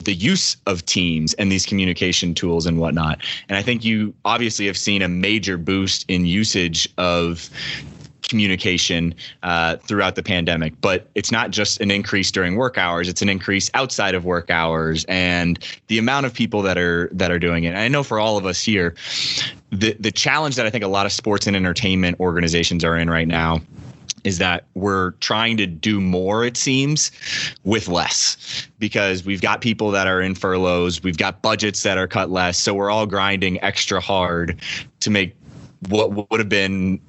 the 0.06 0.14
use 0.14 0.58
of 0.68 0.86
teams 0.86 1.34
and 1.36 1.52
these 1.52 1.66
communication 1.66 2.34
tools 2.34 2.66
and 2.66 2.80
whatnot. 2.80 3.20
And 3.50 3.58
I 3.58 3.62
think 3.62 3.84
you 3.84 4.14
obviously 4.26 4.66
have 4.68 4.78
seen 4.78 5.02
a 5.02 5.08
major 5.08 5.58
boost 5.58 6.06
in 6.08 6.26
usage 6.26 6.88
of 6.98 7.50
communication 8.30 9.14
uh, 9.44 9.78
throughout 9.78 10.16
the 10.16 10.24
pandemic. 10.24 10.74
But 10.82 11.08
it's 11.14 11.32
not 11.32 11.52
just 11.52 11.82
an 11.82 11.92
increase 11.92 12.32
during 12.32 12.56
work 12.56 12.78
hours; 12.78 13.08
it's 13.08 13.22
an 13.22 13.30
increase 13.30 13.70
outside 13.74 14.16
of 14.16 14.26
work 14.26 14.50
hours, 14.50 15.06
and 15.08 15.60
the 15.88 15.98
amount 15.98 16.26
of 16.26 16.34
people 16.34 16.62
that 16.64 16.78
are 16.78 17.10
that 17.12 17.32
are 17.32 17.40
doing 17.40 17.64
it. 17.66 17.70
And 17.70 17.80
I 17.80 17.88
know 17.88 18.04
for 18.04 18.20
all 18.20 18.38
of 18.38 18.46
us 18.46 18.64
here, 18.64 18.96
the 19.72 19.96
the 20.00 20.12
challenge 20.12 20.56
that 20.56 20.66
I 20.66 20.70
think 20.70 20.84
a 20.84 20.88
lot 20.88 21.06
of 21.06 21.12
sports 21.12 21.48
and 21.48 21.56
entertainment 21.56 22.20
organizations 22.20 22.84
are 22.84 22.98
in 22.98 23.10
right 23.10 23.28
now 23.28 23.62
is 24.24 24.38
that 24.38 24.66
we're 24.74 25.12
trying 25.12 25.58
to 25.58 25.66
do 25.66 26.00
more 26.00 26.44
it 26.44 26.58
seems 26.58 27.12
with 27.64 27.88
less 27.88 28.68
because 28.80 29.26
we've 29.26 29.42
got 29.42 29.62
people 29.62 29.92
that 29.92 30.08
are 30.08 30.22
in 30.22 30.36
furloughs 30.36 31.04
we've 31.04 31.18
got 31.18 31.42
budgets 31.42 31.84
that 31.84 31.98
are 31.98 32.08
cut 32.08 32.30
less 32.30 32.58
so 32.58 32.74
we're 32.74 32.92
all 32.92 33.06
grinding 33.06 33.62
extra 33.64 34.00
hard 34.00 34.60
to 35.00 35.10
make 35.10 35.36
what 35.90 36.30
would 36.30 36.40
have 36.40 36.50
been 36.50 37.00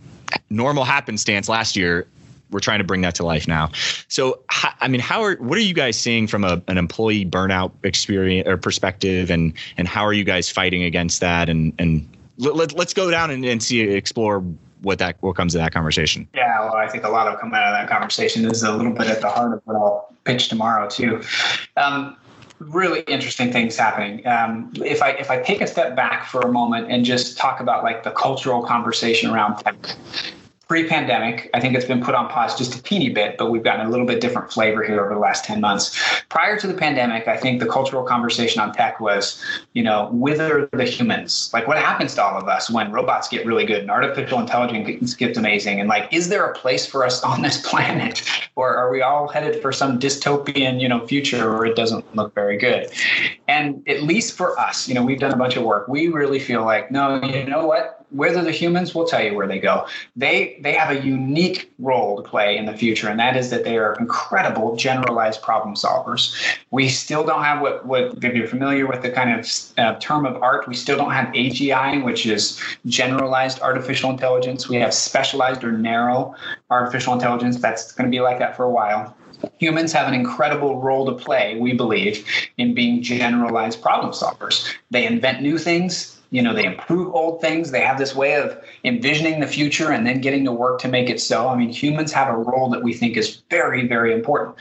normal 0.50 0.84
happenstance 0.84 1.48
last 1.48 1.76
year 1.76 2.06
we're 2.54 2.60
trying 2.60 2.78
to 2.78 2.84
bring 2.84 3.00
that 3.00 3.16
to 3.16 3.26
life 3.26 3.48
now. 3.48 3.70
So, 4.08 4.40
I 4.80 4.86
mean, 4.86 5.00
how 5.00 5.22
are 5.22 5.34
what 5.36 5.58
are 5.58 5.62
you 5.62 5.74
guys 5.74 5.98
seeing 5.98 6.28
from 6.28 6.44
a, 6.44 6.62
an 6.68 6.78
employee 6.78 7.26
burnout 7.26 7.72
experience 7.82 8.48
or 8.48 8.56
perspective, 8.56 9.28
and 9.28 9.52
and 9.76 9.88
how 9.88 10.04
are 10.04 10.12
you 10.12 10.22
guys 10.22 10.48
fighting 10.48 10.84
against 10.84 11.20
that? 11.20 11.48
And 11.48 11.74
and 11.78 12.08
let, 12.38 12.78
us 12.78 12.94
go 12.94 13.10
down 13.10 13.30
and, 13.30 13.44
and 13.44 13.62
see 13.62 13.80
explore 13.80 14.44
what 14.84 14.98
that 14.98 15.16
what 15.20 15.36
comes 15.36 15.52
to 15.52 15.58
that 15.58 15.72
conversation. 15.72 16.28
Yeah, 16.34 16.60
well, 16.60 16.74
I 16.74 16.88
think 16.88 17.04
a 17.04 17.08
lot 17.08 17.26
of 17.26 17.40
come 17.40 17.52
out 17.54 17.64
of 17.64 17.72
that 17.72 17.88
conversation 17.88 18.44
is 18.50 18.62
a 18.62 18.72
little 18.72 18.92
bit 18.92 19.08
at 19.08 19.20
the 19.20 19.28
heart 19.28 19.54
of 19.54 19.62
what 19.64 19.76
I'll 19.76 20.14
pitch 20.24 20.48
tomorrow 20.48 20.88
too. 20.88 21.22
Um, 21.76 22.16
really 22.58 23.00
interesting 23.02 23.52
things 23.52 23.76
happening. 23.76 24.26
Um, 24.26 24.72
if 24.76 25.02
I 25.02 25.10
if 25.10 25.30
I 25.30 25.42
take 25.42 25.60
a 25.60 25.66
step 25.66 25.96
back 25.96 26.26
for 26.26 26.40
a 26.40 26.52
moment 26.52 26.90
and 26.90 27.04
just 27.04 27.36
talk 27.36 27.60
about 27.60 27.82
like 27.82 28.02
the 28.02 28.10
cultural 28.10 28.62
conversation 28.62 29.30
around 29.30 29.56
tech, 29.56 29.76
pre-pandemic. 30.68 31.50
I 31.52 31.60
think 31.60 31.74
it's 31.74 31.84
been 31.84 32.02
put 32.02 32.14
on 32.14 32.28
pause 32.28 32.56
just 32.56 32.74
a 32.74 32.82
teeny 32.82 33.10
bit, 33.10 33.36
but 33.36 33.50
we've 33.50 33.62
gotten 33.62 33.86
a 33.86 33.90
little 33.90 34.06
bit 34.06 34.20
different 34.20 34.50
flavor 34.50 34.82
here 34.82 35.04
over 35.04 35.12
the 35.12 35.20
last 35.20 35.44
10 35.44 35.60
months. 35.60 35.98
Prior 36.30 36.58
to 36.58 36.66
the 36.66 36.74
pandemic, 36.74 37.28
I 37.28 37.36
think 37.36 37.60
the 37.60 37.66
cultural 37.66 38.02
conversation 38.02 38.60
on 38.60 38.72
tech 38.72 38.98
was, 39.00 39.42
you 39.74 39.82
know, 39.82 40.08
wither 40.12 40.68
the 40.72 40.84
humans? 40.84 41.50
Like 41.52 41.68
what 41.68 41.76
happens 41.76 42.14
to 42.14 42.24
all 42.24 42.38
of 42.38 42.48
us 42.48 42.70
when 42.70 42.92
robots 42.92 43.28
get 43.28 43.44
really 43.44 43.66
good 43.66 43.82
and 43.82 43.90
artificial 43.90 44.40
intelligence 44.40 45.14
gets 45.14 45.36
amazing? 45.36 45.80
And 45.80 45.88
like, 45.88 46.12
is 46.12 46.28
there 46.28 46.46
a 46.46 46.54
place 46.54 46.86
for 46.86 47.04
us 47.04 47.22
on 47.22 47.42
this 47.42 47.60
planet? 47.68 48.22
Or 48.56 48.74
are 48.76 48.90
we 48.90 49.02
all 49.02 49.28
headed 49.28 49.60
for 49.60 49.72
some 49.72 49.98
dystopian, 49.98 50.80
you 50.80 50.88
know, 50.88 51.06
future 51.06 51.52
where 51.52 51.66
it 51.66 51.76
doesn't 51.76 52.16
look 52.16 52.34
very 52.34 52.56
good? 52.56 52.90
And 53.48 53.86
at 53.88 54.02
least 54.02 54.36
for 54.36 54.58
us, 54.58 54.88
you 54.88 54.94
know, 54.94 55.04
we've 55.04 55.20
done 55.20 55.32
a 55.32 55.36
bunch 55.36 55.56
of 55.56 55.64
work. 55.64 55.88
We 55.88 56.08
really 56.08 56.38
feel 56.38 56.64
like, 56.64 56.90
no, 56.90 57.22
you 57.22 57.44
know 57.44 57.66
what? 57.66 58.03
Whether 58.14 58.42
the 58.42 58.50
humans 58.50 58.94
will 58.94 59.06
tell 59.06 59.22
you 59.22 59.34
where 59.34 59.46
they 59.46 59.58
go. 59.58 59.86
They 60.16 60.58
they 60.62 60.72
have 60.72 60.90
a 60.90 61.04
unique 61.04 61.72
role 61.78 62.16
to 62.16 62.22
play 62.22 62.56
in 62.56 62.66
the 62.66 62.76
future, 62.76 63.08
and 63.08 63.18
that 63.18 63.36
is 63.36 63.50
that 63.50 63.64
they 63.64 63.76
are 63.76 63.94
incredible 63.98 64.76
generalized 64.76 65.42
problem 65.42 65.74
solvers. 65.74 66.34
We 66.70 66.88
still 66.88 67.24
don't 67.24 67.42
have 67.42 67.60
what 67.60 67.86
what 67.86 68.24
if 68.24 68.34
you're 68.34 68.46
familiar 68.46 68.86
with 68.86 69.02
the 69.02 69.10
kind 69.10 69.38
of 69.38 69.50
uh, 69.78 69.98
term 69.98 70.26
of 70.26 70.42
art, 70.42 70.68
we 70.68 70.74
still 70.74 70.96
don't 70.96 71.12
have 71.12 71.28
AGI, 71.34 72.02
which 72.02 72.26
is 72.26 72.60
generalized 72.86 73.60
artificial 73.60 74.10
intelligence. 74.10 74.68
We 74.68 74.76
have 74.76 74.94
specialized 74.94 75.64
or 75.64 75.72
narrow 75.72 76.34
artificial 76.70 77.12
intelligence. 77.12 77.58
That's 77.60 77.92
going 77.92 78.10
to 78.10 78.14
be 78.14 78.20
like 78.20 78.38
that 78.38 78.56
for 78.56 78.64
a 78.64 78.70
while 78.70 79.16
humans 79.58 79.92
have 79.92 80.08
an 80.08 80.14
incredible 80.14 80.80
role 80.80 81.06
to 81.06 81.12
play, 81.12 81.58
we 81.58 81.72
believe, 81.72 82.26
in 82.56 82.74
being 82.74 83.02
generalized 83.02 83.82
problem 83.82 84.12
solvers. 84.12 84.72
They 84.90 85.06
invent 85.06 85.42
new 85.42 85.58
things, 85.58 86.13
you 86.34 86.42
know 86.42 86.52
they 86.52 86.64
improve 86.64 87.14
old 87.14 87.40
things. 87.40 87.70
They 87.70 87.80
have 87.82 87.96
this 87.96 88.12
way 88.12 88.34
of 88.34 88.60
envisioning 88.82 89.38
the 89.38 89.46
future 89.46 89.92
and 89.92 90.04
then 90.04 90.20
getting 90.20 90.44
to 90.46 90.52
work 90.52 90.80
to 90.80 90.88
make 90.88 91.08
it 91.08 91.20
so. 91.20 91.48
I 91.48 91.54
mean 91.54 91.68
humans 91.68 92.12
have 92.12 92.28
a 92.28 92.36
role 92.36 92.68
that 92.70 92.82
we 92.82 92.92
think 92.92 93.16
is 93.16 93.42
very 93.50 93.86
very 93.86 94.12
important 94.12 94.56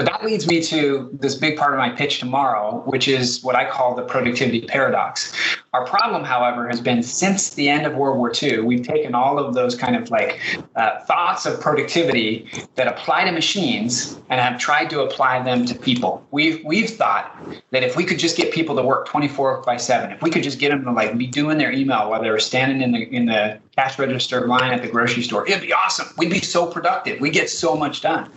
but 0.00 0.06
that 0.06 0.24
leads 0.24 0.46
me 0.46 0.62
to 0.62 1.10
this 1.12 1.34
big 1.34 1.58
part 1.58 1.74
of 1.74 1.78
my 1.78 1.90
pitch 1.90 2.20
tomorrow, 2.20 2.82
which 2.86 3.06
is 3.06 3.42
what 3.42 3.54
I 3.54 3.68
call 3.68 3.94
the 3.94 4.00
productivity 4.00 4.62
paradox. 4.62 5.30
Our 5.74 5.84
problem, 5.84 6.24
however, 6.24 6.66
has 6.68 6.80
been 6.80 7.02
since 7.02 7.50
the 7.50 7.68
end 7.68 7.84
of 7.84 7.94
World 7.94 8.16
War 8.16 8.32
II, 8.42 8.60
we've 8.60 8.82
taken 8.82 9.14
all 9.14 9.38
of 9.38 9.52
those 9.52 9.74
kind 9.74 9.94
of 9.94 10.10
like 10.10 10.40
uh, 10.74 11.00
thoughts 11.00 11.44
of 11.44 11.60
productivity 11.60 12.48
that 12.76 12.86
apply 12.86 13.24
to 13.24 13.32
machines 13.32 14.18
and 14.30 14.40
have 14.40 14.58
tried 14.58 14.88
to 14.88 15.02
apply 15.02 15.42
them 15.42 15.66
to 15.66 15.74
people. 15.74 16.26
We've 16.30 16.64
we've 16.64 16.88
thought 16.88 17.38
that 17.70 17.82
if 17.82 17.94
we 17.94 18.04
could 18.04 18.18
just 18.18 18.38
get 18.38 18.54
people 18.54 18.74
to 18.76 18.82
work 18.82 19.06
24 19.06 19.64
by 19.66 19.76
7, 19.76 20.12
if 20.12 20.22
we 20.22 20.30
could 20.30 20.42
just 20.42 20.58
get 20.58 20.70
them 20.70 20.82
to 20.84 20.92
like 20.92 21.18
be 21.18 21.26
doing 21.26 21.58
their 21.58 21.72
email 21.72 22.08
while 22.08 22.22
they 22.22 22.30
were 22.30 22.40
standing 22.40 22.80
in 22.80 22.92
the 22.92 23.06
in 23.14 23.26
the 23.26 23.60
cash 23.80 23.98
register 23.98 24.46
line 24.46 24.74
at 24.74 24.82
the 24.82 24.88
grocery 24.88 25.22
store. 25.22 25.48
It'd 25.48 25.62
be 25.62 25.72
awesome. 25.72 26.06
We'd 26.18 26.30
be 26.30 26.40
so 26.40 26.66
productive. 26.66 27.18
We 27.18 27.30
get 27.30 27.48
so 27.48 27.74
much 27.74 28.02
done. 28.02 28.30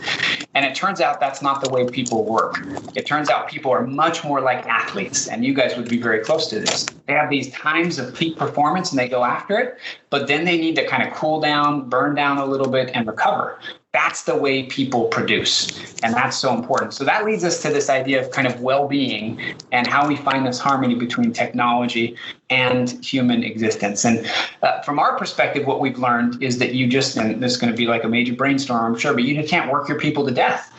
And 0.53 0.65
it 0.65 0.73
turns 0.73 1.01
out 1.01 1.19
that's 1.19 1.41
not 1.41 1.61
the 1.61 1.69
way 1.69 1.85
people 1.85 2.23
work. 2.23 2.65
It 2.95 3.05
turns 3.05 3.29
out 3.29 3.49
people 3.49 3.69
are 3.71 3.85
much 3.85 4.23
more 4.23 4.39
like 4.39 4.65
athletes, 4.65 5.27
and 5.27 5.43
you 5.43 5.53
guys 5.53 5.75
would 5.75 5.89
be 5.89 5.97
very 5.97 6.21
close 6.23 6.47
to 6.51 6.61
this. 6.61 6.85
They 7.07 7.13
have 7.13 7.29
these 7.29 7.51
times 7.51 7.99
of 7.99 8.15
peak 8.15 8.37
performance 8.37 8.91
and 8.91 8.99
they 8.99 9.09
go 9.09 9.25
after 9.25 9.59
it, 9.59 9.77
but 10.09 10.27
then 10.27 10.45
they 10.45 10.57
need 10.57 10.77
to 10.77 10.87
kind 10.87 11.05
of 11.05 11.13
cool 11.13 11.41
down, 11.41 11.89
burn 11.89 12.15
down 12.15 12.37
a 12.37 12.45
little 12.45 12.69
bit, 12.69 12.91
and 12.93 13.05
recover 13.05 13.59
that's 13.93 14.23
the 14.23 14.35
way 14.35 14.63
people 14.63 15.05
produce 15.05 15.95
and 16.01 16.15
that's 16.15 16.35
so 16.35 16.51
important 16.55 16.93
so 16.93 17.03
that 17.03 17.23
leads 17.23 17.43
us 17.43 17.61
to 17.61 17.69
this 17.69 17.89
idea 17.91 18.19
of 18.19 18.31
kind 18.31 18.47
of 18.47 18.59
well-being 18.59 19.39
and 19.71 19.85
how 19.85 20.07
we 20.07 20.15
find 20.15 20.47
this 20.47 20.57
harmony 20.57 20.95
between 20.95 21.31
technology 21.31 22.15
and 22.53 23.03
human 23.03 23.43
existence. 23.43 24.05
And 24.05 24.29
uh, 24.61 24.81
from 24.81 24.99
our 24.99 25.17
perspective 25.17 25.65
what 25.65 25.79
we've 25.79 25.97
learned 25.97 26.41
is 26.43 26.59
that 26.59 26.75
you 26.75 26.85
just 26.87 27.17
and 27.17 27.41
this 27.41 27.53
is 27.53 27.57
going 27.57 27.73
to 27.73 27.77
be 27.77 27.87
like 27.87 28.03
a 28.03 28.07
major 28.07 28.33
brainstorm 28.33 28.85
i'm 28.85 28.99
sure 28.99 29.13
but 29.13 29.23
you 29.23 29.43
can't 29.43 29.71
work 29.71 29.89
your 29.89 29.99
people 29.99 30.25
to 30.25 30.31
death. 30.31 30.71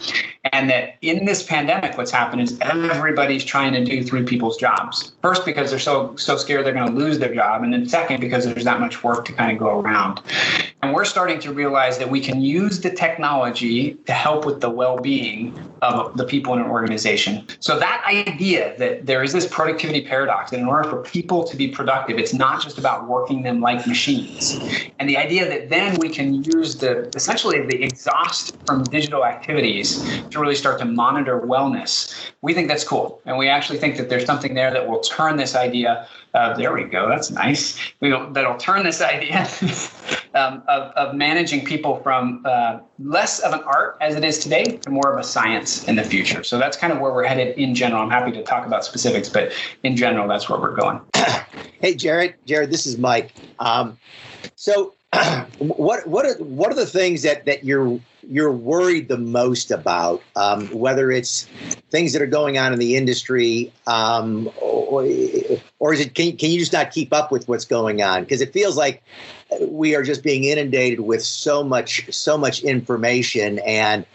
And 0.53 0.71
that 0.71 0.97
in 1.03 1.25
this 1.25 1.43
pandemic 1.43 1.97
what's 1.99 2.11
happened 2.13 2.43
is 2.43 2.59
everybody's 2.61 3.45
trying 3.45 3.73
to 3.73 3.85
do 3.85 4.05
three 4.05 4.23
people's 4.23 4.57
jobs. 4.57 5.13
First 5.21 5.45
because 5.45 5.71
they're 5.71 5.89
so 5.91 6.15
so 6.17 6.37
scared 6.37 6.65
they're 6.65 6.79
going 6.81 6.93
to 6.95 6.99
lose 7.05 7.19
their 7.19 7.35
job 7.35 7.65
and 7.65 7.73
then 7.73 7.89
second 7.89 8.21
because 8.21 8.45
there's 8.45 8.65
that 8.65 8.79
much 8.79 9.03
work 9.03 9.25
to 9.25 9.33
kind 9.33 9.51
of 9.51 9.59
go 9.59 9.81
around. 9.81 10.21
And 10.83 10.95
we're 10.95 11.07
starting 11.07 11.41
to 11.41 11.53
realize 11.53 11.99
that 11.99 12.11
we 12.11 12.21
can 12.21 12.41
use 12.41 12.81
the 12.81 12.91
technology 12.91 13.95
to 14.07 14.13
help 14.13 14.45
with 14.45 14.61
the 14.61 14.71
well-being 14.71 15.59
of 15.81 16.17
the 16.17 16.25
people 16.25 16.53
in 16.55 16.61
an 16.61 16.71
organization. 16.71 17.47
So 17.61 17.79
that 17.79 18.05
idea 18.07 18.77
that 18.79 19.07
there 19.07 19.23
is 19.23 19.33
this 19.33 19.47
productivity 19.47 20.07
paradox 20.07 20.51
that 20.51 20.61
in 20.61 20.67
order 20.67 20.89
for 20.89 21.03
people 21.03 21.45
to 21.45 21.57
be 21.57 21.64
productive 21.69 22.19
it's 22.19 22.35
not 22.35 22.63
just 22.63 22.79
about 22.79 23.09
working 23.09 23.43
them 23.43 23.61
like 23.61 23.87
machines 23.87 24.59
and 24.99 25.09
the 25.09 25.17
idea 25.17 25.49
that 25.49 25.71
then 25.71 25.97
we 25.99 26.09
can 26.09 26.43
use 26.45 26.77
the 26.77 27.11
essentially 27.17 27.61
the 27.67 27.83
exhaust 27.83 28.57
from 28.67 28.85
digital 28.85 29.25
activities 29.25 30.03
to 30.31 30.41
really 30.41 30.55
start 30.55 30.79
to 30.79 30.85
monitor 30.85 31.41
wellness. 31.41 32.15
We 32.43 32.55
think 32.55 32.69
that's 32.69 32.85
cool. 32.85 33.21
And 33.27 33.37
we 33.39 33.49
actually 33.49 33.79
think 33.79 33.97
that 33.97 34.09
there's 34.09 34.25
something 34.25 34.55
there 34.55 34.71
that 34.73 34.89
will 34.89 35.01
turn 35.01 35.37
this 35.37 35.55
idea. 35.55 36.07
Uh, 36.35 36.53
there 36.57 36.73
we 36.73 36.83
go. 36.83 37.09
That's 37.09 37.31
nice. 37.31 37.79
We'll, 38.01 38.31
that'll 38.33 38.57
turn 38.57 38.83
this 38.83 39.01
idea 39.01 39.49
um, 40.35 40.65
of, 40.67 40.91
of 40.93 41.15
managing 41.15 41.65
people 41.65 42.01
from 42.03 42.43
uh, 42.45 42.81
less 42.99 43.39
of 43.39 43.53
an 43.53 43.61
art 43.65 43.97
as 44.01 44.17
it 44.17 44.25
is 44.25 44.41
today 44.41 44.65
to 44.65 44.91
more 44.91 45.13
of 45.13 45.21
a 45.21 45.23
science 45.23 45.87
in 45.87 45.95
the 45.95 46.03
future. 46.03 46.43
So 46.43 46.59
that's 46.59 46.77
kind 46.77 46.93
of 46.93 46.99
where 46.99 47.13
we're 47.13 47.25
headed 47.25 47.57
in 47.57 47.75
general. 47.75 48.03
I'm 48.03 48.11
happy 48.11 48.33
to 48.33 48.43
talk 48.43 48.67
about 48.67 48.85
specifics, 48.85 49.29
but 49.29 49.53
in 49.85 49.97
general, 49.97 50.27
that's 50.27 50.49
where 50.49 50.61
we're 50.61 50.75
going. 50.75 51.01
hey, 51.81 51.95
Jared. 51.95 52.35
Jared, 52.47 52.71
this 52.71 52.85
is 52.87 52.99
Mike. 52.99 53.33
Um, 53.61 53.97
so, 54.57 54.95
what 55.59 56.05
what 56.09 56.27
are 56.27 56.35
what 56.43 56.73
are 56.73 56.75
the 56.75 56.87
things 56.87 57.23
that 57.23 57.45
that 57.45 57.63
you're 57.63 58.01
you're 58.29 58.53
worried 58.53 59.09
the 59.09 59.19
most 59.19 59.71
about, 59.71 60.23
um, 60.37 60.67
whether 60.69 61.11
it's 61.11 61.45
things 61.91 62.13
that 62.13 62.23
are 62.23 62.27
going 62.27 62.59
on 62.59 62.73
in 62.73 62.79
the 62.79 62.97
industry, 62.97 63.73
um, 63.87 64.51
or, 64.85 65.05
or 65.79 65.93
is 65.93 66.01
it 66.01 66.15
can, 66.15 66.37
can 66.37 66.51
you 66.51 66.59
just 66.59 66.73
not 66.73 66.91
keep 66.91 67.13
up 67.13 67.31
with 67.33 67.49
what's 67.49 67.65
going 67.65 68.03
on? 68.03 68.23
Because 68.23 68.41
it 68.41 68.53
feels 68.53 68.77
like 68.77 69.03
we 69.61 69.95
are 69.95 70.03
just 70.03 70.23
being 70.23 70.45
inundated 70.45 71.01
with 71.01 71.23
so 71.23 71.63
much 71.63 72.13
so 72.13 72.37
much 72.37 72.63
information 72.63 73.59
and 73.61 74.07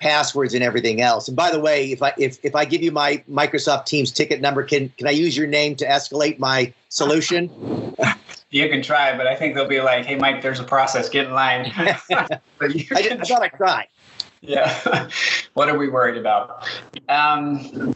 passwords 0.00 0.52
and 0.52 0.62
everything 0.64 1.00
else. 1.00 1.28
And 1.28 1.36
by 1.36 1.50
the 1.50 1.60
way, 1.60 1.92
if 1.92 2.02
I 2.02 2.12
if, 2.18 2.38
if 2.42 2.54
I 2.54 2.64
give 2.64 2.82
you 2.82 2.90
my 2.90 3.22
Microsoft 3.30 3.86
Teams 3.86 4.10
ticket 4.10 4.40
number, 4.40 4.62
can 4.62 4.88
can 4.98 5.06
I 5.06 5.12
use 5.12 5.36
your 5.36 5.46
name 5.46 5.76
to 5.76 5.86
escalate 5.86 6.38
my 6.38 6.72
solution? 6.88 7.50
You 8.50 8.68
can 8.68 8.82
try, 8.82 9.16
but 9.16 9.26
I 9.26 9.34
think 9.34 9.54
they'll 9.54 9.66
be 9.66 9.80
like, 9.80 10.04
"Hey, 10.04 10.16
Mike, 10.16 10.42
there's 10.42 10.60
a 10.60 10.64
process. 10.64 11.08
Get 11.08 11.26
in 11.26 11.32
line." 11.32 11.72
I, 11.76 11.98
I 12.10 13.16
thought 13.16 13.42
I'd 13.42 13.52
try. 13.56 13.86
Yeah. 14.42 15.08
what 15.54 15.68
are 15.68 15.78
we 15.78 15.88
worried 15.88 16.18
about? 16.18 16.68
Um, 17.08 17.94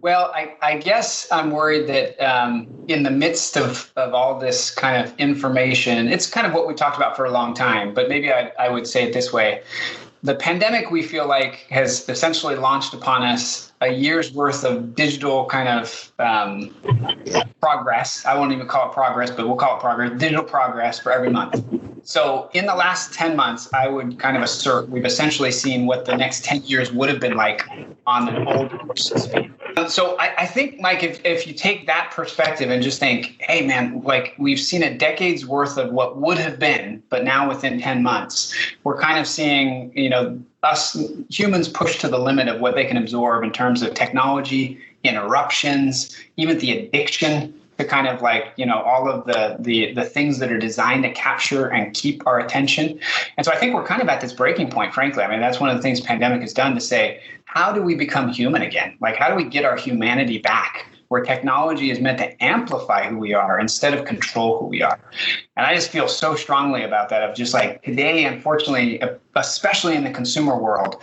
well, 0.00 0.30
I, 0.34 0.54
I, 0.62 0.78
guess 0.78 1.26
I'm 1.32 1.50
worried 1.50 1.88
that 1.88 2.20
um, 2.20 2.66
in 2.88 3.02
the 3.02 3.10
midst 3.10 3.56
of, 3.56 3.92
of 3.96 4.14
all 4.14 4.38
this 4.38 4.70
kind 4.70 5.04
of 5.04 5.18
information, 5.18 6.08
it's 6.08 6.26
kind 6.26 6.46
of 6.46 6.52
what 6.52 6.66
we 6.66 6.74
talked 6.74 6.96
about 6.96 7.16
for 7.16 7.24
a 7.24 7.30
long 7.30 7.54
time, 7.54 7.94
but 7.94 8.08
maybe 8.08 8.32
I, 8.32 8.52
I 8.58 8.68
would 8.68 8.86
say 8.86 9.04
it 9.04 9.12
this 9.12 9.32
way. 9.32 9.62
The 10.22 10.34
pandemic, 10.34 10.90
we 10.90 11.02
feel 11.02 11.26
like, 11.26 11.66
has 11.70 12.08
essentially 12.08 12.56
launched 12.56 12.94
upon 12.94 13.22
us 13.22 13.72
a 13.80 13.92
year's 13.92 14.32
worth 14.32 14.64
of 14.64 14.94
digital 14.94 15.46
kind 15.46 15.68
of 15.68 16.12
um, 16.18 16.74
progress. 17.60 18.24
I 18.24 18.36
won't 18.36 18.52
even 18.52 18.66
call 18.66 18.90
it 18.90 18.94
progress, 18.94 19.30
but 19.30 19.46
we'll 19.46 19.56
call 19.56 19.76
it 19.76 19.80
progress, 19.80 20.18
digital 20.18 20.44
progress 20.44 20.98
for 20.98 21.12
every 21.12 21.30
month. 21.30 21.62
So 22.06 22.48
in 22.54 22.66
the 22.66 22.74
last 22.74 23.12
10 23.14 23.34
months, 23.34 23.68
I 23.74 23.88
would 23.88 24.16
kind 24.20 24.36
of 24.36 24.42
assert 24.44 24.88
we've 24.88 25.04
essentially 25.04 25.50
seen 25.50 25.86
what 25.86 26.04
the 26.04 26.16
next 26.16 26.44
10 26.44 26.62
years 26.62 26.92
would 26.92 27.08
have 27.08 27.18
been 27.18 27.34
like 27.34 27.68
on 28.06 28.26
the 28.26 28.44
old 28.44 28.70
courses. 28.70 29.28
So 29.88 30.16
I, 30.20 30.32
I 30.38 30.46
think, 30.46 30.80
Mike, 30.80 31.02
if, 31.02 31.20
if 31.24 31.48
you 31.48 31.52
take 31.52 31.88
that 31.88 32.12
perspective 32.14 32.70
and 32.70 32.80
just 32.80 33.00
think, 33.00 33.36
hey, 33.40 33.66
man, 33.66 34.02
like 34.04 34.36
we've 34.38 34.60
seen 34.60 34.84
a 34.84 34.96
decade's 34.96 35.44
worth 35.46 35.78
of 35.78 35.92
what 35.92 36.16
would 36.18 36.38
have 36.38 36.60
been, 36.60 37.02
but 37.08 37.24
now 37.24 37.48
within 37.48 37.80
10 37.80 38.04
months, 38.04 38.54
we're 38.84 39.00
kind 39.00 39.18
of 39.18 39.26
seeing, 39.26 39.90
you 39.98 40.08
know, 40.08 40.40
us 40.62 40.96
humans 41.28 41.68
push 41.68 41.98
to 41.98 42.08
the 42.08 42.18
limit 42.20 42.46
of 42.46 42.60
what 42.60 42.76
they 42.76 42.84
can 42.84 42.96
absorb 42.96 43.42
in 43.42 43.50
terms 43.50 43.82
of 43.82 43.94
technology, 43.94 44.78
interruptions, 45.02 46.16
even 46.36 46.56
the 46.58 46.78
addiction 46.78 47.52
to 47.78 47.84
kind 47.84 48.08
of 48.08 48.22
like 48.22 48.52
you 48.56 48.66
know 48.66 48.80
all 48.82 49.08
of 49.08 49.24
the 49.26 49.56
the 49.58 49.92
the 49.92 50.04
things 50.04 50.38
that 50.38 50.50
are 50.50 50.58
designed 50.58 51.02
to 51.04 51.12
capture 51.12 51.66
and 51.66 51.94
keep 51.94 52.26
our 52.26 52.40
attention. 52.40 52.98
And 53.36 53.44
so 53.44 53.52
i 53.52 53.56
think 53.56 53.74
we're 53.74 53.86
kind 53.86 54.02
of 54.02 54.08
at 54.08 54.20
this 54.20 54.32
breaking 54.32 54.70
point 54.70 54.94
frankly. 54.94 55.22
I 55.22 55.30
mean 55.30 55.40
that's 55.40 55.60
one 55.60 55.70
of 55.70 55.76
the 55.76 55.82
things 55.82 56.00
pandemic 56.00 56.40
has 56.40 56.52
done 56.52 56.74
to 56.74 56.80
say 56.80 57.20
how 57.44 57.72
do 57.72 57.82
we 57.82 57.94
become 57.94 58.28
human 58.28 58.62
again? 58.62 58.96
Like 59.00 59.16
how 59.16 59.28
do 59.28 59.34
we 59.34 59.44
get 59.44 59.64
our 59.64 59.76
humanity 59.76 60.38
back 60.38 60.86
where 61.08 61.22
technology 61.22 61.90
is 61.90 62.00
meant 62.00 62.18
to 62.18 62.42
amplify 62.42 63.08
who 63.08 63.18
we 63.18 63.32
are 63.32 63.60
instead 63.60 63.94
of 63.94 64.04
control 64.04 64.58
who 64.58 64.66
we 64.66 64.82
are. 64.82 64.98
And 65.56 65.66
I 65.66 65.74
just 65.74 65.90
feel 65.90 66.08
so 66.08 66.34
strongly 66.34 66.82
about 66.82 67.08
that 67.10 67.22
of 67.22 67.36
just 67.36 67.54
like 67.54 67.82
today, 67.82 68.24
unfortunately, 68.24 69.00
especially 69.36 69.94
in 69.94 70.04
the 70.04 70.10
consumer 70.10 70.58
world, 70.58 71.00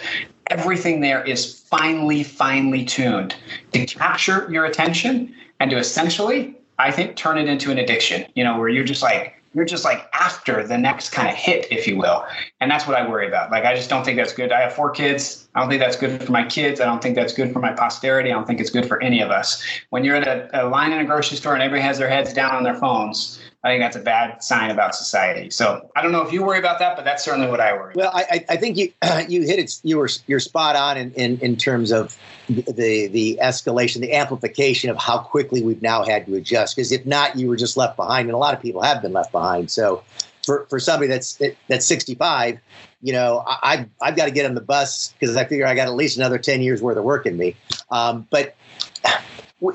everything 0.48 1.00
there 1.00 1.24
is 1.24 1.60
finely, 1.60 2.24
finely 2.24 2.84
tuned 2.84 3.36
to 3.72 3.86
capture 3.86 4.48
your 4.52 4.66
attention 4.66 5.34
and 5.60 5.72
to 5.72 5.78
essentially, 5.78 6.56
I 6.80 6.92
think, 6.92 7.16
turn 7.16 7.38
it 7.38 7.48
into 7.48 7.72
an 7.72 7.78
addiction, 7.78 8.26
you 8.36 8.44
know, 8.44 8.58
where 8.58 8.70
you're 8.70 8.84
just 8.84 9.04
like, 9.04 9.36
you're 9.56 9.66
just 9.66 9.86
like 9.86 10.10
after 10.14 10.66
the 10.66 10.78
next 10.78 11.12
kind 11.12 11.30
of 11.30 11.36
hit, 11.36 11.68
if 11.72 11.88
you 11.88 11.96
will. 11.96 12.26
And 12.60 12.72
that's 12.72 12.88
what 12.88 12.98
I 12.98 13.08
worry 13.08 13.28
about. 13.28 13.52
Like, 13.52 13.66
I 13.66 13.76
just 13.76 13.90
don't 13.90 14.04
think 14.04 14.18
that's 14.18 14.34
good. 14.34 14.52
I 14.52 14.62
have 14.62 14.74
four 14.74 14.90
kids. 14.90 15.48
I 15.54 15.60
don't 15.60 15.70
think 15.70 15.80
that's 15.80 15.96
good 15.96 16.24
for 16.24 16.32
my 16.32 16.44
kids. 16.44 16.82
I 16.82 16.86
don't 16.86 17.04
think 17.04 17.16
that's 17.16 17.34
good 17.34 17.54
for 17.54 17.60
my 17.60 17.72
posterity. 17.72 18.32
I 18.32 18.34
don't 18.34 18.48
think 18.48 18.60
it's 18.60 18.72
good 18.72 18.88
for 18.88 19.02
any 19.04 19.22
of 19.22 19.30
us. 19.30 19.64
When 19.92 20.04
you're 20.04 20.16
at 20.16 20.28
a, 20.28 20.66
a 20.66 20.68
line 20.68 20.92
in 20.92 21.00
a 21.00 21.06
grocery 21.06 21.38
store 21.38 21.54
and 21.54 21.62
everybody 21.62 21.86
has 21.86 22.00
their 22.00 22.10
heads 22.10 22.34
down 22.34 22.56
on 22.56 22.64
their 22.64 22.74
phones, 22.74 23.40
I 23.66 23.70
think 23.70 23.82
that's 23.82 23.96
a 23.96 24.02
bad 24.02 24.44
sign 24.44 24.72
about 24.72 24.94
society. 24.94 25.50
So 25.50 25.90
I 25.96 26.02
don't 26.02 26.12
know 26.12 26.22
if 26.22 26.34
you 26.34 26.44
worry 26.44 26.60
about 26.60 26.80
that, 26.80 26.98
but 26.98 27.06
that's 27.06 27.24
certainly 27.24 27.48
what 27.48 27.62
I 27.62 27.72
worry. 27.72 27.94
Well, 27.96 28.12
I, 28.14 28.44
I 28.50 28.58
think 28.58 28.76
you 28.76 28.92
you 29.30 29.44
hit 29.44 29.60
it. 29.60 29.80
You 29.84 30.00
were 30.00 30.10
you're 30.28 30.42
spot 30.42 30.76
on 30.76 30.98
in, 30.98 31.14
in, 31.14 31.40
in 31.40 31.56
terms 31.56 31.92
of 31.92 32.18
the 32.50 33.08
the 33.08 33.40
escalation, 33.42 34.02
the 34.02 34.14
amplification 34.14 34.90
of 34.90 34.98
how 34.98 35.20
quickly 35.20 35.64
we've 35.64 35.82
now 35.82 36.04
had 36.04 36.26
to 36.26 36.36
adjust. 36.36 36.76
Because 36.76 36.92
if 36.92 37.06
not, 37.06 37.38
you 37.38 37.48
were 37.48 37.56
just 37.56 37.78
left 37.78 37.96
behind, 37.96 38.28
and 38.28 38.36
a 38.36 38.38
lot 38.38 38.54
of 38.54 38.62
people 38.62 38.82
have 38.82 39.02
been 39.02 39.14
left 39.14 39.32
behind. 39.32 39.72
So 39.72 40.04
for, 40.46 40.66
for 40.70 40.78
somebody 40.80 41.08
that's 41.08 41.42
that's 41.70 41.86
65, 41.86 42.60
you 43.02 43.14
know, 43.14 43.44
I, 43.48 43.86
I've 44.02 44.18
got 44.18 44.26
to 44.26 44.32
get 44.32 44.46
on 44.46 44.56
the 44.56 44.62
bus 44.62 45.14
because 45.20 45.38
I 45.38 45.46
figure 45.46 45.66
I 45.66 45.74
got 45.74 45.88
at 45.88 45.94
least 45.94 46.18
another 46.18 46.38
10 46.38 46.62
years 46.62 46.82
worth 46.82 46.98
of 46.98 47.06
work 47.06 47.26
in 47.26 47.38
me. 47.38 47.56
Um, 47.90 48.28
but 48.30 48.56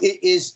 is 0.03 0.55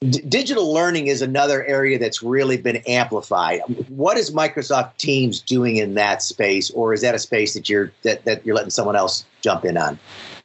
D- 0.00 0.20
digital 0.28 0.72
learning 0.72 1.08
is 1.08 1.22
another 1.22 1.64
area 1.64 1.98
that's 1.98 2.22
really 2.22 2.56
been 2.56 2.76
amplified. 2.86 3.62
What 3.88 4.16
is 4.16 4.30
Microsoft 4.30 4.96
Teams 4.96 5.40
doing 5.40 5.76
in 5.76 5.94
that 5.94 6.22
space, 6.22 6.70
or 6.70 6.92
is 6.92 7.00
that 7.02 7.16
a 7.16 7.18
space 7.18 7.54
that 7.54 7.68
you're 7.68 7.90
that, 8.02 8.24
that 8.24 8.46
you're 8.46 8.54
letting 8.54 8.70
someone 8.70 8.94
else 8.94 9.24
jump 9.40 9.64
in 9.64 9.76
on? 9.76 9.98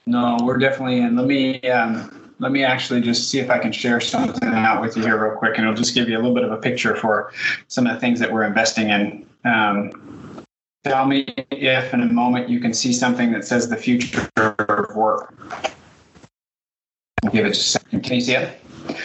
No, 0.08 0.40
we're 0.42 0.58
definitely 0.58 1.02
in. 1.02 1.16
Let 1.16 1.28
me 1.28 1.62
um, 1.70 2.34
let 2.40 2.52
me 2.52 2.64
actually 2.64 3.02
just 3.02 3.30
see 3.30 3.38
if 3.38 3.52
I 3.52 3.60
can 3.60 3.72
share 3.72 4.02
something 4.02 4.50
out 4.50 4.82
with 4.82 4.98
you 4.98 5.04
here 5.04 5.24
real 5.24 5.38
quick, 5.38 5.56
and 5.58 5.68
it'll 5.68 5.78
just 5.78 5.94
give 5.94 6.10
you 6.10 6.16
a 6.16 6.20
little 6.20 6.34
bit 6.34 6.44
of 6.44 6.52
a 6.52 6.58
picture 6.58 6.96
for 6.96 7.32
some 7.68 7.86
of 7.86 7.94
the 7.94 8.00
things 8.00 8.20
that 8.22 8.34
we're 8.34 8.46
investing 8.46 8.90
in. 8.90 9.24
Um, 9.46 10.44
tell 10.84 11.06
me 11.06 11.28
if 11.52 11.94
in 11.94 12.02
a 12.02 12.12
moment 12.12 12.50
you 12.50 12.60
can 12.60 12.74
see 12.74 12.92
something 12.92 13.32
that 13.34 13.46
says 13.46 13.70
the 13.70 13.78
future 13.78 14.28
of 14.36 14.96
work. 14.96 15.36
I'll 17.24 17.30
give 17.30 17.46
it 17.46 17.50
just 17.50 17.68
a 17.68 17.80
second. 17.80 18.02
Can 18.02 18.16
you 18.16 18.22
see 18.22 18.34
it? 18.34 18.63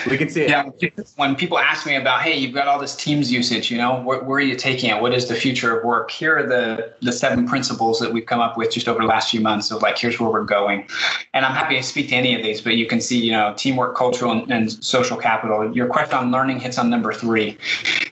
We 0.09 0.17
can 0.19 0.29
see 0.29 0.43
it. 0.43 0.51
Yeah. 0.51 0.69
When 1.17 1.37
people 1.37 1.59
ask 1.59 1.87
me 1.87 1.97
about, 1.97 2.23
hey, 2.23 2.37
you've 2.37 2.55
got 2.55 2.67
all 2.67 2.79
this 2.79 2.97
Teams 2.97 3.31
usage, 3.31 3.71
you 3.71 3.79
know, 3.79 4.01
where, 4.03 4.23
where, 4.23 4.39
are 4.39 4.41
you 4.41 4.57
taking 4.57 4.91
it? 4.91 5.01
What 5.01 5.15
is 5.15 5.29
the 5.29 5.35
future 5.35 5.77
of 5.77 5.85
work? 5.85 6.11
Here 6.11 6.39
are 6.39 6.47
the 6.47 6.93
the 7.01 7.13
seven 7.13 7.47
principles 7.47 8.01
that 8.01 8.13
we've 8.13 8.27
come 8.27 8.41
up 8.41 8.57
with 8.57 8.73
just 8.73 8.89
over 8.89 9.01
the 9.01 9.07
last 9.07 9.31
few 9.31 9.41
months. 9.41 9.69
So, 9.69 9.79
like, 9.79 9.99
here's 9.99 10.19
where 10.19 10.31
we're 10.31 10.45
going. 10.45 10.89
And 11.35 11.45
I'm 11.45 11.55
happy 11.55 11.77
to 11.77 11.83
speak 11.83 12.09
to 12.09 12.17
any 12.17 12.35
of 12.35 12.43
these, 12.43 12.61
but 12.61 12.75
you 12.75 12.87
can 12.87 13.01
see, 13.01 13.19
you 13.19 13.33
know, 13.33 13.55
teamwork, 13.57 13.97
cultural, 13.97 14.33
and, 14.33 14.51
and 14.51 14.73
social 14.85 15.17
capital. 15.17 15.75
Your 15.75 15.87
question 15.87 16.19
on 16.19 16.31
learning 16.31 16.61
hits 16.61 16.79
on 16.79 16.91
number 16.91 17.13
three. 17.13 17.57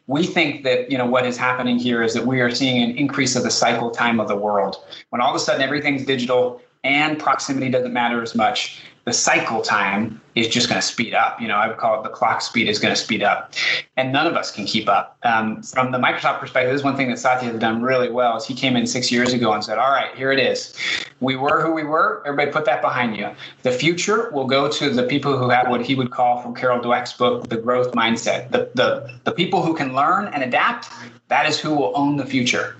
We 0.06 0.24
think 0.24 0.62
that, 0.64 0.90
you 0.90 0.98
know, 0.98 1.06
what 1.06 1.26
is 1.26 1.36
happening 1.36 1.78
here 1.78 2.02
is 2.02 2.14
that 2.14 2.26
we 2.26 2.40
are 2.40 2.50
seeing 2.50 2.82
an 2.82 2.96
increase 2.96 3.34
of 3.34 3.42
the 3.42 3.50
cycle 3.50 3.90
time 3.90 4.20
of 4.20 4.28
the 4.28 4.36
world. 4.36 4.76
When 5.10 5.20
all 5.20 5.30
of 5.30 5.36
a 5.36 5.40
sudden 5.40 5.62
everything's 5.62 6.04
digital 6.04 6.60
and 6.84 7.18
proximity 7.18 7.68
doesn't 7.70 7.92
matter 7.92 8.22
as 8.22 8.34
much 8.34 8.82
the 9.06 9.12
cycle 9.12 9.62
time 9.62 10.20
is 10.34 10.48
just 10.48 10.68
going 10.68 10.80
to 10.80 10.86
speed 10.86 11.14
up. 11.14 11.40
You 11.40 11.46
know, 11.46 11.54
I 11.54 11.68
would 11.68 11.76
call 11.76 11.98
it 11.98 12.02
the 12.02 12.08
clock 12.08 12.42
speed 12.42 12.68
is 12.68 12.80
going 12.80 12.92
to 12.92 13.00
speed 13.00 13.22
up, 13.22 13.54
and 13.96 14.12
none 14.12 14.26
of 14.26 14.34
us 14.34 14.50
can 14.50 14.66
keep 14.66 14.88
up. 14.88 15.16
Um, 15.22 15.62
from 15.62 15.92
the 15.92 15.98
Microsoft 15.98 16.40
perspective, 16.40 16.72
this 16.72 16.80
is 16.80 16.84
one 16.84 16.96
thing 16.96 17.08
that 17.10 17.18
Satya 17.20 17.50
has 17.50 17.60
done 17.60 17.82
really 17.82 18.10
well. 18.10 18.36
Is 18.36 18.44
he 18.44 18.52
came 18.52 18.74
in 18.74 18.84
six 18.84 19.12
years 19.12 19.32
ago 19.32 19.52
and 19.52 19.62
said, 19.62 19.78
"All 19.78 19.90
right, 19.90 20.12
here 20.16 20.32
it 20.32 20.40
is. 20.40 20.74
We 21.20 21.36
were 21.36 21.62
who 21.62 21.72
we 21.72 21.84
were. 21.84 22.20
Everybody, 22.26 22.50
put 22.50 22.64
that 22.64 22.82
behind 22.82 23.16
you. 23.16 23.30
The 23.62 23.70
future 23.70 24.28
will 24.32 24.46
go 24.46 24.68
to 24.68 24.90
the 24.90 25.04
people 25.04 25.38
who 25.38 25.48
have 25.50 25.68
what 25.68 25.86
he 25.86 25.94
would 25.94 26.10
call, 26.10 26.42
from 26.42 26.52
Carol 26.52 26.80
Dweck's 26.80 27.12
book, 27.12 27.48
the 27.48 27.58
growth 27.58 27.92
mindset. 27.92 28.50
The 28.50 28.70
the 28.74 29.20
the 29.22 29.32
people 29.32 29.62
who 29.62 29.72
can 29.72 29.94
learn 29.94 30.26
and 30.34 30.42
adapt 30.42 30.90
that 31.28 31.46
is 31.46 31.58
who 31.58 31.74
will 31.74 31.92
own 31.96 32.16
the 32.16 32.24
future. 32.24 32.76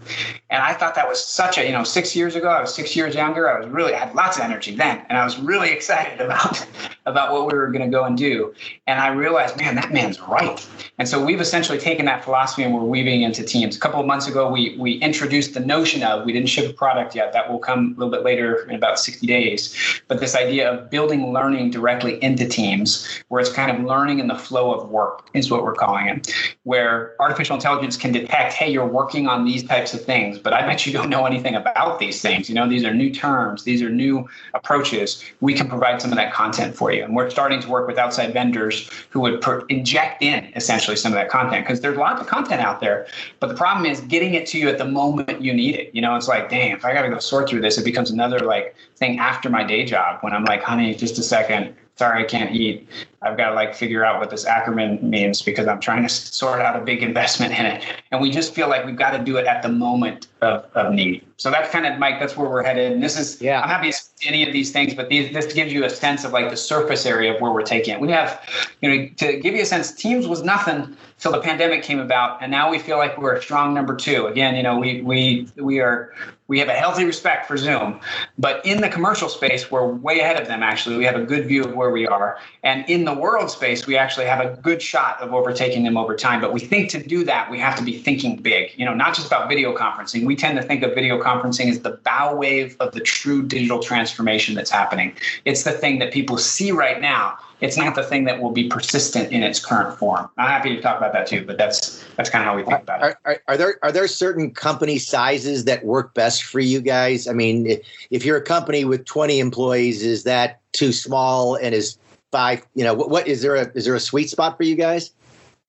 And 0.51 0.63
I 0.63 0.73
thought 0.73 0.95
that 0.95 1.09
was 1.09 1.23
such 1.23 1.59
a, 1.59 1.67
you 1.67 1.73
know, 1.73 1.83
six 1.83 2.15
years 2.15 2.37
ago, 2.37 2.49
I 2.49 2.61
was 2.61 2.73
six 2.73 2.95
years 2.95 3.15
younger. 3.15 3.51
I 3.51 3.59
was 3.59 3.69
really, 3.69 3.93
I 3.93 3.99
had 3.99 4.15
lots 4.15 4.37
of 4.37 4.45
energy 4.45 4.75
then. 4.77 5.05
And 5.09 5.19
I 5.19 5.25
was 5.25 5.37
really 5.39 5.71
excited 5.73 6.16
about, 6.21 6.67
about 7.07 7.33
what 7.33 7.47
we 7.47 7.57
were 7.57 7.69
going 7.69 7.85
to 7.85 7.95
go 7.95 8.05
and 8.05 8.17
do. 8.17 8.55
And 8.87 9.01
I 9.01 9.09
realized, 9.09 9.57
man, 9.57 9.75
that 9.77 9.93
man's 9.93 10.21
right. 10.21 10.67
And 10.99 11.09
so 11.09 11.25
we've 11.25 11.41
essentially 11.41 11.79
taken 11.79 12.07
that 12.07 12.25
philosophy 12.25 12.63
and 12.63 12.75
we're 12.75 12.81
weaving 12.81 13.23
into 13.23 13.45
teams. 13.45 13.77
A 13.77 13.81
couple 13.81 14.01
of 14.01 14.07
months 14.07 14.27
ago, 14.27 14.51
we, 14.51 14.77
we 14.79 14.95
introduced 14.95 15.55
the 15.55 15.61
notion 15.61 16.03
of, 16.03 16.25
we 16.25 16.33
didn't 16.33 16.49
ship 16.49 16.71
a 16.71 16.73
product 16.73 17.15
yet. 17.15 17.33
That 17.33 17.51
will 17.51 17.59
come 17.59 17.95
a 17.97 17.99
little 17.99 18.11
bit 18.11 18.23
later 18.23 18.69
in 18.69 18.75
about 18.75 18.99
60 18.99 19.27
days. 19.27 19.77
But 20.09 20.21
this 20.21 20.35
idea 20.35 20.73
of 20.73 20.91
building 20.91 21.33
learning 21.33 21.71
directly 21.71 22.23
into 22.23 22.49
teams, 22.49 23.07
where 23.29 23.41
it's 23.41 23.53
kind 23.53 23.71
of 23.71 23.85
learning 23.85 24.19
in 24.19 24.27
the 24.27 24.37
flow 24.37 24.73
of 24.73 24.91
work 24.91 25.29
is 25.35 25.51
what 25.51 25.63
we're 25.63 25.75
calling 25.75 26.09
it, 26.09 26.33
where 26.65 27.15
artificial 27.21 27.55
intelligence 27.55 27.97
can 27.97 28.13
detect 28.13 28.55
hey, 28.57 28.71
you're 28.71 28.87
working 28.87 29.29
on 29.29 29.45
these 29.45 29.63
types 29.63 29.93
of 29.93 30.05
things, 30.05 30.39
but 30.39 30.53
I 30.53 30.63
bet 30.63 30.87
you 30.87 30.93
don't 30.93 31.11
know 31.11 31.27
anything 31.27 31.55
about 31.55 31.99
these 31.99 32.23
things. 32.23 32.49
You 32.49 32.55
know, 32.55 32.69
these 32.69 32.85
are 32.85 32.95
new 32.95 33.13
terms, 33.13 33.65
these 33.65 33.83
are 33.83 33.91
new 33.91 34.29
approaches. 34.55 35.23
We 35.41 35.55
can 35.55 35.69
provide 35.69 36.01
some 36.07 36.17
of 36.17 36.23
that 36.23 36.33
content 36.33 36.77
for 36.77 36.93
you. 36.93 37.03
And 37.03 37.17
we're 37.17 37.29
starting 37.31 37.61
to 37.61 37.69
work 37.69 37.89
with 37.89 37.99
outside 37.99 38.33
vendors 38.33 38.89
who 39.11 39.19
would 39.21 39.41
per- 39.41 39.67
inject 39.67 40.23
in 40.23 40.53
essentially 40.55 40.95
some 40.95 41.13
of 41.13 41.17
that 41.17 41.29
content 41.29 41.67
because 41.67 41.81
there's 41.81 41.97
lots 41.97 42.21
of 42.21 42.29
content 42.29 42.61
out 42.61 42.79
there. 42.79 43.09
But 43.41 43.49
the 43.49 43.55
problem 43.55 43.87
is 43.87 44.01
getting 44.03 44.35
it 44.35 44.47
to 44.47 44.59
you 44.59 44.69
at 44.69 44.79
the 44.79 44.85
moment 44.85 45.43
you 45.43 45.53
need 45.53 45.75
it. 45.75 45.93
You 45.93 46.03
know, 46.03 46.15
it's 46.15 46.29
like, 46.29 46.49
dang, 46.49 46.71
if 46.71 46.85
I 46.85 46.95
got 46.95 47.03
to 47.03 47.09
go 47.09 47.19
sort 47.19 47.49
through 47.49 47.63
this, 47.63 47.77
it 47.77 47.85
becomes 47.85 48.13
another 48.13 48.39
like 48.39 48.77
thing 48.95 49.19
after 49.19 49.51
my 49.51 49.65
day 49.65 49.85
job 49.85 50.19
when 50.21 50.33
I'm 50.33 50.45
like, 50.45 50.63
honey, 50.63 50.95
just 50.95 51.19
a 51.19 51.25
second 51.25 51.75
sorry, 51.97 52.23
I 52.23 52.27
can't 52.27 52.55
eat. 52.55 52.89
I've 53.23 53.37
got 53.37 53.49
to 53.49 53.55
like 53.55 53.75
figure 53.75 54.05
out 54.05 54.21
what 54.21 54.31
this 54.31 54.45
acronym 54.45 55.03
means 55.03 55.43
because 55.43 55.67
I'm 55.67 55.81
trying 55.81 56.03
to 56.03 56.09
sort 56.09 56.61
out 56.61 56.81
a 56.81 56.85
big 56.85 57.03
investment 57.03 57.59
in 57.59 57.67
it. 57.67 57.85
And 58.13 58.21
we 58.21 58.31
just 58.31 58.55
feel 58.55 58.69
like 58.69 58.85
we've 58.85 58.97
got 58.97 59.11
to 59.11 59.19
do 59.19 59.37
it 59.39 59.47
at 59.47 59.63
the 59.63 59.69
moment 59.69 60.29
of, 60.43 60.67
of 60.75 60.93
need. 60.93 61.25
So 61.39 61.51
that's 61.51 61.71
kind 61.71 61.87
of 61.87 61.99
Mike, 61.99 62.21
that's 62.21 62.37
where 62.37 62.49
we're 62.49 62.63
headed. 62.63 62.93
And 62.93 63.03
this 63.03 63.19
is, 63.19 63.41
yeah. 63.41 63.61
I'm 63.63 63.69
happy 63.69 63.91
to 63.91 63.97
see 63.97 64.29
any 64.29 64.47
of 64.47 64.53
these 64.53 64.71
things, 64.73 64.95
but 64.95 65.09
these, 65.09 65.33
this 65.33 65.53
gives 65.53 65.73
you 65.73 65.85
a 65.85 65.91
sense 65.91 66.25
of 66.25 66.33
like 66.33 66.51
the 66.51 66.57
surface 66.57 67.07
area 67.07 67.35
of 67.35 67.41
where 67.41 67.53
we're 67.53 67.63
taking 67.63 67.95
it. 67.95 68.01
We 68.01 68.11
have, 68.11 68.41
you 68.83 68.89
know, 68.89 69.09
to 69.17 69.41
give 69.41 69.55
you 69.55 69.63
a 69.63 69.67
sense, 69.67 69.93
Teams 69.93 70.27
was 70.29 70.43
nothing 70.43 70.97
till 71.19 71.33
the 71.33 71.41
pandemic 71.41 71.83
came 71.83 71.99
about. 71.99 72.43
And 72.43 72.51
now 72.53 72.71
we 72.71 72.79
feel 72.79 72.99
like 72.99 73.19
we're 73.19 73.35
a 73.35 73.43
strong 73.43 73.73
number 73.73 73.97
two. 73.97 74.27
Again, 74.27 74.55
you 74.55 74.63
know, 74.63 74.79
we, 74.79 75.01
we, 75.01 75.49
we 75.57 75.81
are, 75.81 76.15
we 76.49 76.59
have 76.59 76.69
a 76.69 76.75
healthy 76.75 77.05
respect 77.05 77.47
for 77.47 77.57
Zoom, 77.57 78.01
but 78.39 78.65
in 78.65 78.81
the 78.81 78.89
commercial 78.89 79.29
space, 79.29 79.71
we're 79.71 79.87
way 79.87 80.21
ahead 80.21 80.41
of 80.41 80.47
them. 80.47 80.63
Actually, 80.63 80.97
we 80.97 81.05
have 81.05 81.17
a 81.17 81.23
good 81.23 81.47
view 81.47 81.65
of 81.65 81.75
where 81.75 81.91
we 81.91 82.07
are, 82.07 82.39
and 82.63 82.89
in 82.89 83.05
the 83.05 83.15
world 83.15 83.51
space, 83.51 83.87
we 83.87 83.97
actually 83.97 84.27
have 84.27 84.41
a 84.41 84.57
good 84.63 84.81
shot 84.81 85.21
of 85.21 85.35
overtaking 85.35 85.83
them 85.85 85.97
over 85.97 86.15
time. 86.15 86.41
But 86.41 86.53
we 86.53 86.61
think 86.61 86.91
to 86.91 87.03
do 87.03 87.25
that, 87.25 87.51
we 87.51 87.59
have 87.59 87.77
to 87.77 87.85
be 87.85 87.99
thinking 87.99 88.37
big. 88.37 88.73
You 88.77 88.85
know, 88.85 88.95
not 88.95 89.15
just 89.15 89.27
about 89.27 89.49
video 89.49 89.77
conferencing. 89.77 90.25
We 90.25 90.37
tend 90.37 90.57
to 90.59 90.63
think 90.63 90.83
of 90.83 90.95
video 90.95 91.21
conferencing 91.23 91.71
as 91.71 91.81
the 91.81 91.93
bow 92.05 92.35
wave 92.35 92.77
of 92.81 92.93
the 92.93 93.01
true 93.01 93.43
digital 93.43 93.81
transformation 93.81 94.55
that's 94.55 94.71
happening. 94.71 95.15
It's 95.45 95.65
the 95.65 95.73
thing 95.73 95.99
that 95.99 96.13
people 96.13 96.39
see 96.39 96.71
right 96.71 97.01
now 97.01 97.39
it's 97.61 97.77
not 97.77 97.95
the 97.95 98.03
thing 98.03 98.25
that 98.25 98.43
will 98.43 98.51
be 98.51 98.69
persistent 98.69 99.33
in 99.33 99.43
its 99.43 99.65
current 99.65 99.99
form. 99.99 100.29
I'm 100.37 100.49
happy 100.49 100.77
to 100.77 100.83
talk 100.83 100.99
about 100.99 101.13
that 101.15 101.27
too, 101.27 101.45
but 101.45 101.57
that's 101.57 102.05
that's 102.17 102.29
kind 102.29 102.43
of 102.43 102.47
how 102.47 102.57
we 102.57 102.63
think 102.63 102.83
about 102.83 103.03
it. 103.03 103.17
Are, 103.25 103.41
are, 103.49 103.57
there 103.57 103.79
are 103.83 103.93
there 103.93 104.07
certain 104.09 104.51
company 104.53 104.99
sizes 104.99 105.65
that 105.65 105.85
work 105.85 106.13
best 106.15 106.45
for 106.45 106.61
you 106.61 106.81
guys? 106.81 107.27
I 107.27 107.33
mean, 107.33 107.79
if 108.11 108.25
you're 108.25 108.37
a 108.37 108.43
company 108.43 108.85
with 108.85 109.05
20 109.07 109.41
employees, 109.41 110.03
is 110.03 110.25
that 110.25 110.61
too 110.73 110.93
small? 110.93 111.57
And 111.57 111.75
is 111.75 111.97
five? 112.31 112.67
You 112.75 112.85
know, 112.85 112.95
what, 112.95 113.11
what 113.11 113.27
is 113.27 113.43
there 113.43 113.57
a 113.57 113.71
is 113.73 113.87
there 113.87 113.95
a 113.95 114.01
sweet 114.01 114.29
spot 114.29 114.57
for 114.57 114.65
you 114.65 114.75
guys? 114.75 115.13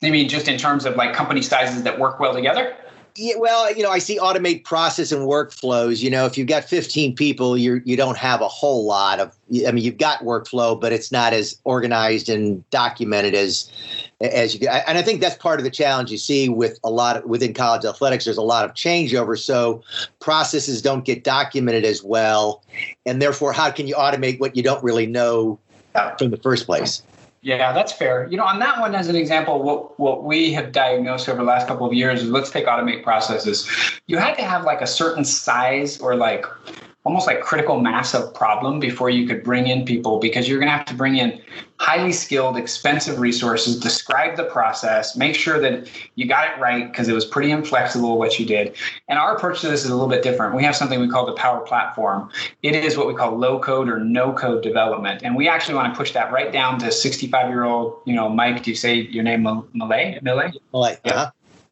You 0.02 0.12
mean 0.12 0.30
just 0.30 0.48
in 0.48 0.58
terms 0.58 0.86
of 0.86 0.96
like 0.96 1.14
company 1.14 1.42
sizes 1.42 1.84
that 1.84 2.00
work 2.00 2.20
well 2.20 2.34
together? 2.34 2.76
Yeah, 3.20 3.34
well, 3.40 3.74
you 3.74 3.82
know, 3.82 3.90
I 3.90 3.98
see 3.98 4.20
automate 4.20 4.64
process 4.64 5.12
and 5.12 5.24
workflows. 5.24 6.04
You 6.04 6.12
know, 6.12 6.28
if 6.28 6.38
you've 6.38 6.48
got 6.48 6.66
15 6.66 7.16
people, 7.16 7.58
you 7.58 7.82
you 7.84 7.98
don't 7.98 8.18
have 8.18 8.42
a 8.42 8.48
whole 8.48 8.86
lot 8.86 9.20
of. 9.20 9.36
I 9.68 9.72
mean, 9.72 9.84
you've 9.84 9.98
got 9.98 10.20
workflow, 10.20 10.80
but 10.80 10.94
it's 10.94 11.12
not 11.12 11.34
as 11.34 11.60
organized 11.64 12.30
and 12.30 12.70
documented 12.70 13.34
as 13.34 13.72
as 14.22 14.62
you. 14.62 14.68
And 14.70 15.00
I 15.00 15.02
think 15.02 15.20
that's 15.20 15.36
part 15.36 15.60
of 15.60 15.64
the 15.64 15.72
challenge 15.72 16.12
you 16.12 16.20
see 16.20 16.48
with 16.48 16.80
a 16.84 16.92
lot 16.92 17.18
of 17.18 17.24
within 17.26 17.56
college 17.56 17.86
athletics. 17.86 18.26
There's 18.26 18.38
a 18.38 18.44
lot 18.44 18.66
of 18.66 18.76
changeover, 18.76 19.36
so 19.36 19.82
processes 20.20 20.84
don't 20.84 21.04
get 21.04 21.24
documented 21.24 21.86
as 21.86 22.04
well, 22.04 22.62
and 23.08 23.20
therefore, 23.20 23.52
how 23.52 23.72
can 23.72 23.88
you 23.88 23.96
automate 23.96 24.40
what 24.40 24.56
you 24.56 24.62
don't 24.62 24.84
really 24.84 25.08
know 25.08 25.58
from 26.20 26.30
the 26.30 26.38
first 26.38 26.68
place? 26.68 27.02
Yeah, 27.42 27.72
that's 27.72 27.92
fair. 27.92 28.28
You 28.30 28.38
know, 28.38 28.46
on 28.46 28.60
that 28.60 28.80
one 28.80 28.96
as 28.96 29.08
an 29.08 29.16
example, 29.16 29.62
what 29.62 30.00
what 30.00 30.24
we 30.24 30.52
have 30.54 30.72
diagnosed 30.72 31.30
over 31.30 31.38
the 31.38 31.44
last 31.44 31.68
couple 31.68 31.86
of 31.86 31.94
years 31.94 32.24
is 32.24 32.30
let's 32.30 32.50
take 32.50 32.66
automate 32.66 33.04
processes. 33.04 33.70
You 34.08 34.18
had 34.18 34.36
to 34.36 34.44
have 34.44 34.64
like 34.64 34.82
a 34.82 34.88
certain 34.88 35.24
size 35.24 36.00
or 36.00 36.16
like 36.16 36.46
almost 37.04 37.26
like 37.26 37.40
critical 37.42 37.80
mass 37.80 38.14
of 38.14 38.34
problem 38.34 38.80
before 38.80 39.10
you 39.10 39.26
could 39.26 39.44
bring 39.44 39.68
in 39.68 39.86
people 39.86 40.20
because 40.20 40.50
you're 40.50 40.60
going 40.60 40.68
to 40.68 40.76
have 40.76 40.86
to 40.86 40.94
bring 40.94 41.18
in 41.18 41.42
highly 41.80 42.12
skilled 42.12 42.58
expensive 42.58 43.20
resources 43.20 43.80
describe 43.80 44.36
the 44.36 44.44
process 44.46 45.16
make 45.16 45.36
sure 45.36 45.60
that 45.60 45.88
you 46.16 46.28
got 46.28 46.50
it 46.50 46.60
right 46.60 46.92
because 46.92 47.08
it 47.08 47.14
was 47.14 47.24
pretty 47.24 47.52
inflexible 47.52 48.18
what 48.18 48.40
you 48.40 48.46
did. 48.46 48.76
And 49.08 49.18
our 49.18 49.36
approach 49.36 49.62
to 49.62 49.70
this 49.70 49.86
is 49.86 49.90
a 49.90 49.94
little 49.94 50.10
bit 50.10 50.24
different. 50.24 50.56
We 50.56 50.64
have 50.64 50.76
something 50.76 51.00
we 51.00 51.08
call 51.08 51.26
the 51.26 51.34
power 51.34 51.62
platform. 51.62 52.30
It 52.64 52.76
is 52.76 52.98
what 52.98 53.08
we 53.08 53.14
call 53.14 53.38
low 53.38 53.60
code 53.60 53.88
or 53.88 54.00
no 54.00 54.34
code 54.34 54.64
development. 54.64 55.22
And 55.24 55.36
we 55.36 55.48
actually 55.48 55.76
want 55.76 55.94
to 55.94 55.98
push 55.98 56.12
that 56.14 56.32
right 56.32 56.52
down 56.52 56.80
to 56.80 56.92
65 56.92 57.50
year 57.50 57.64
old 57.64 58.02
you 58.06 58.16
know 58.16 58.30
mike 58.30 58.64
do 58.64 58.72
you 58.72 58.76
say 58.76 58.96
your 58.96 59.24
name 59.24 59.44
malay 59.74 60.20
malay 60.22 60.52
malay 60.74 60.98
yeah 61.06 61.30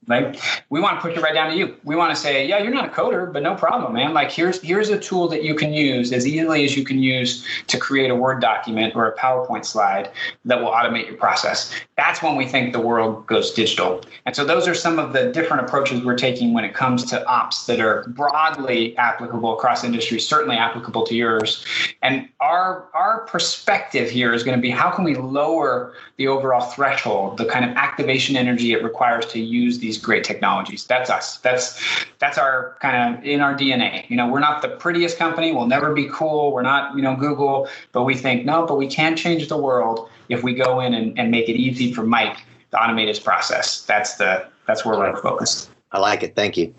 Like 0.07 0.39
we 0.69 0.79
want 0.79 0.97
to 0.97 1.01
push 1.01 1.17
it 1.17 1.21
right 1.21 1.33
down 1.33 1.51
to 1.51 1.57
you. 1.57 1.75
We 1.83 1.95
want 1.95 2.15
to 2.15 2.15
say, 2.15 2.47
yeah, 2.47 2.59
you're 2.59 2.73
not 2.73 2.85
a 2.85 2.91
coder, 2.91 3.31
but 3.31 3.41
no 3.41 3.55
problem, 3.55 3.93
man. 3.93 4.13
Like 4.13 4.31
here's 4.31 4.61
here's 4.61 4.89
a 4.89 4.99
tool 4.99 5.27
that 5.29 5.43
you 5.43 5.55
can 5.55 5.73
use 5.73 6.11
as 6.11 6.27
easily 6.27 6.63
as 6.63 6.77
you 6.77 6.83
can 6.83 6.99
use 6.99 7.45
to 7.67 7.77
create 7.77 8.11
a 8.11 8.15
Word 8.15 8.39
document 8.41 8.95
or 8.95 9.07
a 9.07 9.17
PowerPoint 9.17 9.65
slide 9.65 10.11
that 10.45 10.59
will 10.59 10.69
automate 10.69 11.07
your 11.07 11.17
process. 11.17 11.71
That's 11.97 12.21
when 12.21 12.35
we 12.35 12.45
think 12.45 12.73
the 12.73 12.81
world 12.81 13.25
goes 13.25 13.51
digital. 13.51 14.01
And 14.25 14.35
so 14.35 14.45
those 14.45 14.67
are 14.67 14.75
some 14.75 14.99
of 14.99 15.13
the 15.13 15.31
different 15.31 15.63
approaches 15.63 16.03
we're 16.03 16.17
taking 16.17 16.53
when 16.53 16.65
it 16.65 16.73
comes 16.73 17.03
to 17.05 17.25
ops 17.27 17.65
that 17.65 17.79
are 17.79 18.03
broadly 18.09 18.95
applicable 18.97 19.53
across 19.53 19.83
industries, 19.83 20.27
certainly 20.27 20.55
applicable 20.55 21.05
to 21.07 21.15
yours. 21.15 21.65
And 22.01 22.29
our 22.39 22.87
our 22.93 23.25
perspective 23.25 24.09
here 24.09 24.33
is 24.33 24.43
going 24.43 24.57
to 24.57 24.61
be 24.61 24.69
how 24.69 24.91
can 24.91 25.03
we 25.03 25.15
lower 25.15 25.93
the 26.17 26.27
overall 26.27 26.61
threshold, 26.61 27.37
the 27.37 27.45
kind 27.45 27.65
of 27.65 27.75
activation 27.75 28.35
energy 28.35 28.73
it 28.73 28.83
requires 28.83 29.25
to 29.27 29.39
use 29.39 29.79
these 29.79 29.94
great 29.97 30.23
technologies. 30.23 30.85
That's 30.85 31.09
us. 31.09 31.37
That's 31.37 31.79
that's 32.19 32.37
our 32.37 32.77
kind 32.81 33.17
of 33.17 33.23
in 33.23 33.41
our 33.41 33.55
DNA. 33.55 34.09
You 34.09 34.17
know, 34.17 34.27
we're 34.27 34.39
not 34.39 34.61
the 34.61 34.69
prettiest 34.69 35.17
company. 35.17 35.51
We'll 35.51 35.67
never 35.67 35.93
be 35.93 36.09
cool. 36.11 36.51
We're 36.51 36.61
not, 36.61 36.95
you 36.95 37.01
know, 37.01 37.15
Google, 37.15 37.67
but 37.91 38.03
we 38.03 38.15
think, 38.15 38.45
no, 38.45 38.65
but 38.65 38.77
we 38.77 38.87
can 38.87 39.15
change 39.15 39.47
the 39.47 39.57
world 39.57 40.09
if 40.29 40.43
we 40.43 40.53
go 40.53 40.79
in 40.79 40.93
and, 40.93 41.17
and 41.17 41.31
make 41.31 41.49
it 41.49 41.55
easy 41.55 41.93
for 41.93 42.03
Mike 42.03 42.37
to 42.71 42.77
automate 42.77 43.07
his 43.07 43.19
process. 43.19 43.81
That's 43.81 44.15
the 44.15 44.47
that's 44.65 44.85
where 44.85 44.97
we're 44.97 45.15
focused. 45.21 45.69
I 45.91 45.99
like 45.99 46.23
it. 46.23 46.35
Thank 46.35 46.57
you. 46.57 46.73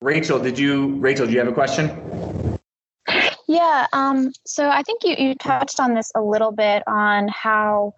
Rachel, 0.00 0.38
did 0.38 0.58
you 0.58 0.96
Rachel, 0.96 1.26
do 1.26 1.32
you 1.32 1.38
have 1.38 1.48
a 1.48 1.52
question? 1.52 2.58
Yeah, 3.46 3.86
um, 3.92 4.32
so 4.44 4.68
I 4.68 4.82
think 4.82 5.04
you, 5.04 5.14
you 5.16 5.34
touched 5.34 5.78
on 5.78 5.94
this 5.94 6.10
a 6.14 6.22
little 6.22 6.50
bit 6.50 6.82
on 6.86 7.28
how 7.28 7.94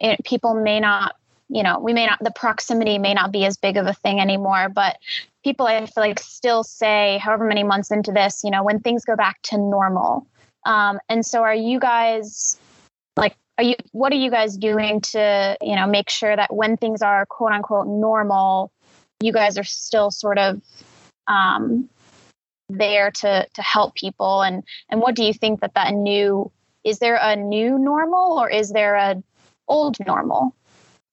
it, 0.00 0.24
people 0.24 0.54
may 0.54 0.80
not, 0.80 1.16
you 1.48 1.62
know, 1.62 1.78
we 1.78 1.92
may 1.92 2.06
not, 2.06 2.18
the 2.22 2.30
proximity 2.30 2.98
may 2.98 3.14
not 3.14 3.32
be 3.32 3.44
as 3.44 3.56
big 3.56 3.76
of 3.76 3.86
a 3.86 3.92
thing 3.92 4.20
anymore, 4.20 4.68
but 4.68 4.96
people 5.44 5.66
I 5.66 5.84
feel 5.86 5.92
like 5.96 6.20
still 6.20 6.62
say, 6.62 7.18
however 7.22 7.46
many 7.46 7.62
months 7.62 7.90
into 7.90 8.12
this, 8.12 8.42
you 8.44 8.50
know, 8.50 8.62
when 8.62 8.80
things 8.80 9.04
go 9.04 9.16
back 9.16 9.42
to 9.42 9.58
normal. 9.58 10.26
Um, 10.64 10.98
and 11.08 11.24
so 11.24 11.42
are 11.42 11.54
you 11.54 11.80
guys 11.80 12.58
like, 13.16 13.36
are 13.58 13.64
you, 13.64 13.74
what 13.92 14.12
are 14.12 14.16
you 14.16 14.30
guys 14.30 14.56
doing 14.56 15.00
to, 15.00 15.56
you 15.60 15.76
know, 15.76 15.86
make 15.86 16.10
sure 16.10 16.34
that 16.34 16.54
when 16.54 16.76
things 16.76 17.02
are 17.02 17.26
quote 17.26 17.52
unquote 17.52 17.86
normal, 17.86 18.72
you 19.20 19.32
guys 19.32 19.58
are 19.58 19.64
still 19.64 20.10
sort 20.10 20.38
of, 20.38 20.60
um, 21.26 21.88
there 22.78 23.10
to 23.10 23.46
to 23.52 23.62
help 23.62 23.94
people 23.94 24.42
and 24.42 24.62
and 24.88 25.00
what 25.00 25.14
do 25.14 25.24
you 25.24 25.32
think 25.32 25.60
that 25.60 25.74
that 25.74 25.92
new 25.92 26.50
is 26.84 26.98
there 26.98 27.18
a 27.20 27.36
new 27.36 27.78
normal 27.78 28.38
or 28.38 28.48
is 28.48 28.70
there 28.70 28.94
a 28.94 29.22
old 29.70 29.96
normal 30.06 30.54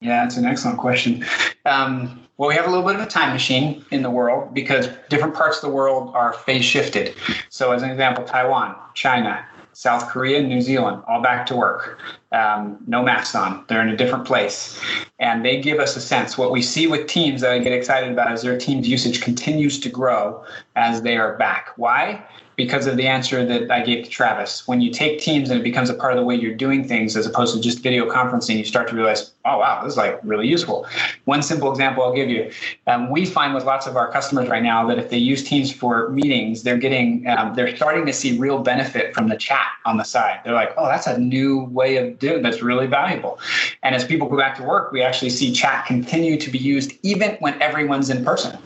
yeah 0.00 0.24
it's 0.24 0.36
an 0.36 0.44
excellent 0.44 0.78
question 0.78 1.24
um, 1.64 2.20
well 2.36 2.48
we 2.48 2.54
have 2.54 2.66
a 2.66 2.70
little 2.70 2.84
bit 2.84 2.94
of 2.94 3.00
a 3.00 3.06
time 3.06 3.32
machine 3.32 3.84
in 3.90 4.02
the 4.02 4.10
world 4.10 4.52
because 4.52 4.88
different 5.08 5.34
parts 5.34 5.56
of 5.56 5.62
the 5.62 5.74
world 5.74 6.14
are 6.14 6.34
phase 6.34 6.64
shifted 6.64 7.14
so 7.48 7.72
as 7.72 7.82
an 7.82 7.90
example 7.90 8.22
taiwan 8.24 8.74
china 8.94 9.44
South 9.78 10.08
Korea, 10.08 10.42
New 10.42 10.60
Zealand, 10.60 11.04
all 11.06 11.22
back 11.22 11.46
to 11.46 11.54
work. 11.54 12.00
Um, 12.32 12.78
no 12.88 13.00
masks 13.00 13.36
on. 13.36 13.64
They're 13.68 13.80
in 13.80 13.90
a 13.90 13.96
different 13.96 14.24
place. 14.24 14.76
And 15.20 15.44
they 15.44 15.60
give 15.60 15.78
us 15.78 15.94
a 15.94 16.00
sense. 16.00 16.36
What 16.36 16.50
we 16.50 16.62
see 16.62 16.88
with 16.88 17.06
teams 17.06 17.42
that 17.42 17.52
I 17.52 17.60
get 17.60 17.72
excited 17.72 18.10
about 18.10 18.32
is 18.32 18.42
their 18.42 18.58
team's 18.58 18.88
usage 18.88 19.20
continues 19.20 19.78
to 19.78 19.88
grow 19.88 20.44
as 20.74 21.02
they 21.02 21.16
are 21.16 21.36
back. 21.36 21.68
Why? 21.76 22.20
Because 22.58 22.88
of 22.88 22.96
the 22.96 23.06
answer 23.06 23.46
that 23.46 23.70
I 23.70 23.82
gave 23.82 24.04
to 24.04 24.10
Travis. 24.10 24.66
When 24.66 24.80
you 24.80 24.90
take 24.90 25.20
Teams 25.20 25.48
and 25.48 25.60
it 25.60 25.62
becomes 25.62 25.90
a 25.90 25.94
part 25.94 26.12
of 26.12 26.18
the 26.18 26.24
way 26.24 26.34
you're 26.34 26.56
doing 26.56 26.86
things 26.86 27.16
as 27.16 27.24
opposed 27.24 27.54
to 27.54 27.62
just 27.62 27.84
video 27.84 28.10
conferencing, 28.10 28.58
you 28.58 28.64
start 28.64 28.88
to 28.88 28.96
realize, 28.96 29.30
oh, 29.48 29.58
wow, 29.58 29.82
this 29.82 29.92
is 29.92 29.96
like 29.96 30.20
really 30.22 30.46
useful. 30.46 30.86
One 31.24 31.42
simple 31.42 31.70
example 31.70 32.04
I'll 32.04 32.14
give 32.14 32.28
you. 32.28 32.50
Um, 32.86 33.10
we 33.10 33.24
find 33.24 33.54
with 33.54 33.64
lots 33.64 33.86
of 33.86 33.96
our 33.96 34.10
customers 34.10 34.48
right 34.48 34.62
now 34.62 34.86
that 34.88 34.98
if 34.98 35.10
they 35.10 35.18
use 35.18 35.42
Teams 35.42 35.72
for 35.72 36.10
meetings, 36.10 36.62
they're 36.62 36.76
getting, 36.76 37.26
um, 37.28 37.54
they're 37.54 37.74
starting 37.76 38.04
to 38.06 38.12
see 38.12 38.38
real 38.38 38.58
benefit 38.58 39.14
from 39.14 39.28
the 39.28 39.36
chat 39.36 39.66
on 39.84 39.96
the 39.96 40.04
side. 40.04 40.40
They're 40.44 40.54
like, 40.54 40.72
oh, 40.76 40.86
that's 40.86 41.06
a 41.06 41.18
new 41.18 41.64
way 41.64 41.96
of 41.96 42.18
doing 42.18 42.42
that's 42.42 42.62
really 42.62 42.86
valuable. 42.86 43.38
And 43.82 43.94
as 43.94 44.04
people 44.04 44.28
go 44.28 44.36
back 44.36 44.56
to 44.56 44.62
work, 44.62 44.92
we 44.92 45.02
actually 45.02 45.30
see 45.30 45.52
chat 45.52 45.86
continue 45.86 46.38
to 46.38 46.50
be 46.50 46.58
used 46.58 46.92
even 47.02 47.36
when 47.40 47.60
everyone's 47.62 48.10
in 48.10 48.24
person. 48.24 48.58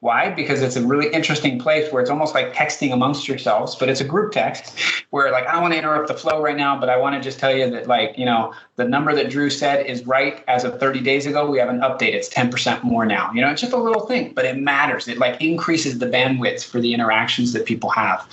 Why? 0.00 0.30
Because 0.30 0.62
it's 0.62 0.76
a 0.76 0.86
really 0.86 1.12
interesting 1.12 1.58
place 1.58 1.92
where 1.92 2.00
it's 2.00 2.10
almost 2.10 2.34
like 2.34 2.54
texting 2.54 2.92
amongst 2.92 3.28
yourselves, 3.28 3.74
but 3.76 3.88
it's 3.88 4.00
a 4.00 4.04
group 4.04 4.32
text 4.32 4.78
where 5.10 5.30
like 5.30 5.46
I 5.46 5.52
don't 5.52 5.62
want 5.62 5.74
to 5.74 5.78
interrupt 5.78 6.08
the 6.08 6.14
flow 6.14 6.42
right 6.42 6.56
now, 6.56 6.78
but 6.78 6.88
I 6.88 6.96
want 6.96 7.14
to 7.16 7.20
just 7.20 7.38
tell 7.38 7.54
you 7.54 7.68
that 7.70 7.86
like, 7.86 8.16
you 8.16 8.24
know, 8.24 8.54
the 8.76 8.84
number 8.84 9.14
that 9.14 9.30
Drew 9.30 9.50
said 9.50 9.86
is 9.86 10.06
right 10.06 10.27
as 10.48 10.64
of 10.64 10.78
30 10.80 11.00
days 11.00 11.26
ago. 11.26 11.50
We 11.50 11.58
have 11.58 11.68
an 11.68 11.80
update. 11.80 12.14
It's 12.14 12.28
10% 12.28 12.82
more 12.82 13.04
now. 13.04 13.30
You 13.32 13.40
know, 13.40 13.50
it's 13.50 13.60
just 13.60 13.72
a 13.72 13.76
little 13.76 14.06
thing, 14.06 14.32
but 14.34 14.44
it 14.44 14.56
matters. 14.56 15.08
It 15.08 15.18
like 15.18 15.40
increases 15.40 15.98
the 15.98 16.06
bandwidth 16.06 16.64
for 16.64 16.80
the 16.80 16.94
interactions 16.94 17.52
that 17.52 17.66
people 17.66 17.90
have. 17.90 18.26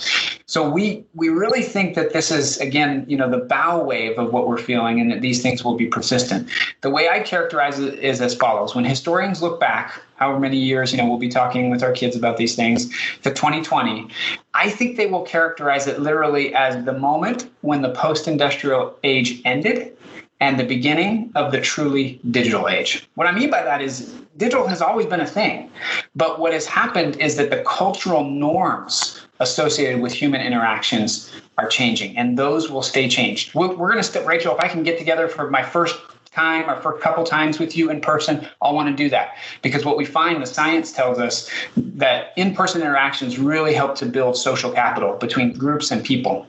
So 0.46 0.68
we 0.68 1.04
we 1.14 1.28
really 1.28 1.62
think 1.62 1.94
that 1.96 2.12
this 2.12 2.30
is 2.30 2.58
again, 2.58 3.04
you 3.08 3.16
know, 3.16 3.28
the 3.28 3.38
bow 3.38 3.82
wave 3.82 4.18
of 4.18 4.32
what 4.32 4.46
we're 4.46 4.58
feeling 4.58 5.00
and 5.00 5.10
that 5.10 5.20
these 5.20 5.42
things 5.42 5.64
will 5.64 5.76
be 5.76 5.86
persistent. 5.86 6.48
The 6.82 6.90
way 6.90 7.08
I 7.08 7.20
characterize 7.20 7.78
it 7.78 7.98
is 7.98 8.20
as 8.20 8.34
follows. 8.34 8.74
When 8.74 8.84
historians 8.84 9.42
look 9.42 9.58
back 9.58 10.00
however 10.16 10.40
many 10.40 10.56
years, 10.56 10.92
you 10.92 10.98
know, 10.98 11.06
we'll 11.06 11.18
be 11.18 11.28
talking 11.28 11.70
with 11.70 11.82
our 11.82 11.92
kids 11.92 12.16
about 12.16 12.36
these 12.36 12.56
things, 12.56 12.88
to 13.22 13.30
2020, 13.30 14.08
I 14.54 14.70
think 14.70 14.96
they 14.96 15.06
will 15.06 15.22
characterize 15.22 15.86
it 15.86 16.00
literally 16.00 16.54
as 16.54 16.84
the 16.84 16.92
moment 16.92 17.50
when 17.60 17.82
the 17.82 17.90
post 17.90 18.26
industrial 18.26 18.96
age 19.04 19.42
ended 19.44 19.95
and 20.40 20.60
the 20.60 20.64
beginning 20.64 21.30
of 21.34 21.52
the 21.52 21.60
truly 21.60 22.20
digital 22.30 22.68
age. 22.68 23.08
What 23.14 23.26
I 23.26 23.32
mean 23.32 23.50
by 23.50 23.62
that 23.62 23.80
is 23.80 24.14
digital 24.36 24.66
has 24.66 24.82
always 24.82 25.06
been 25.06 25.20
a 25.20 25.26
thing, 25.26 25.70
but 26.14 26.38
what 26.38 26.52
has 26.52 26.66
happened 26.66 27.16
is 27.16 27.36
that 27.36 27.50
the 27.50 27.62
cultural 27.62 28.24
norms 28.24 29.26
associated 29.40 30.00
with 30.00 30.12
human 30.12 30.40
interactions 30.40 31.32
are 31.58 31.68
changing, 31.68 32.16
and 32.16 32.38
those 32.38 32.70
will 32.70 32.82
stay 32.82 33.08
changed. 33.08 33.54
We're, 33.54 33.68
we're 33.68 33.88
going 33.88 33.98
to, 33.98 34.02
step, 34.02 34.26
Rachel, 34.26 34.54
if 34.54 34.62
I 34.62 34.68
can 34.68 34.82
get 34.82 34.98
together 34.98 35.28
for 35.28 35.50
my 35.50 35.62
first 35.62 35.96
time 36.32 36.68
or 36.68 36.78
for 36.82 36.94
a 36.94 37.00
couple 37.00 37.24
times 37.24 37.58
with 37.58 37.76
you 37.76 37.90
in 37.90 38.00
person, 38.00 38.46
I'll 38.60 38.74
want 38.74 38.94
to 38.94 39.02
do 39.02 39.08
that. 39.08 39.36
Because 39.62 39.86
what 39.86 39.96
we 39.96 40.04
find, 40.04 40.42
the 40.42 40.46
science 40.46 40.92
tells 40.92 41.18
us 41.18 41.50
that 41.76 42.34
in 42.36 42.54
person 42.54 42.82
interactions 42.82 43.38
really 43.38 43.72
help 43.72 43.94
to 43.96 44.06
build 44.06 44.36
social 44.36 44.70
capital 44.70 45.16
between 45.16 45.54
groups 45.54 45.90
and 45.90 46.04
people 46.04 46.46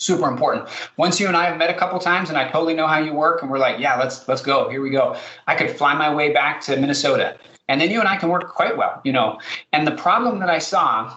super 0.00 0.28
important. 0.28 0.68
Once 0.96 1.20
you 1.20 1.28
and 1.28 1.36
I 1.36 1.44
have 1.44 1.58
met 1.58 1.70
a 1.70 1.74
couple 1.74 1.98
times 1.98 2.30
and 2.30 2.38
I 2.38 2.50
totally 2.50 2.74
know 2.74 2.86
how 2.86 2.98
you 2.98 3.12
work 3.12 3.42
and 3.42 3.50
we're 3.50 3.58
like, 3.58 3.78
yeah, 3.78 3.96
let's 3.96 4.26
let's 4.26 4.42
go. 4.42 4.68
Here 4.68 4.82
we 4.82 4.90
go. 4.90 5.16
I 5.46 5.54
could 5.54 5.70
fly 5.70 5.94
my 5.94 6.12
way 6.12 6.32
back 6.32 6.60
to 6.62 6.76
Minnesota. 6.76 7.36
And 7.68 7.80
then 7.80 7.90
you 7.90 8.00
and 8.00 8.08
I 8.08 8.16
can 8.16 8.30
work 8.30 8.48
quite 8.48 8.76
well, 8.76 9.00
you 9.04 9.12
know. 9.12 9.38
And 9.72 9.86
the 9.86 9.92
problem 9.92 10.40
that 10.40 10.50
I 10.50 10.58
saw 10.58 11.16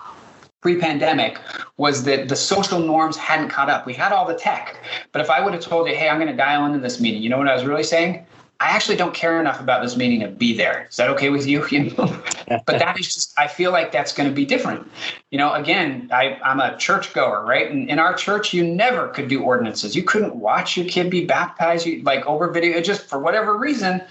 pre-pandemic 0.62 1.40
was 1.78 2.04
that 2.04 2.30
the 2.30 2.36
social 2.36 2.80
norms 2.80 3.18
hadn't 3.18 3.50
caught 3.50 3.70
up. 3.70 3.86
We 3.86 3.94
had 3.94 4.12
all 4.12 4.26
the 4.26 4.36
tech, 4.36 4.78
but 5.12 5.22
if 5.22 5.30
I 5.30 5.44
would 5.44 5.54
have 5.54 5.64
told 5.64 5.88
you, 5.88 5.96
"Hey, 5.96 6.10
I'm 6.10 6.18
going 6.18 6.30
to 6.30 6.38
dial 6.38 6.66
into 6.66 6.80
this 6.80 7.00
meeting," 7.00 7.22
you 7.24 7.30
know 7.30 7.38
what 7.38 7.48
I 7.48 7.56
was 7.56 7.66
really 7.66 7.84
saying? 7.84 8.26
I 8.64 8.68
actually 8.68 8.96
don't 8.96 9.14
care 9.14 9.42
enough 9.42 9.60
about 9.60 9.84
this 9.84 9.98
meeting 9.98 10.22
to 10.22 10.30
be 10.30 10.56
there. 10.56 10.88
Is 10.90 10.96
that 10.96 11.10
okay 11.10 11.30
with 11.30 11.46
you? 11.46 11.68
you 11.72 11.92
know? 11.92 12.24
but 12.48 12.80
that 12.80 12.98
is 12.98 13.14
just, 13.14 13.38
I 13.38 13.46
feel 13.46 13.74
like 13.74 13.92
that's 13.92 14.14
going 14.14 14.30
to 14.30 14.34
be 14.34 14.46
different. 14.46 14.90
You 15.32 15.38
know, 15.38 15.54
again, 15.54 16.10
I, 16.14 16.40
I'm 16.42 16.62
a 16.62 16.78
church 16.78 17.14
goer, 17.14 17.44
right? 17.44 17.70
And 17.70 17.90
in 17.90 18.00
our 18.00 18.14
church, 18.14 18.54
you 18.54 18.66
never 18.66 19.10
could 19.10 19.28
do 19.28 19.44
ordinances. 19.44 19.98
You 19.98 20.04
couldn't 20.04 20.38
watch 20.38 20.78
your 20.78 20.86
kid 20.86 21.10
be 21.10 21.26
baptized, 21.26 21.86
you, 21.86 22.04
like 22.04 22.26
over 22.26 22.50
video. 22.52 22.80
Just, 22.80 23.04
for 23.08 23.20
whatever 23.20 23.58
reason, 23.58 24.02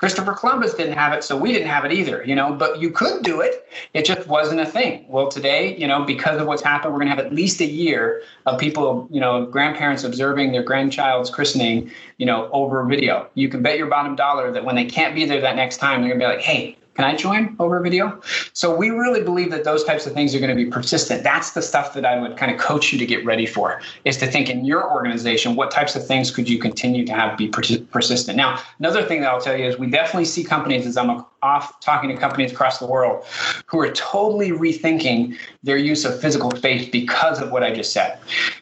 Christopher 0.00 0.32
Columbus 0.32 0.72
didn't 0.72 0.94
have 0.94 1.12
it, 1.12 1.22
so 1.22 1.36
we 1.36 1.52
didn't 1.52 1.68
have 1.68 1.84
it 1.84 1.92
either, 1.92 2.24
you 2.24 2.34
know, 2.34 2.54
but 2.54 2.80
you 2.80 2.90
could 2.90 3.22
do 3.22 3.42
it. 3.42 3.68
It 3.92 4.06
just 4.06 4.26
wasn't 4.26 4.58
a 4.58 4.64
thing. 4.64 5.04
Well, 5.06 5.28
today, 5.28 5.76
you 5.76 5.86
know, 5.86 6.04
because 6.06 6.40
of 6.40 6.46
what's 6.46 6.62
happened, 6.62 6.94
we're 6.94 7.00
going 7.00 7.10
to 7.10 7.14
have 7.14 7.22
at 7.22 7.34
least 7.34 7.60
a 7.60 7.66
year 7.66 8.22
of 8.46 8.58
people, 8.58 9.06
you 9.10 9.20
know, 9.20 9.44
grandparents 9.44 10.02
observing 10.02 10.52
their 10.52 10.62
grandchild's 10.62 11.28
christening, 11.28 11.90
you 12.16 12.24
know, 12.24 12.48
over 12.50 12.82
video. 12.86 13.28
You 13.34 13.50
can 13.50 13.62
bet 13.62 13.76
your 13.76 13.88
bottom 13.88 14.16
dollar 14.16 14.50
that 14.52 14.64
when 14.64 14.74
they 14.74 14.86
can't 14.86 15.14
be 15.14 15.26
there 15.26 15.42
that 15.42 15.56
next 15.56 15.76
time, 15.76 16.00
they're 16.00 16.08
going 16.08 16.20
to 16.20 16.26
be 16.26 16.32
like, 16.32 16.40
hey, 16.40 16.78
can 17.00 17.08
I 17.08 17.16
join 17.16 17.56
over 17.58 17.80
video? 17.80 18.20
So 18.52 18.76
we 18.76 18.90
really 18.90 19.22
believe 19.22 19.50
that 19.52 19.64
those 19.64 19.84
types 19.84 20.06
of 20.06 20.12
things 20.12 20.34
are 20.34 20.38
going 20.38 20.50
to 20.50 20.54
be 20.54 20.66
persistent. 20.66 21.22
That's 21.22 21.52
the 21.52 21.62
stuff 21.62 21.94
that 21.94 22.04
I 22.04 22.20
would 22.20 22.36
kind 22.36 22.52
of 22.52 22.60
coach 22.60 22.92
you 22.92 22.98
to 22.98 23.06
get 23.06 23.24
ready 23.24 23.46
for 23.46 23.80
is 24.04 24.18
to 24.18 24.26
think 24.26 24.50
in 24.50 24.66
your 24.66 24.92
organization, 24.92 25.56
what 25.56 25.70
types 25.70 25.96
of 25.96 26.06
things 26.06 26.30
could 26.30 26.46
you 26.46 26.58
continue 26.58 27.06
to 27.06 27.12
have 27.14 27.38
be 27.38 27.48
persistent? 27.48 28.36
Now, 28.36 28.60
another 28.80 29.02
thing 29.02 29.22
that 29.22 29.30
I'll 29.30 29.40
tell 29.40 29.56
you 29.56 29.64
is 29.64 29.78
we 29.78 29.86
definitely 29.86 30.26
see 30.26 30.44
companies 30.44 30.86
as 30.86 30.98
I'm 30.98 31.24
off 31.40 31.80
talking 31.80 32.10
to 32.10 32.18
companies 32.18 32.52
across 32.52 32.78
the 32.80 32.86
world 32.86 33.24
who 33.64 33.80
are 33.80 33.90
totally 33.92 34.50
rethinking 34.50 35.38
their 35.62 35.78
use 35.78 36.04
of 36.04 36.20
physical 36.20 36.50
space 36.50 36.86
because 36.90 37.40
of 37.40 37.50
what 37.50 37.62
I 37.62 37.72
just 37.72 37.94
said. 37.94 38.18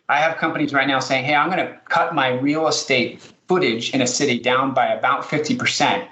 I 0.09 0.21
have 0.21 0.37
companies 0.37 0.73
right 0.73 0.87
now 0.87 1.01
saying, 1.01 1.25
hey, 1.25 1.35
I'm 1.35 1.51
going 1.51 1.67
to 1.67 1.77
cut 1.87 2.15
my 2.15 2.29
real 2.29 2.69
estate 2.69 3.21
footage 3.49 3.95
in 3.95 4.03
a 4.03 4.07
city 4.07 4.39
down 4.39 4.75
by 4.75 4.87
about 4.87 5.25
50%. 5.25 6.07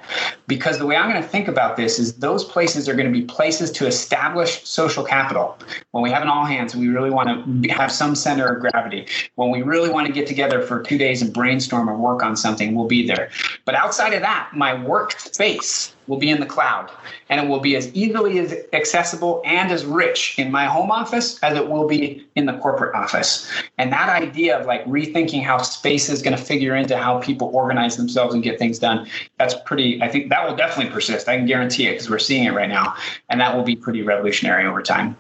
Because 0.47 0.79
the 0.79 0.87
way 0.87 0.97
I'm 0.97 1.11
going 1.11 1.23
to 1.23 1.29
think 1.29 1.49
about 1.49 1.77
this 1.77 1.99
is 1.99 2.15
those 2.15 2.45
places 2.45 2.89
are 2.89 2.95
going 2.95 3.07
to 3.07 3.13
be 3.13 3.25
places 3.27 3.71
to 3.73 3.87
establish 3.87 4.67
social 4.67 5.05
capital. 5.05 5.59
When 5.91 6.03
we 6.03 6.11
have 6.11 6.23
an 6.23 6.29
all 6.29 6.47
hands, 6.47 6.75
we 6.75 6.89
really 6.89 7.11
want 7.11 7.63
to 7.63 7.69
have 7.69 7.93
some 7.93 8.15
center 8.15 8.47
of 8.47 8.61
gravity. 8.61 9.07
When 9.35 9.51
we 9.51 9.63
really 9.63 9.91
want 9.91 10.07
to 10.07 10.13
get 10.13 10.27
together 10.27 10.63
for 10.63 10.83
two 10.83 10.97
days 10.97 11.21
and 11.21 11.33
brainstorm 11.33 11.91
or 11.91 11.97
work 11.97 12.23
on 12.23 12.37
something, 12.37 12.75
we'll 12.75 12.87
be 12.87 13.07
there. 13.07 13.31
But 13.67 13.75
outside 13.75 14.15
of 14.15 14.23
that, 14.23 14.51
my 14.55 14.73
workspace 14.73 15.93
will 16.07 16.17
be 16.19 16.31
in 16.31 16.41
the 16.41 16.47
cloud 16.47 16.91
and 17.29 17.41
it 17.41 17.49
will 17.49 17.61
be 17.61 17.77
as 17.77 17.93
easily 17.95 18.39
as 18.39 18.55
accessible 18.73 19.43
and 19.45 19.71
as 19.73 19.85
rich 19.85 20.39
in 20.39 20.51
my 20.51 20.67
home 20.67 20.91
office 20.91 21.43
as 21.43 21.57
it 21.57 21.69
will 21.69 21.87
be 21.87 22.27
in 22.35 22.47
the 22.47 22.57
corporate 22.59 22.95
office. 22.95 23.51
And 23.79 23.93
that 23.93 24.09
idea 24.09 24.59
of 24.59 24.67
like 24.67 24.85
rethinking 24.85 25.43
how 25.43 25.59
space 25.59 26.09
is 26.09 26.23
going 26.23 26.37
to 26.37 26.43
figure 26.43 26.77
into 26.77 26.97
how 26.97 27.21
people 27.21 27.51
organize 27.55 27.97
themselves 27.97 28.35
and 28.35 28.43
get 28.43 28.59
things 28.59 28.79
done 28.79 29.09
that's 29.39 29.55
pretty 29.65 30.01
i 30.03 30.09
think 30.09 30.29
that 30.29 30.49
will 30.49 30.57
definitely 30.57 30.93
persist. 30.93 31.29
I 31.29 31.37
can 31.37 31.47
guarantee 31.47 31.87
it 31.87 31.93
because 31.93 32.11
we're 32.11 32.19
seeing 32.19 32.45
it 32.45 32.53
right 32.53 32.69
now 32.69 32.95
and 33.29 33.41
that 33.41 33.57
will 33.57 33.65
be 33.65 33.77
pretty 33.77 34.03
revolutionary 34.03 34.67
over 34.67 34.83
time 34.83 35.17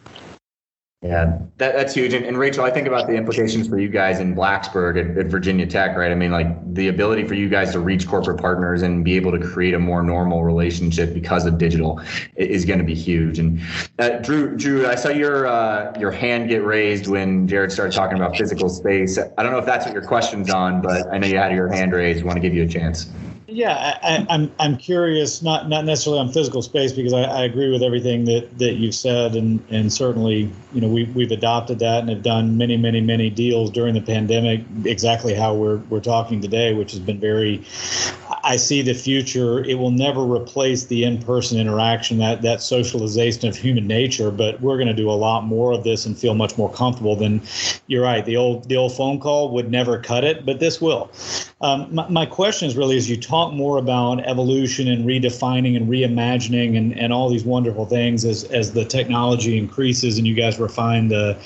yeah, 1.06 1.38
that, 1.58 1.74
that's 1.74 1.94
huge. 1.94 2.12
And, 2.12 2.24
and, 2.24 2.38
Rachel, 2.38 2.64
I 2.64 2.70
think 2.70 2.88
about 2.88 3.06
the 3.06 3.14
implications 3.14 3.68
for 3.68 3.78
you 3.78 3.88
guys 3.88 4.18
in 4.18 4.34
Blacksburg 4.34 4.98
at, 4.98 5.16
at, 5.16 5.26
Virginia 5.26 5.66
Tech, 5.66 5.96
right? 5.96 6.10
I 6.10 6.14
mean, 6.14 6.32
like 6.32 6.74
the 6.74 6.88
ability 6.88 7.26
for 7.26 7.34
you 7.34 7.48
guys 7.48 7.72
to 7.72 7.80
reach 7.80 8.08
corporate 8.08 8.40
partners 8.40 8.82
and 8.82 9.04
be 9.04 9.14
able 9.14 9.32
to 9.32 9.38
create 9.38 9.74
a 9.74 9.78
more 9.78 10.02
normal 10.02 10.44
relationship 10.44 11.14
because 11.14 11.46
of 11.46 11.58
digital 11.58 12.00
is 12.36 12.64
going 12.64 12.78
to 12.78 12.84
be 12.84 12.94
huge. 12.94 13.38
And 13.38 13.60
uh, 13.98 14.18
Drew, 14.18 14.56
Drew, 14.56 14.86
I 14.86 14.94
saw 14.96 15.10
your 15.10 15.46
uh, 15.46 15.96
your 15.98 16.10
hand 16.10 16.48
get 16.48 16.64
raised 16.64 17.06
when 17.06 17.46
Jared 17.46 17.72
started 17.72 17.94
talking 17.94 18.16
about 18.16 18.36
physical 18.36 18.68
space. 18.68 19.18
I 19.18 19.42
don't 19.42 19.52
know 19.52 19.58
if 19.58 19.66
that's 19.66 19.84
what 19.84 19.94
your 19.94 20.04
question's 20.04 20.50
on, 20.50 20.82
but 20.82 21.06
I 21.12 21.18
know 21.18 21.26
you 21.26 21.38
had 21.38 21.52
your 21.52 21.68
hand 21.68 21.92
raised. 21.92 22.22
I 22.22 22.26
want 22.26 22.36
to 22.36 22.40
give 22.40 22.54
you 22.54 22.64
a 22.64 22.68
chance. 22.68 23.06
Yeah, 23.48 23.98
I, 24.02 24.16
am 24.16 24.26
I'm, 24.28 24.52
I'm 24.58 24.76
curious, 24.76 25.40
not 25.40 25.68
not 25.68 25.84
necessarily 25.84 26.20
on 26.20 26.32
physical 26.32 26.62
space, 26.62 26.92
because 26.92 27.12
I, 27.12 27.22
I 27.22 27.44
agree 27.44 27.70
with 27.70 27.80
everything 27.80 28.24
that, 28.24 28.58
that 28.58 28.72
you've 28.72 28.94
said, 28.94 29.36
and 29.36 29.64
and 29.70 29.92
certainly, 29.92 30.50
you 30.72 30.80
know, 30.80 30.88
we 30.88 31.04
we've 31.04 31.30
adopted 31.30 31.78
that 31.78 32.00
and 32.00 32.08
have 32.08 32.24
done 32.24 32.58
many 32.58 32.76
many 32.76 33.00
many 33.00 33.30
deals 33.30 33.70
during 33.70 33.94
the 33.94 34.00
pandemic, 34.00 34.64
exactly 34.84 35.32
how 35.32 35.54
we're 35.54 35.76
we're 35.90 36.00
talking 36.00 36.40
today, 36.40 36.74
which 36.74 36.90
has 36.90 37.00
been 37.00 37.20
very. 37.20 37.62
I 38.46 38.54
see 38.54 38.80
the 38.80 38.94
future. 38.94 39.64
It 39.64 39.74
will 39.74 39.90
never 39.90 40.22
replace 40.22 40.86
the 40.86 41.02
in-person 41.02 41.58
interaction, 41.58 42.18
that 42.18 42.42
that 42.42 42.62
socialization 42.62 43.48
of 43.48 43.56
human 43.56 43.88
nature. 43.88 44.30
But 44.30 44.60
we're 44.60 44.76
going 44.76 44.86
to 44.86 44.94
do 44.94 45.10
a 45.10 45.18
lot 45.18 45.44
more 45.44 45.72
of 45.72 45.82
this 45.82 46.06
and 46.06 46.16
feel 46.16 46.34
much 46.34 46.56
more 46.56 46.72
comfortable 46.72 47.16
than. 47.16 47.42
You're 47.88 48.04
right. 48.04 48.24
The 48.24 48.36
old 48.36 48.68
the 48.68 48.76
old 48.76 48.96
phone 48.96 49.18
call 49.18 49.50
would 49.50 49.70
never 49.70 49.98
cut 49.98 50.22
it, 50.22 50.46
but 50.46 50.60
this 50.60 50.80
will. 50.80 51.10
Um, 51.60 51.92
my, 51.92 52.08
my 52.08 52.26
question 52.26 52.68
is 52.68 52.76
really 52.76 52.96
as 52.96 53.10
you 53.10 53.16
talk 53.16 53.52
more 53.52 53.78
about 53.78 54.20
evolution 54.26 54.88
and 54.88 55.04
redefining 55.04 55.76
and 55.76 55.88
reimagining 55.88 56.76
and, 56.76 56.96
and 56.98 57.12
all 57.12 57.30
these 57.30 57.44
wonderful 57.44 57.86
things 57.86 58.24
as, 58.24 58.44
as 58.44 58.72
the 58.72 58.84
technology 58.84 59.56
increases 59.56 60.18
and 60.18 60.26
you 60.26 60.34
guys 60.34 60.58
refine 60.58 61.08
the 61.08 61.36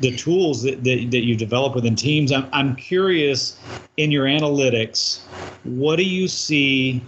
the 0.00 0.16
tools 0.16 0.62
that, 0.62 0.82
that, 0.82 1.10
that 1.10 1.24
you 1.24 1.36
develop 1.36 1.74
within 1.74 1.94
teams. 1.94 2.32
I'm, 2.32 2.48
I'm 2.52 2.74
curious 2.74 3.58
in 3.96 4.10
your 4.10 4.24
analytics, 4.24 5.20
what 5.64 5.96
do 5.96 6.04
you 6.04 6.28
see 6.28 7.02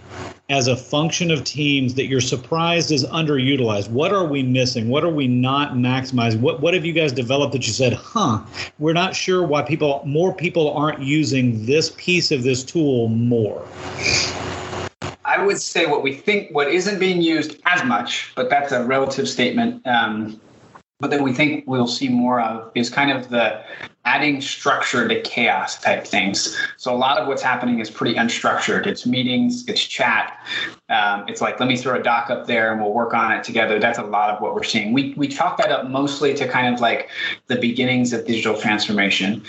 as 0.49 0.67
a 0.67 0.75
function 0.75 1.31
of 1.31 1.43
teams 1.43 1.95
that 1.95 2.05
you're 2.05 2.21
surprised 2.21 2.91
is 2.91 3.05
underutilized? 3.05 3.89
What 3.89 4.11
are 4.11 4.25
we 4.25 4.43
missing? 4.43 4.89
What 4.89 5.03
are 5.03 5.09
we 5.09 5.27
not 5.27 5.73
maximizing? 5.73 6.39
What 6.41 6.61
what 6.61 6.73
have 6.73 6.85
you 6.85 6.93
guys 6.93 7.11
developed 7.11 7.53
that 7.53 7.65
you 7.65 7.73
said, 7.73 7.93
huh, 7.93 8.41
we're 8.79 8.93
not 8.93 9.15
sure 9.15 9.43
why 9.43 9.63
people 9.63 10.01
more 10.05 10.33
people 10.33 10.71
aren't 10.73 11.01
using 11.01 11.65
this 11.65 11.93
piece 11.97 12.31
of 12.31 12.43
this 12.43 12.63
tool 12.63 13.07
more? 13.07 13.65
I 15.25 15.43
would 15.43 15.59
say 15.59 15.85
what 15.85 16.03
we 16.03 16.13
think, 16.13 16.53
what 16.53 16.67
isn't 16.67 16.99
being 16.99 17.21
used 17.21 17.59
as 17.65 17.83
much, 17.83 18.33
but 18.35 18.49
that's 18.49 18.71
a 18.71 18.83
relative 18.83 19.27
statement. 19.27 19.85
Um, 19.87 20.39
but 20.99 21.09
that 21.09 21.21
we 21.21 21.33
think 21.33 21.65
we'll 21.67 21.87
see 21.87 22.07
more 22.07 22.39
of 22.39 22.71
is 22.75 22.89
kind 22.89 23.11
of 23.11 23.29
the 23.29 23.61
adding 24.05 24.41
structure 24.41 25.07
to 25.07 25.21
chaos 25.21 25.79
type 25.79 26.05
things. 26.05 26.57
So 26.77 26.93
a 26.93 26.97
lot 26.97 27.17
of 27.17 27.27
what's 27.27 27.41
happening 27.41 27.79
is 27.79 27.89
pretty 27.89 28.15
unstructured. 28.15 28.85
It's 28.85 29.05
meetings, 29.05 29.67
it's 29.67 29.81
chat. 29.81 30.37
Um, 30.89 31.25
it's 31.27 31.41
like 31.41 31.59
let 31.59 31.69
me 31.69 31.77
throw 31.77 31.99
a 31.99 32.03
doc 32.03 32.29
up 32.29 32.45
there 32.45 32.71
and 32.71 32.81
we'll 32.81 32.93
work 32.93 33.13
on 33.13 33.31
it 33.31 33.43
together. 33.43 33.79
That's 33.79 33.99
a 33.99 34.03
lot 34.03 34.29
of 34.29 34.41
what 34.41 34.55
we're 34.55 34.63
seeing. 34.63 34.93
We 34.93 35.13
we 35.15 35.27
chalk 35.27 35.57
that 35.57 35.71
up 35.71 35.89
mostly 35.89 36.33
to 36.33 36.47
kind 36.47 36.73
of 36.73 36.81
like 36.81 37.09
the 37.47 37.55
beginnings 37.55 38.13
of 38.13 38.25
digital 38.25 38.59
transformation 38.59 39.43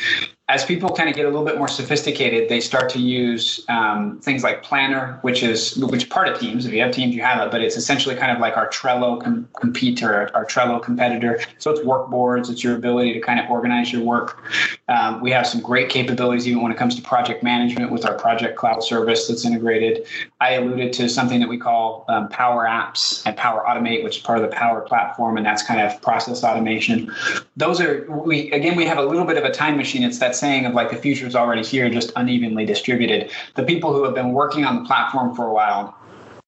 as 0.49 0.63
people 0.63 0.91
kind 0.91 1.09
of 1.09 1.17
get 1.17 1.25
a 1.25 1.29
little 1.29 1.45
bit 1.45 1.57
more 1.57 1.69
sophisticated, 1.69 2.51
they 2.51 2.61
start 2.61 2.91
to 2.91 2.99
use 2.99 3.65
um, 3.71 4.21
things 4.21 4.43
like 4.43 4.63
Planner, 4.63 5.19
which 5.23 5.43
is 5.43 5.75
which 5.79 6.11
part 6.11 6.29
of 6.29 6.39
Teams. 6.39 6.67
If 6.67 6.75
you 6.75 6.83
have 6.83 6.93
Teams, 6.93 7.15
you 7.15 7.23
have 7.23 7.47
it, 7.47 7.51
but 7.51 7.63
it's 7.63 7.79
essentially 7.79 8.15
kind 8.15 8.31
of 8.31 8.41
like 8.41 8.55
our 8.59 8.69
Trello 8.69 9.23
com- 9.23 9.49
competitor, 9.59 10.31
our 10.35 10.45
Trello 10.45 10.83
competitor. 10.83 11.41
So 11.57 11.71
it's 11.71 11.83
work 11.83 12.11
boards. 12.11 12.51
It's 12.51 12.63
your 12.63 12.77
ability 12.77 13.15
to 13.15 13.21
kind 13.21 13.41
of 13.41 13.51
organize 13.51 13.91
your 13.91 14.03
work. 14.03 14.45
Um, 14.89 15.23
we 15.23 15.31
have 15.31 15.47
some 15.47 15.63
great 15.63 15.89
capabilities 15.89 16.47
even 16.47 16.63
when 16.63 16.71
it 16.71 16.77
comes 16.77 16.95
to 16.97 17.01
project 17.03 17.43
management 17.43 17.91
with 17.91 18.05
our 18.05 18.15
Project 18.15 18.59
Cloud 18.59 18.85
service 18.85 19.27
that's 19.29 19.47
integrated. 19.47 20.07
I 20.43 20.55
alluded 20.55 20.93
to 20.95 21.09
something 21.09 21.41
that 21.41 21.49
we 21.49 21.57
call 21.57 22.05
um, 22.09 22.29
Power 22.29 22.67
Apps 22.67 23.23
and 23.25 23.35
Power 23.35 23.65
Automate, 23.67 24.05
which 24.05 24.19
is 24.19 24.23
part 24.23 24.39
of 24.39 24.51
the 24.51 24.55
Power 24.55 24.83
platform, 24.83 25.39
and 25.39 25.47
that's 25.47 25.63
kind 25.63 25.81
of 25.81 26.03
process 26.03 26.45
automation. 26.45 27.11
Those 27.57 27.81
are 27.81 28.05
we 28.11 28.51
again 28.53 28.77
we 28.77 28.85
have 28.85 28.99
a 28.99 29.03
little 29.03 29.25
bit 29.25 29.39
of 29.39 29.45
a 29.45 29.51
time 29.51 29.79
machine. 29.79 30.03
It's 30.03 30.19
that 30.19 30.34
saying 30.35 30.67
of 30.67 30.75
like 30.75 30.91
the 30.91 30.97
future 30.97 31.27
is 31.27 31.35
already 31.35 31.65
here, 31.65 31.89
just 31.91 32.13
unevenly 32.17 32.65
distributed. 32.65 33.31
The 33.55 33.65
people 33.65 33.93
who 33.93 34.05
have 34.05 34.15
been 34.15 34.33
working 34.33 34.65
on 34.65 34.83
the 34.83 34.85
platform 34.85 35.35
for 35.35 35.47
a 35.47 35.53
while 35.53 35.97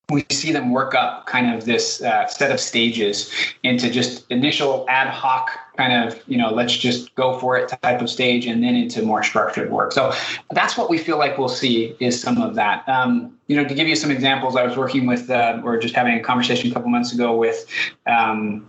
we 0.09 0.24
see 0.30 0.53
them 0.53 0.70
work 0.70 0.95
up 0.95 1.26
kind 1.26 1.53
of 1.53 1.64
this 1.64 2.01
uh, 2.01 2.28
set 2.28 2.53
of 2.53 2.61
stages 2.61 3.32
into 3.64 3.91
just 3.91 4.24
initial 4.30 4.87
ad 4.89 5.09
hoc 5.09 5.51
kind 5.76 5.93
of 5.93 6.22
you 6.28 6.39
know 6.39 6.51
let's 6.51 6.76
just 6.76 7.12
go 7.16 7.39
for 7.41 7.59
it 7.59 7.68
type 7.82 8.01
of 8.01 8.09
stage 8.09 8.47
and 8.47 8.62
then 8.62 8.76
into 8.76 9.03
more 9.03 9.24
structured 9.24 9.70
work. 9.70 9.93
So 9.93 10.12
that's 10.53 10.78
what 10.78 10.89
we 10.89 10.97
feel 10.97 11.18
like 11.18 11.39
we'll 11.39 11.49
see 11.49 11.97
is 11.99 12.20
some 12.20 12.41
of 12.41 12.55
that. 12.55 12.89
Um, 12.89 13.37
you 13.49 13.57
know 13.57 13.64
to 13.64 13.74
give 13.74 13.87
you 13.87 13.95
some 13.95 14.11
examples 14.11 14.57
i 14.57 14.64
was 14.64 14.76
working 14.76 15.07
with 15.07 15.30
uh, 15.30 15.61
or 15.64 15.78
just 15.78 15.95
having 15.95 16.14
a 16.14 16.20
conversation 16.20 16.70
a 16.70 16.74
couple 16.74 16.91
months 16.91 17.12
ago 17.12 17.37
with 17.37 17.66
um, 18.07 18.66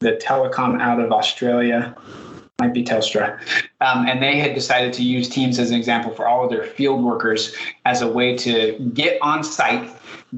the 0.00 0.12
telecom 0.12 0.80
out 0.80 1.00
of 1.00 1.12
australia 1.12 1.94
might 2.58 2.72
be 2.72 2.82
Telstra. 2.82 3.38
Um, 3.82 4.06
and 4.08 4.22
they 4.22 4.38
had 4.38 4.54
decided 4.54 4.94
to 4.94 5.02
use 5.02 5.28
Teams 5.28 5.58
as 5.58 5.70
an 5.70 5.76
example 5.76 6.10
for 6.12 6.26
all 6.26 6.44
of 6.44 6.50
their 6.50 6.64
field 6.64 7.04
workers 7.04 7.54
as 7.84 8.00
a 8.00 8.08
way 8.08 8.34
to 8.38 8.78
get 8.94 9.18
on 9.20 9.44
site, 9.44 9.90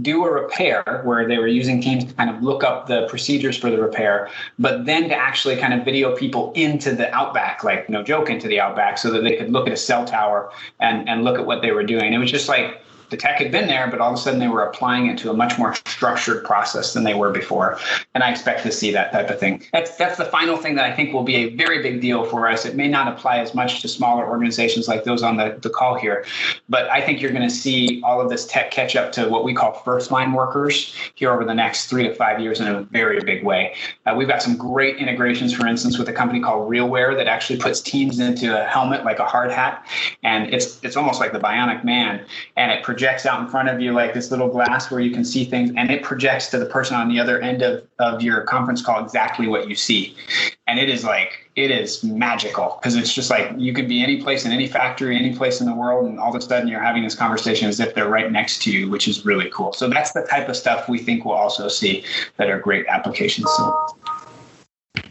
do 0.02 0.24
a 0.24 0.30
repair 0.30 1.02
where 1.04 1.28
they 1.28 1.38
were 1.38 1.46
using 1.46 1.80
Teams 1.80 2.04
to 2.06 2.14
kind 2.14 2.28
of 2.28 2.42
look 2.42 2.64
up 2.64 2.88
the 2.88 3.06
procedures 3.06 3.56
for 3.56 3.70
the 3.70 3.80
repair, 3.80 4.30
but 4.58 4.84
then 4.84 5.08
to 5.08 5.14
actually 5.14 5.56
kind 5.56 5.72
of 5.72 5.84
video 5.84 6.16
people 6.16 6.52
into 6.54 6.92
the 6.92 7.08
outback, 7.14 7.62
like 7.62 7.88
no 7.88 8.02
joke, 8.02 8.28
into 8.30 8.48
the 8.48 8.58
outback, 8.58 8.98
so 8.98 9.12
that 9.12 9.22
they 9.22 9.36
could 9.36 9.52
look 9.52 9.68
at 9.68 9.72
a 9.72 9.76
cell 9.76 10.04
tower 10.04 10.50
and, 10.80 11.08
and 11.08 11.22
look 11.22 11.38
at 11.38 11.46
what 11.46 11.62
they 11.62 11.70
were 11.70 11.84
doing. 11.84 12.12
It 12.12 12.18
was 12.18 12.32
just 12.32 12.48
like, 12.48 12.82
the 13.10 13.16
tech 13.16 13.38
had 13.38 13.50
been 13.50 13.66
there, 13.66 13.88
but 13.88 14.00
all 14.00 14.12
of 14.12 14.18
a 14.18 14.20
sudden 14.20 14.40
they 14.40 14.48
were 14.48 14.62
applying 14.62 15.06
it 15.06 15.18
to 15.18 15.30
a 15.30 15.34
much 15.34 15.58
more 15.58 15.74
structured 15.86 16.44
process 16.44 16.92
than 16.92 17.04
they 17.04 17.14
were 17.14 17.30
before. 17.30 17.78
And 18.14 18.22
I 18.22 18.30
expect 18.30 18.62
to 18.64 18.72
see 18.72 18.92
that 18.92 19.12
type 19.12 19.30
of 19.30 19.38
thing. 19.38 19.64
That's 19.72 19.96
that's 19.96 20.18
the 20.18 20.24
final 20.24 20.56
thing 20.56 20.74
that 20.76 20.84
I 20.84 20.94
think 20.94 21.12
will 21.12 21.24
be 21.24 21.36
a 21.36 21.54
very 21.54 21.82
big 21.82 22.00
deal 22.00 22.24
for 22.24 22.48
us. 22.48 22.64
It 22.64 22.76
may 22.76 22.88
not 22.88 23.08
apply 23.08 23.38
as 23.38 23.54
much 23.54 23.82
to 23.82 23.88
smaller 23.88 24.28
organizations 24.28 24.88
like 24.88 25.04
those 25.04 25.22
on 25.22 25.36
the, 25.36 25.58
the 25.60 25.70
call 25.70 25.96
here, 25.96 26.24
but 26.68 26.88
I 26.90 27.00
think 27.00 27.20
you're 27.20 27.32
going 27.32 27.48
to 27.48 27.54
see 27.54 28.02
all 28.04 28.20
of 28.20 28.28
this 28.28 28.46
tech 28.46 28.70
catch 28.70 28.96
up 28.96 29.12
to 29.12 29.28
what 29.28 29.44
we 29.44 29.54
call 29.54 29.72
first 29.72 30.10
line 30.10 30.32
workers 30.32 30.94
here 31.14 31.32
over 31.32 31.44
the 31.44 31.54
next 31.54 31.86
three 31.86 32.04
to 32.04 32.14
five 32.14 32.40
years 32.40 32.60
in 32.60 32.68
a 32.68 32.82
very 32.82 33.20
big 33.20 33.44
way. 33.44 33.74
Uh, 34.06 34.14
we've 34.16 34.28
got 34.28 34.42
some 34.42 34.56
great 34.56 34.96
integrations, 34.96 35.52
for 35.54 35.66
instance, 35.66 35.98
with 35.98 36.08
a 36.08 36.12
company 36.12 36.40
called 36.40 36.68
RealWear 36.70 37.16
that 37.16 37.26
actually 37.26 37.58
puts 37.58 37.80
teams 37.80 38.18
into 38.18 38.60
a 38.60 38.64
helmet 38.66 39.04
like 39.04 39.18
a 39.18 39.24
hard 39.24 39.50
hat, 39.50 39.86
and 40.22 40.52
it's 40.52 40.82
it's 40.82 40.96
almost 40.96 41.20
like 41.20 41.32
the 41.32 41.38
Bionic 41.38 41.84
Man, 41.84 42.24
and 42.56 42.70
it 42.70 42.82
projects 42.98 43.26
out 43.26 43.40
in 43.40 43.46
front 43.46 43.68
of 43.68 43.80
you 43.80 43.92
like 43.92 44.12
this 44.12 44.32
little 44.32 44.48
glass 44.48 44.90
where 44.90 44.98
you 44.98 45.12
can 45.12 45.24
see 45.24 45.44
things 45.44 45.70
and 45.76 45.88
it 45.88 46.02
projects 46.02 46.48
to 46.48 46.58
the 46.58 46.66
person 46.66 46.96
on 46.96 47.08
the 47.08 47.20
other 47.20 47.40
end 47.40 47.62
of, 47.62 47.86
of 48.00 48.20
your 48.20 48.40
conference 48.40 48.82
call 48.82 49.04
exactly 49.04 49.46
what 49.46 49.68
you 49.68 49.76
see. 49.76 50.16
And 50.66 50.80
it 50.80 50.90
is 50.90 51.04
like 51.04 51.48
it 51.54 51.70
is 51.70 52.02
magical 52.02 52.76
because 52.80 52.96
it's 52.96 53.14
just 53.14 53.30
like 53.30 53.52
you 53.56 53.72
could 53.72 53.86
be 53.88 54.02
any 54.02 54.20
place 54.20 54.44
in 54.44 54.50
any 54.50 54.66
factory 54.66 55.16
any 55.16 55.32
place 55.32 55.60
in 55.60 55.68
the 55.68 55.74
world 55.74 56.06
and 56.06 56.18
all 56.18 56.34
of 56.34 56.34
a 56.34 56.44
sudden 56.44 56.66
you're 56.66 56.82
having 56.82 57.04
this 57.04 57.14
conversation 57.14 57.68
as 57.68 57.78
if 57.78 57.94
they're 57.94 58.08
right 58.08 58.32
next 58.32 58.62
to 58.62 58.72
you 58.72 58.90
which 58.90 59.06
is 59.06 59.24
really 59.24 59.48
cool. 59.54 59.72
So 59.72 59.88
that's 59.88 60.10
the 60.10 60.22
type 60.22 60.48
of 60.48 60.56
stuff 60.56 60.88
we 60.88 60.98
think 60.98 61.24
we'll 61.24 61.36
also 61.36 61.68
see 61.68 62.04
that 62.36 62.50
are 62.50 62.58
great 62.58 62.84
applications. 62.88 63.48
So 63.56 63.94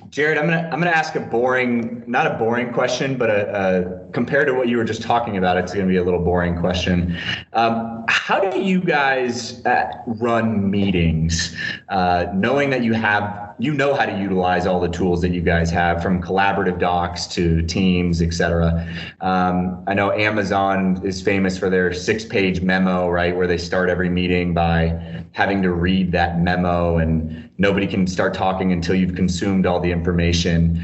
Jared, 0.10 0.38
I'm 0.38 0.46
gonna 0.46 0.70
I'm 0.72 0.80
gonna 0.80 0.92
ask 0.92 1.16
a 1.16 1.20
boring, 1.20 2.04
not 2.08 2.28
a 2.28 2.38
boring 2.38 2.72
question, 2.72 3.18
but 3.18 3.30
a, 3.30 4.08
a 4.08 4.12
compared 4.12 4.48
to 4.48 4.54
what 4.54 4.68
you 4.68 4.78
were 4.78 4.86
just 4.86 5.02
talking 5.02 5.38
about, 5.38 5.58
it's 5.58 5.74
gonna 5.74 5.88
be 5.88 5.98
a 5.98 6.04
little 6.04 6.24
boring 6.24 6.60
question. 6.60 7.18
Um, 7.54 8.06
how 8.08 8.40
do 8.40 8.60
you 8.60 8.80
guys 8.80 9.66
uh, 9.66 9.92
run 10.06 10.70
meetings, 10.70 11.56
uh, 11.90 12.28
knowing 12.34 12.70
that 12.70 12.84
you 12.84 12.94
have 12.94 13.47
you 13.60 13.74
know 13.74 13.94
how 13.96 14.06
to 14.06 14.18
utilize 14.20 14.68
all 14.68 14.80
the 14.80 14.90
tools 14.90 15.22
that 15.22 15.32
you 15.32 15.42
guys 15.42 15.72
have 15.72 16.02
from 16.02 16.22
collaborative 16.22 16.80
docs 16.80 17.26
to 17.26 17.62
teams 17.64 18.22
et 18.22 18.34
cetera. 18.34 18.88
Um, 19.22 19.84
i 19.88 19.94
know 19.94 20.12
amazon 20.12 21.02
is 21.04 21.22
famous 21.22 21.58
for 21.58 21.70
their 21.70 21.94
six 21.94 22.24
page 22.24 22.62
memo 22.62 23.10
right 23.10 23.36
where 23.36 23.48
they 23.48 23.58
start 23.58 23.90
every 23.90 24.10
meeting 24.10 24.54
by 24.54 25.26
having 25.32 25.62
to 25.64 25.72
read 25.72 26.12
that 26.12 26.40
memo 26.40 26.98
and 26.98 27.50
nobody 27.58 27.88
can 27.88 28.06
start 28.06 28.34
talking 28.34 28.72
until 28.72 28.96
you've 28.96 29.16
consumed 29.16 29.66
all 29.66 29.80
the 29.80 29.92
information 29.92 30.84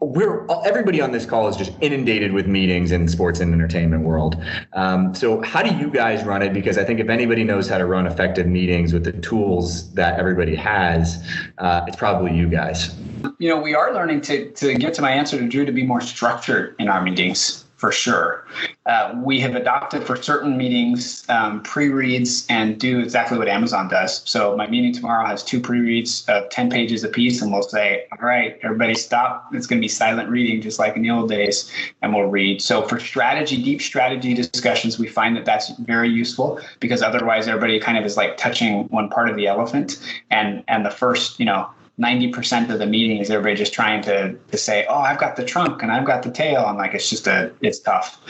we're 0.00 0.46
everybody 0.64 1.00
on 1.00 1.10
this 1.12 1.26
call 1.26 1.48
is 1.48 1.56
just 1.56 1.72
inundated 1.80 2.32
with 2.32 2.46
meetings 2.46 2.92
in 2.92 3.06
the 3.06 3.10
sports 3.10 3.40
and 3.40 3.52
entertainment 3.52 4.04
world. 4.04 4.42
Um, 4.72 5.14
so 5.14 5.42
how 5.42 5.62
do 5.62 5.74
you 5.76 5.90
guys 5.90 6.24
run 6.24 6.42
it? 6.42 6.52
Because 6.52 6.78
I 6.78 6.84
think 6.84 7.00
if 7.00 7.08
anybody 7.08 7.44
knows 7.44 7.68
how 7.68 7.78
to 7.78 7.86
run 7.86 8.06
effective 8.06 8.46
meetings 8.46 8.92
with 8.92 9.04
the 9.04 9.12
tools 9.12 9.92
that 9.94 10.18
everybody 10.18 10.54
has, 10.54 11.26
uh, 11.58 11.84
it's 11.86 11.96
probably 11.96 12.34
you 12.34 12.48
guys. 12.48 12.94
You 13.38 13.48
know, 13.48 13.60
we 13.60 13.74
are 13.74 13.92
learning 13.92 14.20
to 14.22 14.50
to 14.52 14.74
get 14.74 14.94
to 14.94 15.02
my 15.02 15.10
answer 15.10 15.38
to 15.38 15.48
Drew 15.48 15.64
to 15.64 15.72
be 15.72 15.84
more 15.84 16.00
structured 16.00 16.76
in 16.78 16.88
our 16.88 17.02
meetings 17.02 17.64
for 17.78 17.92
sure. 17.92 18.44
Uh, 18.86 19.14
we 19.22 19.38
have 19.38 19.54
adopted 19.54 20.04
for 20.04 20.16
certain 20.16 20.56
meetings 20.56 21.24
um, 21.28 21.62
pre-reads 21.62 22.44
and 22.50 22.78
do 22.78 22.98
exactly 22.98 23.38
what 23.38 23.46
Amazon 23.46 23.88
does. 23.88 24.28
So 24.28 24.56
my 24.56 24.66
meeting 24.66 24.92
tomorrow 24.92 25.24
has 25.24 25.44
two 25.44 25.60
pre-reads 25.60 26.24
of 26.28 26.50
10 26.50 26.70
pages 26.70 27.04
apiece, 27.04 27.40
and 27.40 27.52
we'll 27.52 27.62
say, 27.62 28.06
all 28.10 28.26
right, 28.26 28.58
everybody 28.62 28.94
stop. 28.94 29.48
It's 29.52 29.66
going 29.68 29.80
to 29.80 29.84
be 29.84 29.88
silent 29.88 30.28
reading, 30.28 30.60
just 30.60 30.80
like 30.80 30.96
in 30.96 31.02
the 31.02 31.10
old 31.10 31.28
days, 31.28 31.70
and 32.02 32.12
we'll 32.12 32.24
read. 32.24 32.60
So 32.60 32.82
for 32.82 32.98
strategy, 32.98 33.62
deep 33.62 33.80
strategy 33.80 34.34
discussions, 34.34 34.98
we 34.98 35.06
find 35.06 35.36
that 35.36 35.44
that's 35.44 35.70
very 35.78 36.08
useful 36.08 36.60
because 36.80 37.00
otherwise 37.00 37.46
everybody 37.46 37.78
kind 37.78 37.96
of 37.96 38.04
is 38.04 38.16
like 38.16 38.36
touching 38.36 38.88
one 38.88 39.08
part 39.08 39.28
of 39.28 39.36
the 39.36 39.46
elephant, 39.46 39.98
and 40.30 40.64
and 40.66 40.84
the 40.84 40.90
first, 40.90 41.38
you 41.38 41.46
know, 41.46 41.70
90% 41.98 42.70
of 42.70 42.78
the 42.78 42.86
meeting 42.86 43.18
is 43.18 43.30
everybody 43.30 43.56
just 43.56 43.72
trying 43.72 44.02
to, 44.02 44.32
to 44.34 44.56
say, 44.56 44.86
oh, 44.88 44.98
I've 44.98 45.18
got 45.18 45.36
the 45.36 45.44
trunk 45.44 45.82
and 45.82 45.90
I've 45.90 46.04
got 46.06 46.22
the 46.22 46.30
tail. 46.30 46.64
I'm 46.64 46.76
like, 46.76 46.94
it's 46.94 47.10
just 47.10 47.26
a, 47.26 47.52
it's 47.60 47.80
tough. 47.80 48.20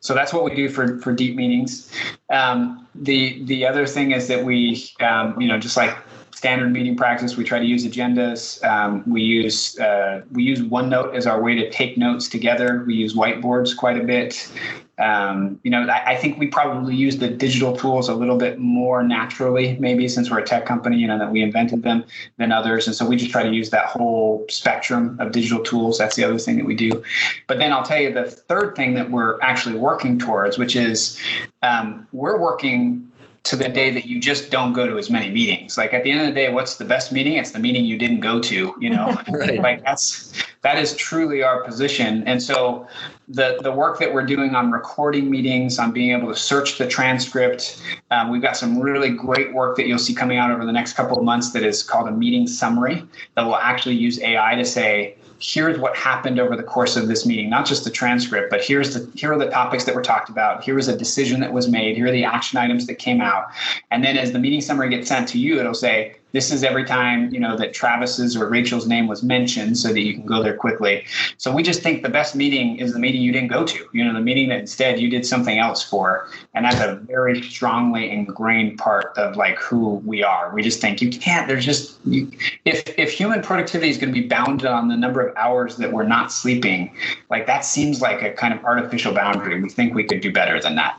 So 0.00 0.14
that's 0.14 0.32
what 0.32 0.44
we 0.44 0.54
do 0.54 0.68
for, 0.68 0.98
for 0.98 1.12
deep 1.12 1.34
meetings. 1.34 1.90
Um, 2.30 2.86
the, 2.94 3.42
the 3.44 3.66
other 3.66 3.86
thing 3.86 4.12
is 4.12 4.28
that 4.28 4.44
we, 4.44 4.90
um, 5.00 5.40
you 5.40 5.48
know, 5.48 5.58
just 5.58 5.76
like 5.76 5.96
standard 6.34 6.70
meeting 6.70 6.96
practice, 6.96 7.36
we 7.36 7.44
try 7.44 7.58
to 7.58 7.64
use 7.64 7.86
agendas. 7.86 8.62
Um, 8.62 9.02
we 9.06 9.22
use, 9.22 9.78
uh, 9.78 10.22
we 10.32 10.42
use 10.42 10.60
OneNote 10.60 11.14
as 11.14 11.26
our 11.26 11.42
way 11.42 11.54
to 11.54 11.70
take 11.70 11.96
notes 11.96 12.28
together. 12.28 12.84
We 12.86 12.94
use 12.94 13.14
whiteboards 13.14 13.74
quite 13.74 13.96
a 13.96 14.04
bit 14.04 14.50
um, 14.98 15.58
you 15.64 15.70
know, 15.70 15.86
I, 15.88 16.12
I, 16.12 16.16
think 16.16 16.38
we 16.38 16.46
probably 16.46 16.94
use 16.94 17.18
the 17.18 17.28
digital 17.28 17.76
tools 17.76 18.08
a 18.08 18.14
little 18.14 18.36
bit 18.36 18.60
more 18.60 19.02
naturally, 19.02 19.76
maybe 19.80 20.06
since 20.06 20.30
we're 20.30 20.38
a 20.38 20.44
tech 20.44 20.66
company, 20.66 20.98
you 20.98 21.08
know, 21.08 21.18
that 21.18 21.32
we 21.32 21.42
invented 21.42 21.82
them 21.82 22.04
than 22.36 22.52
others. 22.52 22.86
And 22.86 22.94
so 22.94 23.04
we 23.04 23.16
just 23.16 23.32
try 23.32 23.42
to 23.42 23.52
use 23.52 23.70
that 23.70 23.86
whole 23.86 24.44
spectrum 24.48 25.16
of 25.18 25.32
digital 25.32 25.64
tools. 25.64 25.98
That's 25.98 26.14
the 26.14 26.22
other 26.22 26.38
thing 26.38 26.56
that 26.58 26.64
we 26.64 26.76
do. 26.76 27.02
But 27.48 27.58
then 27.58 27.72
I'll 27.72 27.82
tell 27.82 28.00
you 28.00 28.12
the 28.12 28.30
third 28.30 28.76
thing 28.76 28.94
that 28.94 29.10
we're 29.10 29.40
actually 29.40 29.76
working 29.76 30.16
towards, 30.16 30.58
which 30.58 30.76
is 30.76 31.18
um, 31.62 32.06
we're 32.12 32.38
working 32.38 33.10
to 33.44 33.56
the 33.56 33.68
day 33.68 33.90
that 33.90 34.06
you 34.06 34.18
just 34.18 34.50
don't 34.50 34.72
go 34.72 34.86
to 34.86 34.96
as 34.96 35.10
many 35.10 35.30
meetings. 35.30 35.76
Like 35.76 35.92
at 35.92 36.02
the 36.02 36.10
end 36.10 36.20
of 36.20 36.26
the 36.26 36.32
day, 36.32 36.50
what's 36.50 36.76
the 36.76 36.84
best 36.84 37.12
meeting? 37.12 37.34
It's 37.34 37.50
the 37.50 37.58
meeting 37.58 37.84
you 37.84 37.98
didn't 37.98 38.20
go 38.20 38.40
to, 38.40 38.74
you 38.80 38.90
know. 38.90 39.20
right. 39.28 39.60
Like 39.60 39.84
that's 39.84 40.32
that 40.62 40.78
is 40.78 40.96
truly 40.96 41.42
our 41.42 41.62
position. 41.62 42.26
And 42.26 42.42
so 42.42 42.88
the 43.28 43.58
the 43.62 43.72
work 43.72 43.98
that 43.98 44.12
we're 44.12 44.26
doing 44.26 44.54
on 44.54 44.70
recording 44.70 45.30
meetings, 45.30 45.78
on 45.78 45.92
being 45.92 46.12
able 46.12 46.28
to 46.28 46.38
search 46.38 46.78
the 46.78 46.86
transcript, 46.86 47.82
um, 48.10 48.30
we've 48.30 48.42
got 48.42 48.56
some 48.56 48.78
really 48.78 49.10
great 49.10 49.52
work 49.52 49.76
that 49.76 49.86
you'll 49.86 49.98
see 49.98 50.14
coming 50.14 50.38
out 50.38 50.50
over 50.50 50.66
the 50.66 50.72
next 50.72 50.92
couple 50.92 51.18
of 51.18 51.24
months 51.24 51.52
that 51.52 51.62
is 51.62 51.82
called 51.82 52.08
a 52.08 52.12
meeting 52.12 52.46
summary 52.46 53.02
that 53.34 53.44
will 53.44 53.56
actually 53.56 53.94
use 53.94 54.20
AI 54.20 54.54
to 54.54 54.64
say, 54.64 55.16
here's 55.40 55.78
what 55.78 55.96
happened 55.96 56.38
over 56.38 56.56
the 56.56 56.62
course 56.62 56.96
of 56.96 57.08
this 57.08 57.26
meeting, 57.26 57.50
not 57.50 57.66
just 57.66 57.84
the 57.84 57.90
transcript, 57.90 58.50
but 58.50 58.62
here's 58.62 58.94
the 58.94 59.10
here 59.14 59.32
are 59.32 59.38
the 59.38 59.50
topics 59.50 59.84
that 59.84 59.94
were 59.94 60.02
talked 60.02 60.28
about. 60.28 60.62
Here 60.62 60.74
was 60.74 60.88
a 60.88 60.96
decision 60.96 61.40
that 61.40 61.52
was 61.52 61.68
made. 61.68 61.96
Here 61.96 62.06
are 62.06 62.12
the 62.12 62.24
action 62.24 62.58
items 62.58 62.86
that 62.86 62.96
came 62.96 63.20
out. 63.20 63.46
And 63.90 64.04
then 64.04 64.16
as 64.16 64.32
the 64.32 64.38
meeting 64.38 64.60
summary 64.60 64.90
gets 64.90 65.08
sent 65.08 65.28
to 65.28 65.38
you, 65.38 65.58
it'll 65.58 65.74
say, 65.74 66.16
this 66.34 66.50
is 66.50 66.64
every 66.64 66.84
time 66.84 67.32
you 67.32 67.38
know 67.38 67.56
that 67.56 67.72
Travis's 67.72 68.36
or 68.36 68.48
Rachel's 68.48 68.88
name 68.88 69.06
was 69.06 69.22
mentioned, 69.22 69.78
so 69.78 69.92
that 69.92 70.00
you 70.00 70.14
can 70.14 70.26
go 70.26 70.42
there 70.42 70.56
quickly. 70.56 71.06
So 71.38 71.54
we 71.54 71.62
just 71.62 71.80
think 71.80 72.02
the 72.02 72.08
best 72.08 72.34
meeting 72.34 72.76
is 72.76 72.92
the 72.92 72.98
meeting 72.98 73.22
you 73.22 73.30
didn't 73.30 73.52
go 73.52 73.64
to. 73.64 73.88
You 73.92 74.04
know, 74.04 74.12
the 74.12 74.20
meeting 74.20 74.48
that 74.48 74.58
instead 74.58 74.98
you 74.98 75.08
did 75.08 75.24
something 75.24 75.58
else 75.58 75.84
for, 75.84 76.28
and 76.52 76.64
that's 76.64 76.80
a 76.80 76.96
very 76.96 77.40
strongly 77.40 78.10
ingrained 78.10 78.78
part 78.78 79.16
of 79.16 79.36
like 79.36 79.58
who 79.58 80.02
we 80.04 80.24
are. 80.24 80.52
We 80.52 80.60
just 80.60 80.80
think 80.80 81.00
you 81.00 81.08
can't. 81.08 81.46
There's 81.46 81.64
just 81.64 81.98
you, 82.04 82.28
if 82.64 82.82
if 82.98 83.12
human 83.12 83.40
productivity 83.40 83.90
is 83.90 83.96
going 83.96 84.12
to 84.12 84.20
be 84.20 84.26
bounded 84.26 84.66
on 84.66 84.88
the 84.88 84.96
number 84.96 85.24
of 85.24 85.36
hours 85.36 85.76
that 85.76 85.92
we're 85.92 86.02
not 86.02 86.32
sleeping, 86.32 86.96
like 87.30 87.46
that 87.46 87.64
seems 87.64 88.02
like 88.02 88.22
a 88.22 88.32
kind 88.32 88.52
of 88.52 88.64
artificial 88.64 89.14
boundary. 89.14 89.62
We 89.62 89.68
think 89.68 89.94
we 89.94 90.02
could 90.02 90.20
do 90.20 90.32
better 90.32 90.60
than 90.60 90.74
that. 90.74 90.98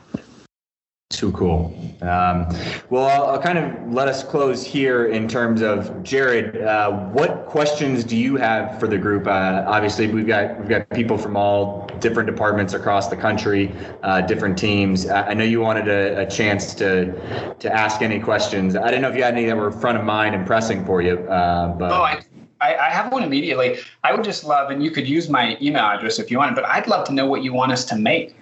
Too 1.10 1.30
cool. 1.32 1.72
Um, 2.02 2.48
well, 2.90 3.06
I'll, 3.06 3.26
I'll, 3.26 3.40
kind 3.40 3.58
of 3.58 3.92
let 3.92 4.08
us 4.08 4.24
close 4.24 4.66
here 4.66 5.06
in 5.06 5.28
terms 5.28 5.62
of 5.62 6.02
Jared. 6.02 6.60
Uh, 6.60 6.90
what 7.10 7.46
questions 7.46 8.02
do 8.02 8.16
you 8.16 8.36
have 8.36 8.80
for 8.80 8.88
the 8.88 8.98
group? 8.98 9.28
Uh, 9.28 9.64
obviously, 9.68 10.08
we've 10.08 10.26
got 10.26 10.58
we've 10.58 10.68
got 10.68 10.90
people 10.90 11.16
from 11.16 11.36
all 11.36 11.86
different 12.00 12.28
departments 12.28 12.74
across 12.74 13.06
the 13.06 13.16
country, 13.16 13.72
uh, 14.02 14.22
different 14.22 14.58
teams. 14.58 15.08
I 15.08 15.32
know 15.32 15.44
you 15.44 15.60
wanted 15.60 15.86
a, 15.86 16.22
a, 16.22 16.26
chance 16.26 16.74
to 16.74 17.54
to 17.54 17.72
ask 17.72 18.02
any 18.02 18.18
questions. 18.18 18.74
I 18.74 18.86
didn't 18.86 19.02
know 19.02 19.08
if 19.10 19.16
you 19.16 19.22
had 19.22 19.34
any 19.34 19.46
that 19.46 19.56
were 19.56 19.70
front 19.70 19.96
of 19.96 20.04
mind 20.04 20.34
and 20.34 20.44
pressing 20.44 20.84
for 20.84 21.02
you. 21.02 21.18
Uh, 21.30 21.68
but 21.68 21.92
oh, 21.92 22.02
I- 22.02 22.22
I, 22.60 22.90
have 22.90 23.12
one 23.12 23.22
immediately. 23.22 23.78
I 24.02 24.12
would 24.12 24.24
just 24.24 24.42
love, 24.42 24.70
and 24.70 24.82
you 24.82 24.90
could 24.90 25.06
use 25.06 25.28
my 25.28 25.56
email 25.62 25.84
address 25.84 26.18
if 26.18 26.32
you 26.32 26.38
want, 26.38 26.56
but 26.56 26.64
I'd 26.64 26.88
love 26.88 27.06
to 27.06 27.12
know 27.12 27.26
what 27.26 27.44
you 27.44 27.52
want 27.52 27.70
us 27.70 27.84
to 27.84 27.96
make. 27.96 28.34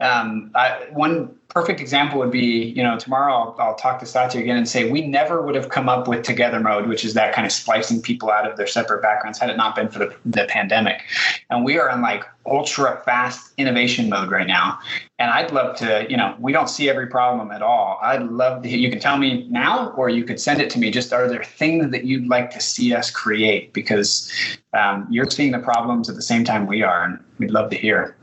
Um, 0.00 0.50
I, 0.54 0.88
one 0.92 1.36
perfect 1.56 1.80
example 1.80 2.18
would 2.18 2.30
be, 2.30 2.74
you 2.76 2.82
know, 2.82 2.98
tomorrow 2.98 3.32
I'll, 3.32 3.56
I'll, 3.58 3.74
talk 3.76 3.98
to 4.00 4.06
Satya 4.06 4.42
again 4.42 4.58
and 4.58 4.68
say 4.68 4.90
we 4.90 5.06
never 5.06 5.40
would 5.40 5.54
have 5.54 5.70
come 5.70 5.88
up 5.88 6.06
with 6.06 6.22
Together 6.22 6.60
Mode, 6.60 6.86
which 6.86 7.02
is 7.02 7.14
that 7.14 7.34
kind 7.34 7.46
of 7.46 7.52
splicing 7.52 8.02
people 8.02 8.30
out 8.30 8.46
of 8.46 8.58
their 8.58 8.66
separate 8.66 9.00
backgrounds, 9.00 9.38
had 9.38 9.48
it 9.48 9.56
not 9.56 9.74
been 9.74 9.88
for 9.88 10.00
the, 10.00 10.14
the 10.26 10.44
pandemic. 10.50 11.00
And 11.48 11.64
we 11.64 11.78
are 11.78 11.88
in 11.88 12.02
like 12.02 12.24
ultra 12.44 13.00
fast 13.06 13.54
innovation 13.56 14.10
mode 14.10 14.30
right 14.30 14.46
now. 14.46 14.78
And 15.18 15.30
I'd 15.30 15.50
love 15.50 15.74
to, 15.78 16.06
you 16.10 16.18
know, 16.18 16.36
we 16.38 16.52
don't 16.52 16.68
see 16.68 16.90
every 16.90 17.06
problem 17.06 17.50
at 17.50 17.62
all. 17.62 17.98
I'd 18.02 18.24
love 18.24 18.62
to. 18.64 18.68
You 18.68 18.90
can 18.90 19.00
tell 19.00 19.16
me 19.16 19.48
now, 19.48 19.94
or 19.96 20.10
you 20.10 20.24
could 20.24 20.38
send 20.38 20.60
it 20.60 20.68
to 20.70 20.78
me. 20.78 20.90
Just 20.90 21.10
are 21.14 21.26
there 21.26 21.42
things 21.42 21.90
that 21.90 22.04
you'd 22.04 22.28
like 22.28 22.50
to 22.50 22.60
see 22.60 22.94
us 22.94 23.10
create? 23.10 23.72
Because 23.72 24.30
um, 24.74 25.06
you're 25.10 25.30
seeing 25.30 25.52
the 25.52 25.58
problems 25.58 26.10
at 26.10 26.16
the 26.16 26.22
same 26.32 26.44
time 26.44 26.66
we 26.66 26.82
are, 26.82 27.04
and 27.04 27.18
we'd 27.38 27.50
love 27.50 27.70
to 27.70 27.76
hear. 27.78 28.14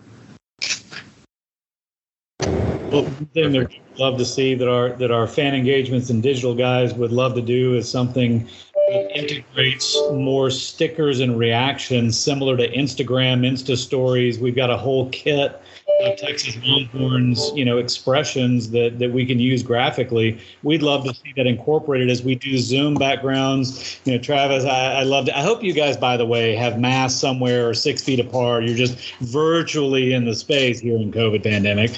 Well, 2.93 3.05
thing 3.33 3.53
that 3.53 3.69
we'd 3.69 3.81
love 3.97 4.19
to 4.19 4.25
see 4.25 4.53
that 4.53 4.69
our 4.69 4.89
that 4.89 5.09
our 5.09 5.25
fan 5.25 5.55
engagements 5.55 6.11
and 6.11 6.21
digital 6.21 6.53
guys 6.53 6.93
would 6.93 7.11
love 7.11 7.33
to 7.33 7.41
do 7.41 7.75
is 7.75 7.89
something 7.89 8.47
that 8.89 9.17
integrates 9.17 9.97
more 10.11 10.51
stickers 10.51 11.19
and 11.19 11.39
reactions 11.39 12.19
similar 12.19 12.55
to 12.55 12.71
Instagram 12.71 13.47
Insta 13.49 13.75
stories. 13.75 14.37
We've 14.37 14.55
got 14.55 14.69
a 14.69 14.77
whole 14.77 15.09
kit 15.09 15.59
of 16.03 16.17
Texas 16.17 16.57
Longhorns, 16.63 17.51
you 17.55 17.65
know, 17.65 17.77
expressions 17.77 18.69
that 18.71 18.99
that 18.99 19.11
we 19.11 19.25
can 19.25 19.39
use 19.39 19.63
graphically. 19.63 20.39
We'd 20.63 20.83
love 20.83 21.05
to 21.05 21.13
see 21.13 21.33
that 21.35 21.47
incorporated 21.47 22.09
as 22.09 22.23
we 22.23 22.35
do 22.35 22.57
Zoom 22.57 22.95
backgrounds. 22.95 23.99
You 24.05 24.13
know, 24.13 24.17
Travis, 24.19 24.65
I, 24.65 24.99
I 24.99 25.03
love. 25.03 25.25
To, 25.25 25.37
I 25.37 25.41
hope 25.41 25.63
you 25.63 25.73
guys, 25.73 25.97
by 25.97 26.17
the 26.17 26.25
way, 26.25 26.55
have 26.55 26.79
masks 26.79 27.19
somewhere 27.19 27.67
or 27.67 27.73
six 27.73 28.03
feet 28.03 28.19
apart. 28.19 28.65
You're 28.65 28.77
just 28.77 29.13
virtually 29.19 30.13
in 30.13 30.25
the 30.25 30.35
space 30.35 30.79
here 30.79 30.97
in 30.97 31.11
COVID 31.11 31.43
pandemic. 31.43 31.91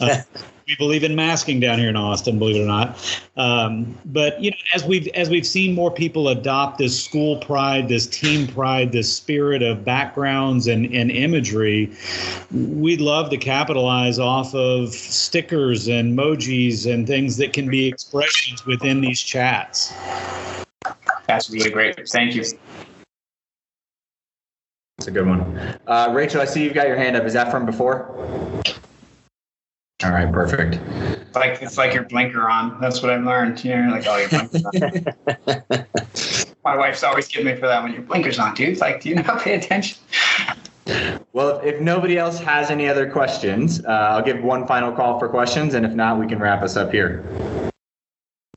Uh, 0.00 0.22
we 0.66 0.76
believe 0.76 1.04
in 1.04 1.14
masking 1.14 1.60
down 1.60 1.78
here 1.78 1.88
in 1.88 1.96
Austin, 1.96 2.38
believe 2.38 2.56
it 2.56 2.62
or 2.62 2.66
not. 2.66 3.20
Um, 3.36 3.98
but 4.06 4.40
you 4.42 4.50
know, 4.50 4.56
as 4.74 4.84
we've 4.84 5.08
as 5.08 5.30
we've 5.30 5.46
seen 5.46 5.74
more 5.74 5.90
people 5.90 6.28
adopt 6.28 6.78
this 6.78 7.02
school 7.02 7.38
pride, 7.38 7.88
this 7.88 8.06
team 8.06 8.46
pride, 8.46 8.92
this 8.92 9.14
spirit 9.14 9.62
of 9.62 9.84
backgrounds 9.84 10.66
and, 10.66 10.86
and 10.92 11.10
imagery, 11.10 11.92
we'd 12.52 13.00
love 13.00 13.30
to 13.30 13.36
capitalize 13.36 14.18
off 14.18 14.54
of 14.54 14.90
stickers 14.90 15.88
and 15.88 16.18
emojis 16.18 16.92
and 16.92 17.06
things 17.06 17.36
that 17.36 17.52
can 17.52 17.68
be 17.68 17.86
expressions 17.86 18.64
within 18.66 19.00
these 19.00 19.20
chats. 19.20 19.92
That's 21.26 21.50
really 21.50 21.70
great. 21.70 22.08
Thank 22.08 22.34
you. 22.34 22.44
That's 24.98 25.08
a 25.08 25.10
good 25.10 25.26
one. 25.26 25.78
Uh, 25.86 26.12
Rachel, 26.12 26.40
I 26.40 26.44
see 26.44 26.62
you've 26.62 26.74
got 26.74 26.86
your 26.86 26.96
hand 26.96 27.16
up. 27.16 27.24
Is 27.24 27.32
that 27.32 27.50
from 27.50 27.66
before? 27.66 28.14
All 30.04 30.10
right, 30.10 30.30
perfect. 30.32 30.80
It's 30.84 31.36
like 31.36 31.62
it's 31.62 31.78
like 31.78 31.94
your 31.94 32.02
blinker 32.04 32.48
on. 32.48 32.80
That's 32.80 33.02
what 33.02 33.12
I've 33.12 33.24
learned. 33.24 33.64
You 33.64 33.76
know, 33.76 33.92
like 33.92 34.06
oh, 34.06 34.16
your 34.16 34.28
blinker's 34.28 34.64
on. 34.64 35.86
My 36.64 36.76
wife's 36.76 37.02
always 37.02 37.28
giving 37.28 37.52
me 37.52 37.60
for 37.60 37.66
that 37.66 37.82
when 37.82 37.92
your 37.92 38.02
blinker's 38.02 38.38
on, 38.38 38.54
dude. 38.54 38.70
It's 38.70 38.80
like, 38.80 39.00
do 39.00 39.08
you 39.08 39.16
not 39.16 39.40
pay 39.40 39.54
attention? 39.54 39.98
Well, 41.32 41.60
if 41.60 41.80
nobody 41.80 42.18
else 42.18 42.38
has 42.40 42.70
any 42.70 42.88
other 42.88 43.10
questions, 43.10 43.84
uh, 43.84 43.88
I'll 43.88 44.22
give 44.22 44.42
one 44.42 44.66
final 44.66 44.92
call 44.92 45.18
for 45.18 45.28
questions, 45.28 45.74
and 45.74 45.86
if 45.86 45.92
not, 45.92 46.18
we 46.18 46.26
can 46.26 46.38
wrap 46.38 46.62
us 46.62 46.76
up 46.76 46.90
here. 46.92 47.24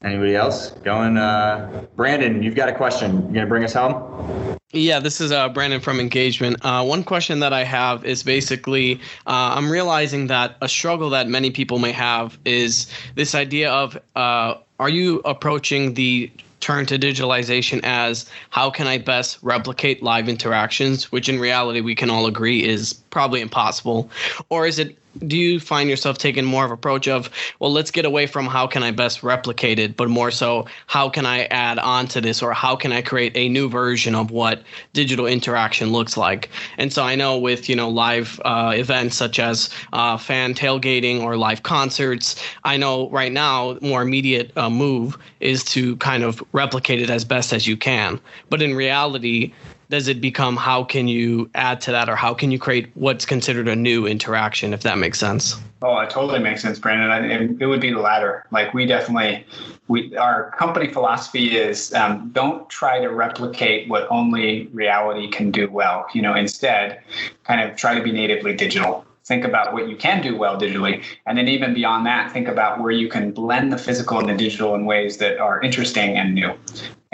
Anybody 0.03 0.35
else 0.35 0.71
going? 0.83 1.17
Uh, 1.17 1.85
Brandon, 1.95 2.43
you've 2.43 2.55
got 2.55 2.69
a 2.69 2.73
question. 2.73 3.27
You 3.27 3.33
gonna 3.33 3.47
bring 3.47 3.63
us 3.63 3.73
home? 3.73 4.54
Yeah, 4.71 4.99
this 4.99 5.21
is 5.21 5.31
uh, 5.31 5.47
Brandon 5.49 5.79
from 5.79 5.99
Engagement. 5.99 6.57
Uh, 6.61 6.83
one 6.83 7.03
question 7.03 7.39
that 7.39 7.53
I 7.53 7.63
have 7.63 8.03
is 8.03 8.23
basically 8.23 8.95
uh, 9.27 9.53
I'm 9.55 9.71
realizing 9.71 10.27
that 10.27 10.57
a 10.61 10.67
struggle 10.67 11.09
that 11.11 11.27
many 11.27 11.51
people 11.51 11.77
may 11.77 11.91
have 11.91 12.37
is 12.45 12.91
this 13.13 13.35
idea 13.35 13.71
of 13.71 13.97
uh, 14.15 14.55
are 14.79 14.89
you 14.89 15.21
approaching 15.23 15.93
the 15.93 16.31
turn 16.61 16.87
to 16.87 16.97
digitalization 16.97 17.79
as 17.83 18.27
how 18.49 18.71
can 18.71 18.87
I 18.87 18.97
best 18.97 19.37
replicate 19.43 20.01
live 20.01 20.27
interactions, 20.27 21.11
which 21.11 21.29
in 21.29 21.39
reality 21.39 21.81
we 21.81 21.93
can 21.93 22.09
all 22.09 22.25
agree 22.25 22.65
is 22.65 22.93
probably 23.11 23.41
impossible, 23.41 24.09
or 24.49 24.65
is 24.65 24.79
it 24.79 24.97
do 25.19 25.37
you 25.37 25.59
find 25.59 25.89
yourself 25.89 26.17
taking 26.17 26.45
more 26.45 26.65
of 26.65 26.71
approach 26.71 27.07
of 27.07 27.29
well 27.59 27.71
let's 27.71 27.91
get 27.91 28.05
away 28.05 28.27
from 28.27 28.45
how 28.45 28.67
can 28.67 28.83
i 28.83 28.91
best 28.91 29.23
replicate 29.23 29.79
it 29.79 29.95
but 29.95 30.09
more 30.09 30.31
so 30.31 30.65
how 30.87 31.09
can 31.09 31.25
i 31.25 31.45
add 31.45 31.79
on 31.79 32.07
to 32.07 32.21
this 32.21 32.41
or 32.41 32.53
how 32.53 32.75
can 32.75 32.91
i 32.91 33.01
create 33.01 33.31
a 33.35 33.49
new 33.49 33.69
version 33.69 34.15
of 34.15 34.31
what 34.31 34.63
digital 34.93 35.25
interaction 35.25 35.91
looks 35.91 36.17
like? 36.17 36.49
And 36.77 36.91
so 36.91 37.03
i 37.03 37.15
know 37.15 37.37
with 37.37 37.69
you 37.69 37.75
know 37.75 37.89
live 37.89 38.39
uh, 38.45 38.73
events 38.75 39.15
such 39.15 39.39
as 39.39 39.69
uh, 39.93 40.17
fan 40.17 40.53
tailgating 40.53 41.21
or 41.21 41.37
live 41.37 41.63
concerts 41.63 42.41
i 42.63 42.77
know 42.77 43.09
right 43.09 43.31
now 43.31 43.77
more 43.81 44.01
immediate 44.01 44.51
uh, 44.57 44.69
move 44.69 45.17
is 45.39 45.63
to 45.63 45.95
kind 45.97 46.23
of 46.23 46.43
replicate 46.51 47.01
it 47.01 47.09
as 47.09 47.23
best 47.23 47.53
as 47.53 47.67
you 47.67 47.77
can. 47.77 48.19
But 48.49 48.61
in 48.61 48.75
reality 48.75 49.53
does 49.89 50.07
it 50.07 50.21
become 50.21 50.55
how 50.55 50.83
can 50.83 51.07
you 51.07 51.49
add 51.55 51.81
to 51.81 51.91
that 51.91 52.09
or 52.09 52.15
how 52.15 52.33
can 52.33 52.51
you 52.51 52.59
create 52.59 52.89
what's 52.95 53.25
considered 53.25 53.67
a 53.67 53.75
new 53.75 54.05
interaction 54.05 54.73
if 54.73 54.81
that 54.83 54.97
makes 54.97 55.19
sense? 55.19 55.59
Oh 55.81 55.99
it 55.99 56.09
totally 56.09 56.39
makes 56.39 56.61
sense 56.61 56.79
brandon. 56.79 57.11
I, 57.11 57.63
it 57.63 57.67
would 57.67 57.81
be 57.81 57.91
the 57.91 57.99
latter. 57.99 58.45
Like 58.51 58.73
we 58.73 58.85
definitely 58.85 59.45
we 59.87 60.15
our 60.17 60.51
company 60.51 60.87
philosophy 60.87 61.55
is 61.55 61.93
um, 61.93 62.31
don't 62.33 62.67
try 62.69 62.99
to 62.99 63.09
replicate 63.09 63.87
what 63.87 64.07
only 64.09 64.67
reality 64.67 65.29
can 65.29 65.51
do 65.51 65.69
well. 65.69 66.07
You 66.13 66.21
know 66.21 66.35
instead 66.35 67.01
kind 67.43 67.61
of 67.61 67.75
try 67.77 67.95
to 67.95 68.03
be 68.03 68.11
natively 68.11 68.55
digital. 68.55 69.05
Think 69.25 69.43
about 69.43 69.73
what 69.73 69.89
you 69.89 69.95
can 69.95 70.21
do 70.21 70.37
well 70.37 70.55
digitally 70.55 71.03
and 71.25 71.35
then 71.35 71.47
even 71.47 71.73
beyond 71.73 72.05
that 72.05 72.31
think 72.31 72.47
about 72.47 72.79
where 72.79 72.91
you 72.91 73.09
can 73.09 73.31
blend 73.31 73.73
the 73.73 73.77
physical 73.77 74.19
and 74.19 74.29
the 74.29 74.35
digital 74.35 74.75
in 74.75 74.85
ways 74.85 75.17
that 75.17 75.39
are 75.39 75.59
interesting 75.63 76.15
and 76.15 76.35
new 76.35 76.53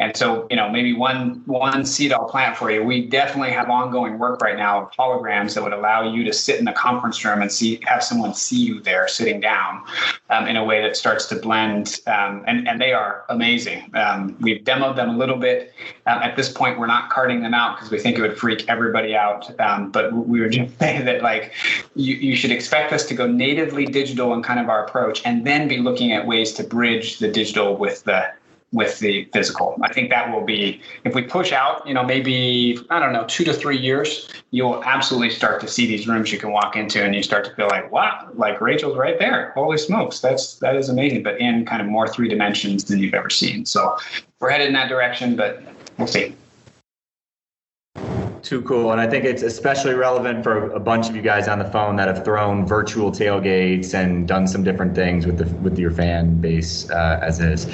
and 0.01 0.17
so, 0.17 0.47
you 0.49 0.55
know, 0.55 0.67
maybe 0.67 0.93
one 0.93 1.43
one 1.45 1.85
seed 1.85 2.11
I'll 2.11 2.25
plant 2.25 2.57
for 2.57 2.71
you. 2.71 2.83
We 2.83 3.05
definitely 3.05 3.51
have 3.51 3.69
ongoing 3.69 4.17
work 4.17 4.41
right 4.41 4.57
now 4.57 4.81
of 4.81 4.91
holograms 4.91 5.53
that 5.53 5.61
would 5.61 5.73
allow 5.73 6.11
you 6.11 6.23
to 6.23 6.33
sit 6.33 6.57
in 6.57 6.65
the 6.65 6.71
conference 6.71 7.23
room 7.23 7.43
and 7.43 7.51
see 7.51 7.79
have 7.85 8.03
someone 8.03 8.33
see 8.33 8.57
you 8.57 8.81
there 8.81 9.07
sitting 9.07 9.39
down 9.39 9.83
um, 10.31 10.47
in 10.47 10.55
a 10.55 10.65
way 10.65 10.81
that 10.81 10.97
starts 10.97 11.27
to 11.27 11.35
blend. 11.35 11.99
Um, 12.07 12.43
and 12.47 12.67
and 12.67 12.81
they 12.81 12.93
are 12.93 13.25
amazing. 13.29 13.91
Um, 13.95 14.35
we've 14.41 14.63
demoed 14.63 14.95
them 14.95 15.11
a 15.11 15.17
little 15.17 15.37
bit. 15.37 15.71
Um, 16.07 16.23
at 16.23 16.35
this 16.35 16.51
point, 16.51 16.79
we're 16.79 16.87
not 16.87 17.11
carting 17.11 17.43
them 17.43 17.53
out 17.53 17.77
because 17.77 17.91
we 17.91 17.99
think 17.99 18.17
it 18.17 18.21
would 18.21 18.39
freak 18.39 18.67
everybody 18.67 19.15
out. 19.15 19.59
Um, 19.59 19.91
but 19.91 20.11
we 20.13 20.41
were 20.41 20.49
just 20.49 20.75
saying 20.79 21.05
that 21.05 21.21
like 21.21 21.53
you 21.93 22.15
you 22.15 22.35
should 22.35 22.51
expect 22.51 22.91
us 22.91 23.05
to 23.05 23.13
go 23.13 23.27
natively 23.27 23.85
digital 23.85 24.33
in 24.33 24.41
kind 24.41 24.59
of 24.59 24.67
our 24.67 24.83
approach, 24.83 25.21
and 25.25 25.45
then 25.45 25.67
be 25.67 25.77
looking 25.77 26.11
at 26.11 26.25
ways 26.25 26.53
to 26.53 26.63
bridge 26.63 27.19
the 27.19 27.27
digital 27.27 27.77
with 27.77 28.03
the 28.05 28.31
with 28.71 28.99
the 28.99 29.25
physical. 29.33 29.77
I 29.81 29.91
think 29.93 30.09
that 30.09 30.31
will 30.33 30.45
be 30.45 30.81
if 31.03 31.13
we 31.13 31.23
push 31.23 31.51
out, 31.51 31.85
you 31.85 31.93
know, 31.93 32.03
maybe 32.03 32.79
I 32.89 32.99
don't 32.99 33.11
know, 33.11 33.25
two 33.27 33.43
to 33.43 33.53
three 33.53 33.77
years, 33.77 34.29
you'll 34.51 34.83
absolutely 34.83 35.29
start 35.29 35.59
to 35.61 35.67
see 35.67 35.87
these 35.87 36.07
rooms 36.07 36.31
you 36.31 36.39
can 36.39 36.51
walk 36.51 36.75
into 36.75 37.03
and 37.03 37.13
you 37.13 37.23
start 37.23 37.45
to 37.45 37.55
feel 37.55 37.67
like, 37.67 37.91
wow, 37.91 38.29
like 38.35 38.61
Rachel's 38.61 38.97
right 38.97 39.19
there. 39.19 39.51
Holy 39.55 39.77
smokes, 39.77 40.19
that's 40.19 40.55
that 40.59 40.75
is 40.75 40.89
amazing, 40.89 41.23
but 41.23 41.39
in 41.39 41.65
kind 41.65 41.81
of 41.81 41.87
more 41.87 42.07
three 42.07 42.29
dimensions 42.29 42.85
than 42.85 42.99
you've 42.99 43.13
ever 43.13 43.29
seen. 43.29 43.65
So 43.65 43.97
we're 44.39 44.49
headed 44.49 44.67
in 44.67 44.73
that 44.73 44.89
direction, 44.89 45.35
but 45.35 45.61
we'll 45.97 46.07
see 46.07 46.35
too 48.43 48.61
cool. 48.63 48.91
And 48.91 48.99
I 48.99 49.07
think 49.07 49.25
it's 49.25 49.43
especially 49.43 49.93
relevant 49.93 50.43
for 50.43 50.71
a 50.71 50.79
bunch 50.79 51.09
of 51.09 51.15
you 51.15 51.21
guys 51.21 51.47
on 51.47 51.59
the 51.59 51.65
phone 51.65 51.95
that 51.97 52.07
have 52.07 52.23
thrown 52.23 52.65
virtual 52.65 53.11
tailgates 53.11 53.93
and 53.93 54.27
done 54.27 54.47
some 54.47 54.63
different 54.63 54.95
things 54.95 55.25
with 55.25 55.37
the 55.37 55.45
with 55.57 55.77
your 55.77 55.91
fan 55.91 56.39
base 56.41 56.89
uh, 56.89 57.19
as 57.21 57.39
is. 57.39 57.67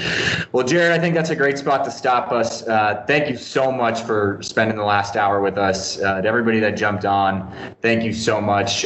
Well, 0.52 0.66
Jared, 0.66 0.92
I 0.92 1.00
think 1.00 1.16
that's 1.16 1.30
a 1.30 1.36
great 1.36 1.58
spot 1.58 1.86
to 1.86 1.92
stop 1.92 2.32
us. 2.32 2.68
Uh, 2.68 3.04
thank 3.08 3.30
you 3.30 3.38
so 3.38 3.72
much 3.72 4.02
for 4.02 4.40
spending 4.42 4.78
the 4.78 4.86
last 4.86 5.16
hour 5.16 5.42
with 5.42 5.58
us. 5.58 6.00
Uh, 6.00 6.22
to 6.22 6.28
everybody 6.28 6.60
that 6.60 6.78
jumped 6.78 7.06
on, 7.06 7.52
thank 7.82 8.04
you 8.04 8.14
so 8.14 8.42
much. 8.42 8.86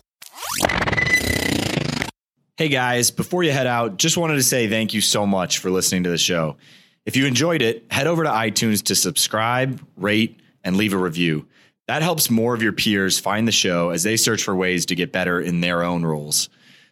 Hey 2.58 2.70
guys, 2.70 3.10
before 3.10 3.44
you 3.44 3.52
head 3.52 3.66
out, 3.66 3.98
just 3.98 4.18
wanted 4.18 4.36
to 4.36 4.44
say 4.44 4.68
thank 4.68 4.94
you 4.94 5.02
so 5.02 5.26
much 5.26 5.58
for 5.58 5.72
listening 5.72 6.04
to 6.04 6.12
the 6.12 6.18
show. 6.18 6.58
If 7.06 7.16
you 7.16 7.26
enjoyed 7.26 7.64
it, 7.64 7.86
head 7.92 8.06
over 8.06 8.24
to 8.24 8.30
iTunes 8.30 8.84
to 8.84 8.96
subscribe, 8.96 9.82
rate, 9.98 10.40
and 10.64 10.78
leave 10.78 10.94
a 10.94 10.98
review. 10.98 11.48
That 11.92 12.04
helps 12.04 12.30
more 12.30 12.54
of 12.54 12.64
your 12.64 12.72
peers 12.72 13.20
find 13.20 13.46
the 13.46 13.52
show 13.52 13.89
as 13.89 14.04
they 14.04 14.16
search 14.16 14.44
for 14.44 14.56
ways 14.56 14.86
to 14.86 14.96
get 14.96 15.12
better 15.12 15.42
in 15.42 15.60
their 15.60 15.84
own 15.84 16.06
roles. 16.06 16.48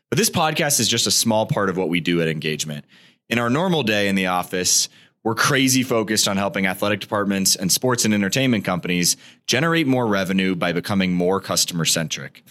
But 0.09 0.17
this 0.17 0.29
podcast 0.29 0.81
is 0.81 0.89
just 0.89 1.07
a 1.07 1.11
small 1.11 1.45
part 1.45 1.69
of 1.69 1.77
what 1.77 1.87
we 1.87 2.01
do 2.01 2.21
at 2.21 2.27
Engagement. 2.27 2.83
In 3.29 3.39
our 3.39 3.49
normal 3.49 3.81
day 3.81 4.09
in 4.09 4.15
the 4.15 4.27
office, 4.27 4.89
we're 5.23 5.35
crazy 5.35 5.83
focused 5.83 6.27
on 6.27 6.35
helping 6.35 6.67
athletic 6.67 6.99
departments 6.99 7.55
and 7.55 7.71
sports 7.71 8.03
and 8.03 8.13
entertainment 8.13 8.65
companies 8.65 9.15
generate 9.47 9.87
more 9.87 10.05
revenue 10.05 10.53
by 10.53 10.73
becoming 10.73 11.13
more 11.13 11.39
customer 11.39 11.85
centric. 11.85 12.43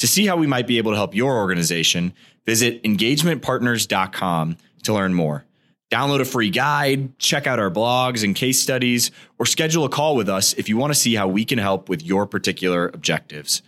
To 0.00 0.08
see 0.08 0.26
how 0.26 0.36
we 0.36 0.48
might 0.48 0.66
be 0.66 0.78
able 0.78 0.90
to 0.90 0.96
help 0.96 1.14
your 1.14 1.36
organization, 1.36 2.14
visit 2.44 2.82
engagementpartners.com 2.82 4.56
to 4.82 4.92
learn 4.92 5.14
more. 5.14 5.44
Download 5.92 6.22
a 6.22 6.24
free 6.24 6.48
guide, 6.48 7.18
check 7.18 7.46
out 7.46 7.58
our 7.58 7.70
blogs 7.70 8.24
and 8.24 8.34
case 8.34 8.58
studies, 8.62 9.10
or 9.38 9.44
schedule 9.44 9.84
a 9.84 9.90
call 9.90 10.16
with 10.16 10.26
us 10.26 10.54
if 10.54 10.70
you 10.70 10.78
want 10.78 10.90
to 10.90 10.98
see 10.98 11.14
how 11.14 11.28
we 11.28 11.44
can 11.44 11.58
help 11.58 11.90
with 11.90 12.02
your 12.02 12.26
particular 12.26 12.86
objectives. 12.94 13.60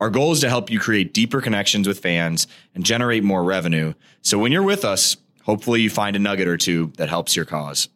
Our 0.00 0.08
goal 0.08 0.32
is 0.32 0.40
to 0.40 0.48
help 0.48 0.70
you 0.70 0.80
create 0.80 1.12
deeper 1.12 1.42
connections 1.42 1.86
with 1.86 1.98
fans 1.98 2.46
and 2.74 2.82
generate 2.82 3.24
more 3.24 3.44
revenue. 3.44 3.92
So 4.22 4.38
when 4.38 4.52
you're 4.52 4.62
with 4.62 4.86
us, 4.86 5.18
hopefully 5.42 5.82
you 5.82 5.90
find 5.90 6.16
a 6.16 6.18
nugget 6.18 6.48
or 6.48 6.56
two 6.56 6.92
that 6.96 7.10
helps 7.10 7.36
your 7.36 7.44
cause. 7.44 7.90